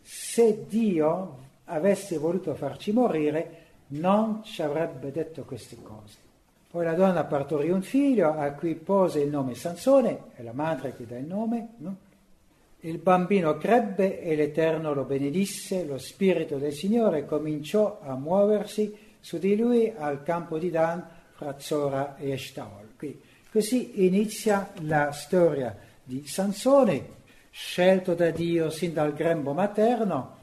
se 0.00 0.66
Dio 0.68 1.38
avesse 1.64 2.16
voluto 2.16 2.54
farci 2.54 2.92
morire, 2.92 3.56
non 3.88 4.44
ci 4.44 4.62
avrebbe 4.62 5.10
detto 5.10 5.42
queste 5.42 5.82
cose. 5.82 6.16
Poi 6.70 6.84
la 6.84 6.94
donna 6.94 7.24
partorì 7.24 7.70
un 7.70 7.82
figlio 7.82 8.32
a 8.32 8.52
cui 8.52 8.76
pose 8.76 9.18
il 9.18 9.30
nome 9.30 9.56
Sansone, 9.56 10.30
è 10.36 10.42
la 10.42 10.52
madre 10.52 10.94
che 10.94 11.06
dà 11.06 11.18
il 11.18 11.26
nome, 11.26 11.68
no? 11.78 12.10
Il 12.84 12.98
bambino 12.98 13.58
crebbe 13.58 14.20
e 14.20 14.34
l'Eterno 14.34 14.92
lo 14.92 15.04
benedisse, 15.04 15.84
lo 15.84 15.98
Spirito 15.98 16.56
del 16.56 16.72
Signore 16.72 17.24
cominciò 17.24 18.00
a 18.02 18.16
muoversi 18.16 18.92
su 19.20 19.38
di 19.38 19.56
lui 19.56 19.92
al 19.96 20.24
campo 20.24 20.58
di 20.58 20.68
Dan 20.68 21.00
fra 21.30 21.54
Zora 21.60 22.16
e 22.16 22.32
Eshtaol. 22.32 22.88
Così 23.52 24.04
inizia 24.04 24.72
la 24.80 25.12
storia 25.12 25.76
di 26.02 26.26
Sansone, 26.26 27.20
scelto 27.50 28.14
da 28.14 28.30
Dio 28.30 28.68
sin 28.70 28.92
dal 28.92 29.12
grembo 29.12 29.52
materno, 29.52 30.38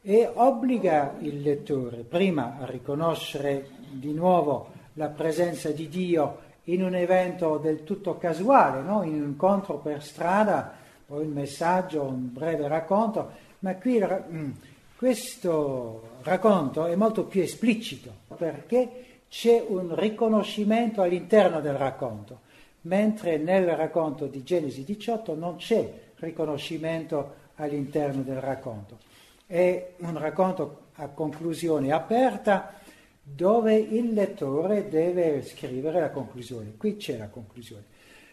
e 0.00 0.30
obbliga 0.32 1.16
il 1.20 1.42
lettore 1.42 2.04
prima 2.04 2.56
a 2.58 2.64
riconoscere 2.64 3.68
di 3.90 4.14
nuovo 4.14 4.70
la 4.94 5.08
presenza 5.08 5.70
di 5.70 5.88
Dio 5.88 6.38
in 6.64 6.82
un 6.82 6.94
evento 6.94 7.58
del 7.58 7.84
tutto 7.84 8.16
casuale, 8.16 8.80
no? 8.80 9.02
in 9.02 9.12
un 9.14 9.28
incontro 9.28 9.76
per 9.76 10.02
strada, 10.02 10.80
o 11.12 11.20
il 11.20 11.28
messaggio, 11.28 12.02
un 12.02 12.32
breve 12.32 12.66
racconto, 12.68 13.30
ma 13.60 13.76
qui 13.76 14.02
mm, 14.02 14.50
questo 14.96 16.08
racconto 16.22 16.86
è 16.86 16.94
molto 16.94 17.24
più 17.24 17.42
esplicito 17.42 18.12
perché 18.36 19.04
c'è 19.28 19.62
un 19.66 19.94
riconoscimento 19.94 21.02
all'interno 21.02 21.60
del 21.60 21.74
racconto, 21.74 22.40
mentre 22.82 23.36
nel 23.36 23.66
racconto 23.76 24.26
di 24.26 24.42
Genesi 24.42 24.84
18 24.84 25.34
non 25.34 25.56
c'è 25.56 26.00
riconoscimento 26.16 27.34
all'interno 27.56 28.22
del 28.22 28.40
racconto. 28.40 28.98
È 29.46 29.94
un 29.98 30.18
racconto 30.18 30.78
a 30.94 31.08
conclusione 31.08 31.92
aperta 31.92 32.74
dove 33.22 33.74
il 33.74 34.12
lettore 34.12 34.88
deve 34.88 35.42
scrivere 35.42 36.00
la 36.00 36.10
conclusione. 36.10 36.74
Qui 36.76 36.96
c'è 36.96 37.18
la 37.18 37.28
conclusione. 37.28 37.84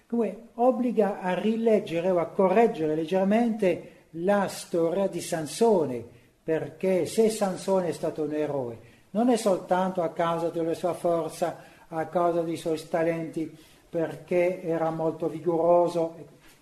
Come 0.09 0.47
obbliga 0.55 1.19
a 1.19 1.35
rileggere 1.35 2.09
o 2.09 2.17
a 2.17 2.25
correggere 2.25 2.95
leggermente 2.95 4.07
la 4.13 4.47
storia 4.47 5.05
di 5.05 5.21
Sansone, 5.21 6.03
perché 6.43 7.05
se 7.05 7.29
Sansone 7.29 7.89
è 7.89 7.91
stato 7.91 8.23
un 8.23 8.33
eroe, 8.33 8.79
non 9.11 9.29
è 9.29 9.37
soltanto 9.37 10.01
a 10.01 10.09
causa 10.09 10.49
della 10.49 10.73
sua 10.73 10.95
forza, 10.95 11.57
a 11.89 12.07
causa 12.07 12.41
dei 12.41 12.57
suoi 12.57 12.81
talenti, 12.89 13.55
perché 13.87 14.63
era 14.63 14.89
molto 14.89 15.29
vigoroso, 15.29 16.15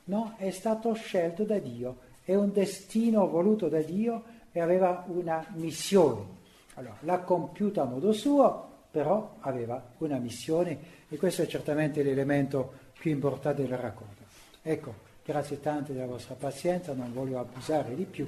no, 0.06 0.34
è 0.36 0.50
stato 0.50 0.92
scelto 0.92 1.46
da 1.46 1.58
Dio, 1.58 2.00
è 2.26 2.36
un 2.36 2.52
destino 2.52 3.30
voluto 3.30 3.70
da 3.70 3.80
Dio 3.80 4.24
e 4.52 4.60
aveva 4.60 5.06
una 5.08 5.46
missione. 5.54 6.36
Allora, 6.74 6.98
l'ha 7.00 7.20
compiuta 7.20 7.84
a 7.84 7.86
modo 7.86 8.12
suo, 8.12 8.68
però 8.92 9.36
aveva 9.40 9.82
una 10.00 10.18
missione 10.18 10.78
e 11.08 11.16
questo 11.16 11.44
è 11.44 11.48
certamente 11.48 12.04
l'elemento 12.04 12.86
più 13.00 13.12
importante 13.12 13.68
del 13.68 13.78
racconto. 13.78 14.24
Ecco, 14.62 14.94
grazie 15.24 15.60
tante 15.60 15.94
della 15.94 16.08
vostra 16.08 16.36
pazienza, 16.36 16.94
non 16.94 17.14
voglio 17.14 17.40
abusare 17.40 17.96
di 17.96 18.06
più. 18.06 18.28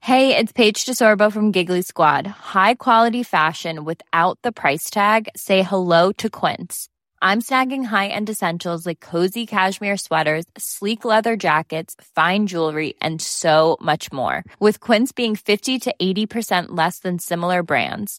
Hey, 0.00 0.36
it's 0.36 0.52
Paige 0.52 0.84
DeSorbo 0.84 1.30
from 1.30 1.52
Giggly 1.52 1.82
Squad. 1.82 2.26
High 2.26 2.74
quality 2.74 3.22
fashion 3.22 3.84
without 3.84 4.36
the 4.42 4.50
price 4.50 4.90
tag. 4.90 5.28
Say 5.36 5.62
hello 5.62 6.10
to 6.18 6.28
Quince. 6.28 6.88
I'm 7.22 7.40
snagging 7.40 7.84
high-end 7.84 8.28
essentials 8.28 8.84
like 8.84 8.98
cozy 8.98 9.46
cashmere 9.46 9.96
sweaters, 9.96 10.44
sleek 10.58 11.04
leather 11.04 11.36
jackets, 11.36 11.94
fine 12.16 12.48
jewelry, 12.48 12.94
and 13.00 13.22
so 13.22 13.76
much 13.80 14.10
more. 14.10 14.42
With 14.58 14.80
Quince 14.80 15.12
being 15.12 15.36
50 15.36 15.78
to 15.78 15.94
80% 16.02 16.66
less 16.70 16.98
than 16.98 17.20
similar 17.20 17.62
brands 17.62 18.18